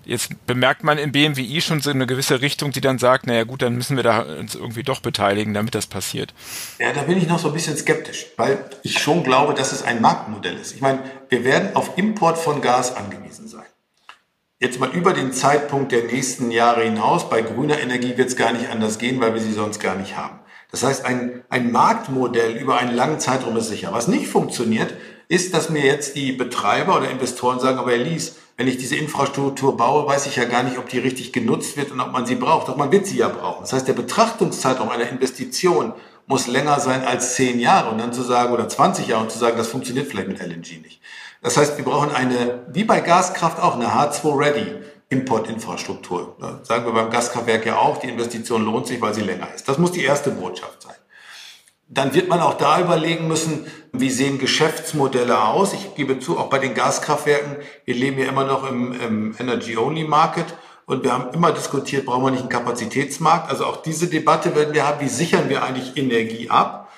jetzt 0.05 0.45
bemerkt 0.45 0.83
man 0.83 0.97
im 0.97 1.11
BMWI 1.11 1.61
schon 1.61 1.81
so 1.81 1.89
eine 1.89 2.07
gewisse 2.07 2.41
Richtung, 2.41 2.71
die 2.71 2.81
dann 2.81 2.99
sagt, 2.99 3.27
naja 3.27 3.43
gut, 3.43 3.61
dann 3.61 3.75
müssen 3.75 3.95
wir 3.95 4.03
da 4.03 4.21
uns 4.21 4.55
irgendwie 4.55 4.83
doch 4.83 4.99
beteiligen, 4.99 5.53
damit 5.53 5.75
das 5.75 5.87
passiert. 5.87 6.33
Ja, 6.77 6.93
da 6.93 7.03
bin 7.03 7.17
ich 7.17 7.27
noch 7.27 7.39
so 7.39 7.47
ein 7.49 7.53
bisschen 7.53 7.77
skeptisch, 7.77 8.27
weil 8.37 8.63
ich 8.83 8.99
schon 8.99 9.23
glaube, 9.23 9.53
dass 9.53 9.71
es 9.71 9.83
ein 9.83 10.01
Marktmodell 10.01 10.57
ist. 10.57 10.75
Ich 10.75 10.81
meine, 10.81 10.99
wir 11.29 11.43
werden 11.43 11.75
auf 11.75 11.97
Import 11.97 12.37
von 12.37 12.61
Gas 12.61 12.95
angewiesen 12.95 13.47
sein. 13.47 13.65
Jetzt 14.61 14.77
mal 14.77 14.89
über 14.89 15.13
den 15.13 15.31
Zeitpunkt 15.31 15.93
der 15.93 16.03
nächsten 16.03 16.51
Jahre 16.51 16.83
hinaus. 16.83 17.29
Bei 17.29 17.41
grüner 17.41 17.79
Energie 17.79 18.17
wird 18.17 18.27
es 18.27 18.35
gar 18.35 18.51
nicht 18.51 18.69
anders 18.69 18.99
gehen, 18.99 19.21
weil 19.21 19.33
wir 19.33 19.39
sie 19.39 19.53
sonst 19.53 19.79
gar 19.79 19.95
nicht 19.95 20.17
haben. 20.17 20.38
Das 20.71 20.83
heißt, 20.83 21.05
ein, 21.05 21.43
ein 21.49 21.71
Marktmodell 21.71 22.55
über 22.57 22.77
einen 22.77 22.95
langen 22.95 23.19
Zeitraum 23.19 23.57
ist 23.57 23.69
sicher. 23.69 23.89
Was 23.91 24.07
nicht 24.07 24.27
funktioniert, 24.27 24.93
ist, 25.27 25.53
dass 25.53 25.69
mir 25.69 25.83
jetzt 25.83 26.15
die 26.15 26.31
Betreiber 26.31 26.97
oder 26.97 27.09
Investoren 27.09 27.59
sagen, 27.59 27.79
aber 27.79 27.95
Lies, 27.97 28.35
wenn 28.57 28.67
ich 28.67 28.77
diese 28.77 28.95
Infrastruktur 28.95 29.77
baue, 29.77 30.05
weiß 30.07 30.25
ich 30.25 30.35
ja 30.35 30.45
gar 30.45 30.63
nicht, 30.63 30.77
ob 30.77 30.89
die 30.89 30.99
richtig 30.99 31.31
genutzt 31.31 31.77
wird 31.77 31.91
und 31.91 31.99
ob 32.01 32.11
man 32.11 32.25
sie 32.25 32.35
braucht. 32.35 32.67
Doch 32.67 32.75
man 32.75 32.91
wird 32.91 33.07
sie 33.07 33.17
ja 33.17 33.29
brauchen. 33.29 33.61
Das 33.61 33.73
heißt, 33.73 33.87
der 33.87 33.93
Betrachtungszeitraum 33.93 34.89
einer 34.89 35.09
Investition 35.09 35.93
muss 36.27 36.47
länger 36.47 36.79
sein 36.79 37.03
als 37.03 37.35
zehn 37.35 37.59
Jahre 37.59 37.89
und 37.89 37.97
dann 37.97 38.13
zu 38.13 38.21
sagen, 38.21 38.53
oder 38.53 38.67
20 38.67 39.07
Jahre 39.07 39.23
und 39.23 39.31
zu 39.31 39.39
sagen, 39.39 39.57
das 39.57 39.69
funktioniert 39.69 40.07
vielleicht 40.07 40.27
mit 40.27 40.39
LNG 40.39 40.81
nicht. 40.81 41.01
Das 41.41 41.57
heißt, 41.57 41.77
wir 41.77 41.85
brauchen 41.85 42.11
eine, 42.11 42.65
wie 42.71 42.83
bei 42.83 42.99
Gaskraft 42.99 43.59
auch, 43.59 43.75
eine 43.75 43.87
H2-Ready. 43.87 44.75
Importinfrastruktur. 45.09 46.35
Da 46.39 46.59
sagen 46.63 46.85
wir 46.85 46.93
beim 46.93 47.09
Gaskraftwerk 47.09 47.65
ja 47.65 47.77
auch, 47.77 47.97
die 47.97 48.09
Investition 48.09 48.63
lohnt 48.63 48.87
sich, 48.87 49.01
weil 49.01 49.13
sie 49.13 49.21
länger 49.21 49.53
ist. 49.53 49.67
Das 49.67 49.77
muss 49.77 49.91
die 49.91 50.03
erste 50.03 50.29
Botschaft 50.31 50.83
sein. 50.83 50.95
Dann 51.87 52.13
wird 52.13 52.29
man 52.29 52.39
auch 52.39 52.53
da 52.53 52.79
überlegen 52.79 53.27
müssen, 53.27 53.65
wie 53.91 54.11
sehen 54.11 54.37
Geschäftsmodelle 54.37 55.43
aus. 55.43 55.73
Ich 55.73 55.95
gebe 55.95 56.19
zu, 56.19 56.37
auch 56.37 56.47
bei 56.47 56.59
den 56.59 56.75
Gaskraftwerken, 56.75 57.57
wir 57.85 57.95
leben 57.95 58.19
ja 58.19 58.27
immer 58.27 58.45
noch 58.45 58.69
im, 58.69 58.91
im 58.93 59.35
Energy-Only-Market 59.39 60.45
und 60.85 61.03
wir 61.03 61.13
haben 61.13 61.33
immer 61.33 61.51
diskutiert, 61.51 62.05
brauchen 62.05 62.25
wir 62.25 62.31
nicht 62.31 62.41
einen 62.41 62.49
Kapazitätsmarkt. 62.49 63.49
Also 63.49 63.65
auch 63.65 63.77
diese 63.77 64.07
Debatte 64.07 64.55
werden 64.55 64.75
wir 64.75 64.87
haben, 64.87 65.01
wie 65.01 65.09
sichern 65.09 65.49
wir 65.49 65.63
eigentlich 65.63 65.97
Energie 65.97 66.51
ab? 66.51 66.88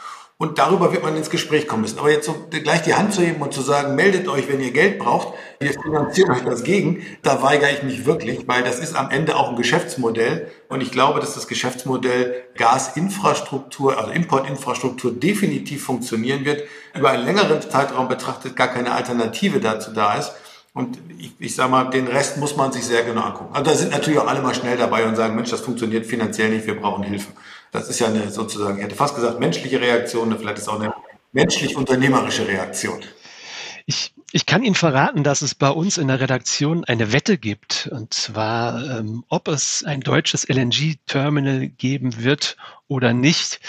Und 0.41 0.57
darüber 0.57 0.91
wird 0.91 1.03
man 1.03 1.15
ins 1.15 1.29
Gespräch 1.29 1.67
kommen 1.67 1.83
müssen. 1.83 1.99
Aber 1.99 2.09
jetzt 2.09 2.25
so 2.25 2.47
gleich 2.49 2.81
die 2.81 2.95
Hand 2.95 3.13
zu 3.13 3.21
heben 3.21 3.43
und 3.43 3.53
zu 3.53 3.61
sagen, 3.61 3.93
meldet 3.93 4.27
euch, 4.27 4.47
wenn 4.47 4.59
ihr 4.59 4.71
Geld 4.71 4.97
braucht, 4.97 5.35
wir 5.59 5.71
finanzieren 5.71 6.31
euch 6.31 6.43
das 6.43 6.63
gegen, 6.63 7.05
da 7.21 7.43
weigere 7.43 7.69
ich 7.69 7.83
mich 7.83 8.07
wirklich, 8.07 8.47
weil 8.47 8.63
das 8.63 8.79
ist 8.79 8.95
am 8.95 9.11
Ende 9.11 9.35
auch 9.35 9.49
ein 9.49 9.55
Geschäftsmodell. 9.55 10.49
Und 10.67 10.81
ich 10.81 10.91
glaube, 10.91 11.19
dass 11.19 11.35
das 11.35 11.47
Geschäftsmodell 11.47 12.43
Gasinfrastruktur, 12.57 13.99
also 13.99 14.09
Importinfrastruktur 14.09 15.11
definitiv 15.11 15.85
funktionieren 15.85 16.43
wird, 16.43 16.63
über 16.97 17.11
einen 17.11 17.23
längeren 17.23 17.61
Zeitraum 17.61 18.07
betrachtet 18.07 18.55
gar 18.55 18.69
keine 18.69 18.93
Alternative 18.93 19.59
dazu 19.59 19.91
da 19.93 20.15
ist. 20.15 20.31
Und 20.73 20.97
ich, 21.19 21.33
ich 21.37 21.55
sage 21.55 21.69
mal, 21.69 21.83
den 21.91 22.07
Rest 22.07 22.37
muss 22.37 22.57
man 22.57 22.71
sich 22.71 22.83
sehr 22.83 23.03
genau 23.03 23.21
angucken. 23.21 23.53
Also 23.53 23.69
da 23.69 23.77
sind 23.77 23.91
natürlich 23.91 24.17
auch 24.17 24.27
alle 24.27 24.41
mal 24.41 24.55
schnell 24.55 24.75
dabei 24.75 25.05
und 25.05 25.15
sagen, 25.15 25.35
Mensch, 25.35 25.51
das 25.51 25.61
funktioniert 25.61 26.07
finanziell 26.07 26.49
nicht, 26.49 26.65
wir 26.65 26.79
brauchen 26.79 27.03
Hilfe. 27.03 27.27
Das 27.71 27.89
ist 27.89 27.99
ja 27.99 28.07
eine 28.07 28.29
sozusagen, 28.29 28.77
ich 28.77 28.83
hätte 28.83 28.95
fast 28.95 29.15
gesagt, 29.15 29.39
menschliche 29.39 29.79
Reaktion, 29.79 30.37
vielleicht 30.37 30.57
ist 30.57 30.67
auch 30.67 30.79
eine 30.79 30.93
menschlich-unternehmerische 31.31 32.47
Reaktion. 32.47 33.01
Ich, 33.85 34.13
ich 34.31 34.45
kann 34.45 34.63
Ihnen 34.63 34.75
verraten, 34.75 35.23
dass 35.23 35.41
es 35.41 35.55
bei 35.55 35.69
uns 35.69 35.97
in 35.97 36.07
der 36.07 36.19
Redaktion 36.19 36.85
eine 36.85 37.13
Wette 37.13 37.37
gibt, 37.37 37.89
und 37.91 38.13
zwar, 38.13 38.99
ähm, 38.99 39.23
ob 39.29 39.47
es 39.47 39.83
ein 39.83 40.01
deutsches 40.01 40.47
LNG-Terminal 40.47 41.69
geben 41.69 42.23
wird 42.23 42.57
oder 42.87 43.13
nicht. 43.13 43.59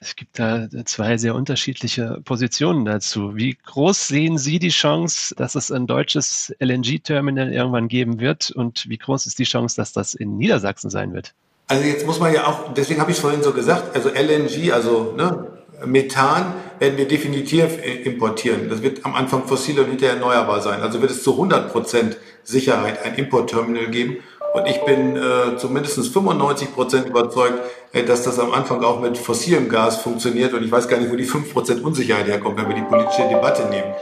Es 0.00 0.16
gibt 0.16 0.38
da 0.38 0.68
zwei 0.84 1.18
sehr 1.18 1.34
unterschiedliche 1.34 2.20
Positionen 2.24 2.84
dazu. 2.84 3.36
Wie 3.36 3.54
groß 3.54 4.08
sehen 4.08 4.38
Sie 4.38 4.58
die 4.58 4.70
Chance, 4.70 5.34
dass 5.34 5.56
es 5.56 5.70
ein 5.70 5.86
deutsches 5.86 6.54
LNG-Terminal 6.60 7.52
irgendwann 7.52 7.88
geben 7.88 8.20
wird? 8.20 8.50
Und 8.52 8.88
wie 8.88 8.98
groß 8.98 9.26
ist 9.26 9.38
die 9.38 9.44
Chance, 9.44 9.76
dass 9.76 9.92
das 9.92 10.14
in 10.14 10.36
Niedersachsen 10.36 10.90
sein 10.90 11.12
wird? 11.12 11.34
Also 11.70 11.84
jetzt 11.84 12.06
muss 12.06 12.18
man 12.18 12.32
ja 12.32 12.46
auch, 12.46 12.72
deswegen 12.72 12.98
habe 12.98 13.10
ich 13.10 13.18
es 13.18 13.20
vorhin 13.20 13.42
so 13.42 13.52
gesagt, 13.52 13.94
also 13.94 14.08
LNG, 14.08 14.72
also 14.72 15.12
ne, 15.14 15.48
Methan 15.84 16.54
werden 16.78 16.96
wir 16.96 17.06
definitiv 17.06 17.78
importieren. 18.04 18.70
Das 18.70 18.82
wird 18.82 19.04
am 19.04 19.14
Anfang 19.14 19.46
fossil 19.46 19.78
und 19.78 19.86
hinterher 19.86 20.14
erneuerbar 20.14 20.62
sein. 20.62 20.80
Also 20.80 21.02
wird 21.02 21.10
es 21.10 21.22
zu 21.22 21.32
100 21.32 21.70
Prozent 21.70 22.16
Sicherheit 22.42 23.04
ein 23.04 23.14
Importterminal 23.16 23.88
geben. 23.88 24.16
Und 24.54 24.66
ich 24.66 24.82
bin 24.86 25.16
äh, 25.16 25.58
zu 25.58 25.68
mindestens 25.68 26.08
95 26.08 26.74
Prozent 26.74 27.06
überzeugt, 27.06 27.60
äh, 27.92 28.02
dass 28.02 28.22
das 28.22 28.38
am 28.38 28.52
Anfang 28.54 28.82
auch 28.82 28.98
mit 28.98 29.18
fossilem 29.18 29.68
Gas 29.68 30.00
funktioniert. 30.00 30.54
Und 30.54 30.64
ich 30.64 30.72
weiß 30.72 30.88
gar 30.88 30.98
nicht, 30.98 31.12
wo 31.12 31.16
die 31.16 31.24
5 31.24 31.52
Prozent 31.52 31.84
Unsicherheit 31.84 32.26
herkommt, 32.26 32.58
wenn 32.58 32.68
wir 32.68 32.76
die 32.76 32.82
politische 32.82 33.28
Debatte 33.28 33.66
nehmen. 33.66 33.92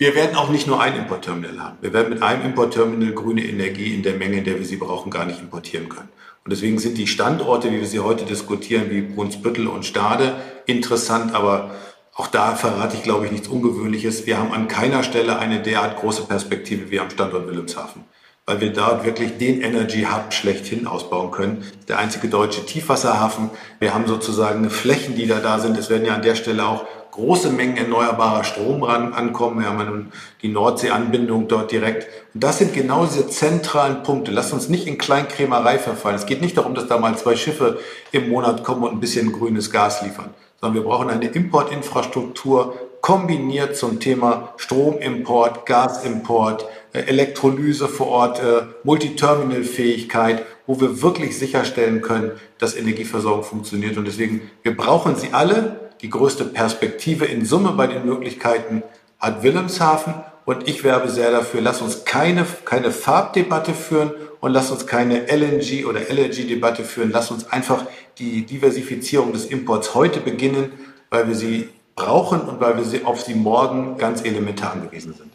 Wir 0.00 0.14
werden 0.14 0.34
auch 0.34 0.48
nicht 0.48 0.66
nur 0.66 0.80
ein 0.80 0.96
Importterminal 0.96 1.60
haben. 1.62 1.76
Wir 1.82 1.92
werden 1.92 2.08
mit 2.08 2.22
einem 2.22 2.42
Importterminal 2.42 3.12
grüne 3.12 3.44
Energie 3.44 3.94
in 3.94 4.02
der 4.02 4.14
Menge, 4.14 4.38
in 4.38 4.44
der 4.44 4.58
wir 4.58 4.64
sie 4.64 4.76
brauchen, 4.76 5.10
gar 5.10 5.26
nicht 5.26 5.40
importieren 5.40 5.90
können. 5.90 6.08
Und 6.42 6.50
deswegen 6.50 6.78
sind 6.78 6.96
die 6.96 7.06
Standorte, 7.06 7.70
wie 7.70 7.80
wir 7.80 7.86
sie 7.86 8.00
heute 8.00 8.24
diskutieren, 8.24 8.84
wie 8.88 9.02
Brunsbüttel 9.02 9.66
und 9.66 9.84
Stade, 9.84 10.36
interessant, 10.64 11.34
aber 11.34 11.72
auch 12.14 12.28
da 12.28 12.54
verrate 12.54 12.96
ich, 12.96 13.02
glaube 13.02 13.26
ich, 13.26 13.32
nichts 13.32 13.48
Ungewöhnliches. 13.48 14.24
Wir 14.24 14.38
haben 14.38 14.52
an 14.52 14.68
keiner 14.68 15.02
Stelle 15.02 15.38
eine 15.38 15.60
derart 15.60 16.00
große 16.00 16.22
Perspektive 16.22 16.90
wie 16.90 16.98
am 16.98 17.10
Standort 17.10 17.46
Wilhelmshaven, 17.46 18.04
weil 18.46 18.62
wir 18.62 18.72
dort 18.72 19.04
wirklich 19.04 19.36
den 19.36 19.60
Energy 19.60 20.06
Hub 20.10 20.32
schlechthin 20.32 20.86
ausbauen 20.86 21.30
können. 21.30 21.62
Der 21.88 21.98
einzige 21.98 22.28
deutsche 22.28 22.64
Tiefwasserhafen. 22.64 23.50
Wir 23.80 23.92
haben 23.92 24.06
sozusagen 24.06 24.70
Flächen, 24.70 25.14
die 25.14 25.26
da 25.26 25.40
da 25.40 25.58
sind. 25.58 25.76
Es 25.76 25.90
werden 25.90 26.06
ja 26.06 26.14
an 26.14 26.22
der 26.22 26.36
Stelle 26.36 26.64
auch 26.64 26.86
große 27.20 27.50
Mengen 27.50 27.76
erneuerbarer 27.76 28.44
Strom 28.44 28.82
ran 28.82 29.12
ankommen. 29.12 29.60
Wir 29.60 29.68
haben 29.68 30.10
die 30.42 30.48
Nordseeanbindung 30.48 31.48
dort 31.48 31.70
direkt. 31.70 32.06
Und 32.34 32.42
das 32.42 32.58
sind 32.58 32.72
genau 32.72 33.04
diese 33.04 33.28
zentralen 33.28 34.02
Punkte. 34.02 34.30
Lasst 34.30 34.52
uns 34.52 34.68
nicht 34.68 34.86
in 34.86 34.96
Kleinkrämerei 34.96 35.78
verfallen. 35.78 36.16
Es 36.16 36.26
geht 36.26 36.40
nicht 36.40 36.56
darum, 36.56 36.74
dass 36.74 36.88
da 36.88 36.98
mal 36.98 37.16
zwei 37.18 37.36
Schiffe 37.36 37.78
im 38.12 38.30
Monat 38.30 38.64
kommen 38.64 38.82
und 38.84 38.92
ein 38.92 39.00
bisschen 39.00 39.32
grünes 39.32 39.70
Gas 39.70 40.02
liefern, 40.02 40.30
sondern 40.60 40.82
wir 40.82 40.88
brauchen 40.88 41.10
eine 41.10 41.26
Importinfrastruktur 41.26 42.74
kombiniert 43.00 43.76
zum 43.76 43.98
Thema 43.98 44.52
Stromimport, 44.56 45.64
Gasimport, 45.64 46.66
äh, 46.92 47.00
Elektrolyse 47.00 47.88
vor 47.88 48.08
Ort, 48.08 48.40
äh, 48.40 48.62
Multiterminal-Fähigkeit, 48.84 50.44
wo 50.66 50.80
wir 50.80 51.00
wirklich 51.02 51.38
sicherstellen 51.38 52.02
können, 52.02 52.32
dass 52.58 52.76
Energieversorgung 52.76 53.42
funktioniert. 53.42 53.96
Und 53.96 54.06
deswegen, 54.06 54.50
wir 54.62 54.76
brauchen 54.76 55.16
sie 55.16 55.30
alle 55.32 55.89
die 56.02 56.10
größte 56.10 56.44
Perspektive 56.44 57.24
in 57.24 57.44
Summe 57.44 57.72
bei 57.72 57.86
den 57.86 58.04
Möglichkeiten 58.04 58.82
hat 59.18 59.42
Wilhelmshaven. 59.42 60.14
Und 60.46 60.68
ich 60.68 60.82
werbe 60.82 61.10
sehr 61.10 61.30
dafür, 61.30 61.60
lass 61.60 61.80
uns 61.80 62.04
keine, 62.04 62.46
keine 62.64 62.90
Farbdebatte 62.90 63.74
führen 63.74 64.12
und 64.40 64.52
lass 64.52 64.70
uns 64.70 64.86
keine 64.86 65.26
LNG 65.28 65.84
oder 65.84 66.00
LNG-Debatte 66.00 66.82
führen. 66.82 67.10
Lass 67.12 67.30
uns 67.30 67.48
einfach 67.50 67.84
die 68.18 68.46
Diversifizierung 68.46 69.32
des 69.32 69.46
Imports 69.46 69.94
heute 69.94 70.20
beginnen, 70.20 70.72
weil 71.10 71.28
wir 71.28 71.34
sie 71.34 71.68
brauchen 71.94 72.40
und 72.40 72.60
weil 72.60 72.76
wir 72.76 72.84
sie 72.84 73.04
auf 73.04 73.20
sie 73.20 73.34
morgen 73.34 73.98
ganz 73.98 74.24
elementar 74.24 74.72
angewiesen 74.72 75.14
sind. 75.14 75.30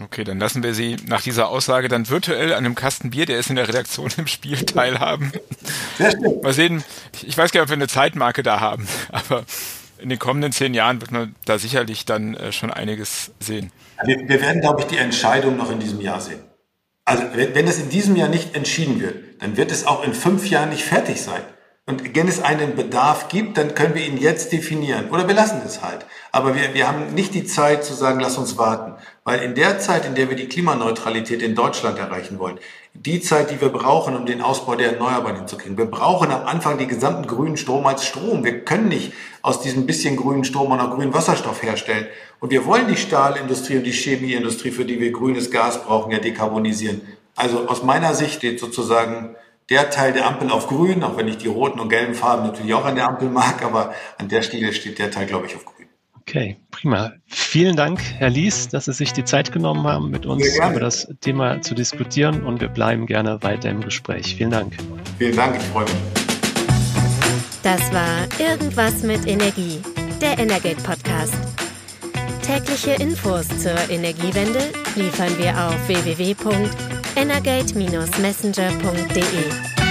Okay, 0.00 0.24
dann 0.24 0.38
lassen 0.38 0.62
wir 0.62 0.72
Sie 0.72 0.96
nach 1.06 1.20
dieser 1.20 1.48
Aussage 1.48 1.88
dann 1.88 2.08
virtuell 2.08 2.52
an 2.54 2.64
einem 2.64 2.74
Kasten 2.74 3.10
Bier, 3.10 3.26
der 3.26 3.38
ist 3.38 3.50
in 3.50 3.56
der 3.56 3.68
Redaktion 3.68 4.10
im 4.16 4.26
Spiel, 4.26 4.56
teilhaben. 4.64 5.32
Sehr 5.98 6.12
schön. 6.12 6.40
Mal 6.42 6.54
sehen, 6.54 6.84
ich 7.22 7.36
weiß 7.36 7.52
gar 7.52 7.60
nicht, 7.60 7.64
ob 7.64 7.68
wir 7.68 7.74
eine 7.74 7.88
Zeitmarke 7.88 8.42
da 8.42 8.60
haben, 8.60 8.88
aber 9.12 9.44
in 10.02 10.08
den 10.08 10.18
kommenden 10.18 10.52
zehn 10.52 10.74
Jahren 10.74 11.00
wird 11.00 11.12
man 11.12 11.34
da 11.44 11.58
sicherlich 11.58 12.04
dann 12.04 12.34
äh, 12.34 12.52
schon 12.52 12.70
einiges 12.70 13.30
sehen. 13.40 13.70
Wir, 14.04 14.28
wir, 14.28 14.40
werden, 14.40 14.60
glaube 14.60 14.80
ich, 14.80 14.86
die 14.88 14.98
Entscheidung 14.98 15.56
noch 15.56 15.70
in 15.70 15.78
diesem 15.78 16.00
Jahr 16.00 16.20
sehen. 16.20 16.40
Also 17.04 17.24
wenn, 17.34 17.54
wenn 17.54 17.66
es 17.66 17.78
in 17.78 17.88
diesem 17.88 18.16
Jahr 18.16 18.28
nicht 18.28 18.54
entschieden 18.54 19.00
wird, 19.00 19.42
dann 19.42 19.56
wird 19.56 19.70
es 19.70 19.86
auch 19.86 20.04
in 20.04 20.14
fünf 20.14 20.48
Jahren 20.48 20.70
nicht 20.70 20.84
fertig 20.84 21.20
sein. 21.20 21.42
Und 21.84 22.14
wenn 22.14 22.28
es 22.28 22.40
einen 22.40 22.76
Bedarf 22.76 23.26
gibt, 23.26 23.58
dann 23.58 23.74
können 23.74 23.96
wir 23.96 24.06
ihn 24.06 24.16
jetzt 24.16 24.52
definieren. 24.52 25.10
Oder 25.10 25.26
wir 25.26 25.34
lassen 25.34 25.60
es 25.66 25.82
halt. 25.82 26.06
Aber 26.30 26.54
wir, 26.54 26.74
wir 26.74 26.86
haben 26.86 27.12
nicht 27.12 27.34
die 27.34 27.44
Zeit 27.44 27.84
zu 27.84 27.92
sagen, 27.92 28.20
lass 28.20 28.38
uns 28.38 28.56
warten. 28.56 28.94
Weil 29.24 29.40
in 29.40 29.56
der 29.56 29.80
Zeit, 29.80 30.06
in 30.06 30.14
der 30.14 30.28
wir 30.28 30.36
die 30.36 30.46
Klimaneutralität 30.46 31.42
in 31.42 31.56
Deutschland 31.56 31.98
erreichen 31.98 32.38
wollen, 32.38 32.60
die 32.94 33.20
Zeit, 33.20 33.50
die 33.50 33.60
wir 33.60 33.70
brauchen, 33.70 34.14
um 34.14 34.26
den 34.26 34.42
Ausbau 34.42 34.76
der 34.76 34.92
Erneuerbaren 34.92 35.38
hinzukriegen. 35.38 35.76
Wir 35.76 35.86
brauchen 35.86 36.30
am 36.30 36.46
Anfang 36.46 36.78
die 36.78 36.86
gesamten 36.86 37.26
grünen 37.26 37.56
Strom 37.56 37.84
als 37.84 38.06
Strom. 38.06 38.44
Wir 38.44 38.64
können 38.64 38.88
nicht 38.88 39.12
aus 39.40 39.60
diesem 39.60 39.84
bisschen 39.84 40.16
grünen 40.16 40.44
Strom 40.44 40.70
auch 40.70 40.76
noch 40.76 40.94
grünen 40.94 41.12
Wasserstoff 41.12 41.64
herstellen. 41.64 42.06
Und 42.38 42.52
wir 42.52 42.64
wollen 42.64 42.86
die 42.86 42.96
Stahlindustrie 42.96 43.78
und 43.78 43.84
die 43.84 43.92
Chemieindustrie, 43.92 44.70
für 44.70 44.84
die 44.84 45.00
wir 45.00 45.10
grünes 45.10 45.50
Gas 45.50 45.82
brauchen, 45.82 46.12
ja 46.12 46.20
dekarbonisieren. 46.20 47.00
Also 47.34 47.66
aus 47.66 47.82
meiner 47.82 48.14
Sicht 48.14 48.34
steht 48.34 48.60
sozusagen 48.60 49.34
der 49.72 49.88
Teil 49.88 50.12
der 50.12 50.26
Ampel 50.26 50.50
auf 50.50 50.66
grün, 50.66 51.02
auch 51.02 51.16
wenn 51.16 51.26
ich 51.28 51.38
die 51.38 51.48
roten 51.48 51.80
und 51.80 51.88
gelben 51.88 52.14
Farben 52.14 52.46
natürlich 52.46 52.74
auch 52.74 52.84
an 52.84 52.94
der 52.94 53.08
Ampel 53.08 53.30
mag, 53.30 53.64
aber 53.64 53.94
an 54.18 54.28
der 54.28 54.42
Stelle 54.42 54.70
steht 54.74 54.98
der 54.98 55.10
Teil, 55.10 55.24
glaube 55.26 55.46
ich, 55.46 55.56
auf 55.56 55.64
grün. 55.64 55.86
Okay, 56.20 56.58
prima. 56.70 57.12
Vielen 57.26 57.74
Dank, 57.74 58.00
Herr 58.18 58.28
Lies, 58.28 58.68
dass 58.68 58.84
Sie 58.84 58.92
sich 58.92 59.14
die 59.14 59.24
Zeit 59.24 59.50
genommen 59.50 59.86
haben, 59.86 60.10
mit 60.10 60.26
uns 60.26 60.56
über 60.56 60.78
das 60.78 61.08
Thema 61.22 61.62
zu 61.62 61.74
diskutieren 61.74 62.44
und 62.44 62.60
wir 62.60 62.68
bleiben 62.68 63.06
gerne 63.06 63.42
weiter 63.42 63.70
im 63.70 63.80
Gespräch. 63.80 64.36
Vielen 64.36 64.50
Dank. 64.50 64.76
Vielen 65.18 65.36
Dank, 65.36 65.56
ich 65.56 65.62
freue 65.62 65.84
mich. 65.84 65.94
Das 67.62 67.80
war 67.94 68.28
Irgendwas 68.38 69.02
mit 69.02 69.26
Energie, 69.26 69.80
der 70.20 70.38
Energate 70.38 70.82
Podcast. 70.82 71.34
Tägliche 72.42 72.92
Infos 73.02 73.48
zur 73.48 73.88
Energiewende 73.88 74.60
liefern 74.96 75.36
wir 75.38 75.52
auf 75.66 75.88
www.energate-messenger.de. 77.14 79.81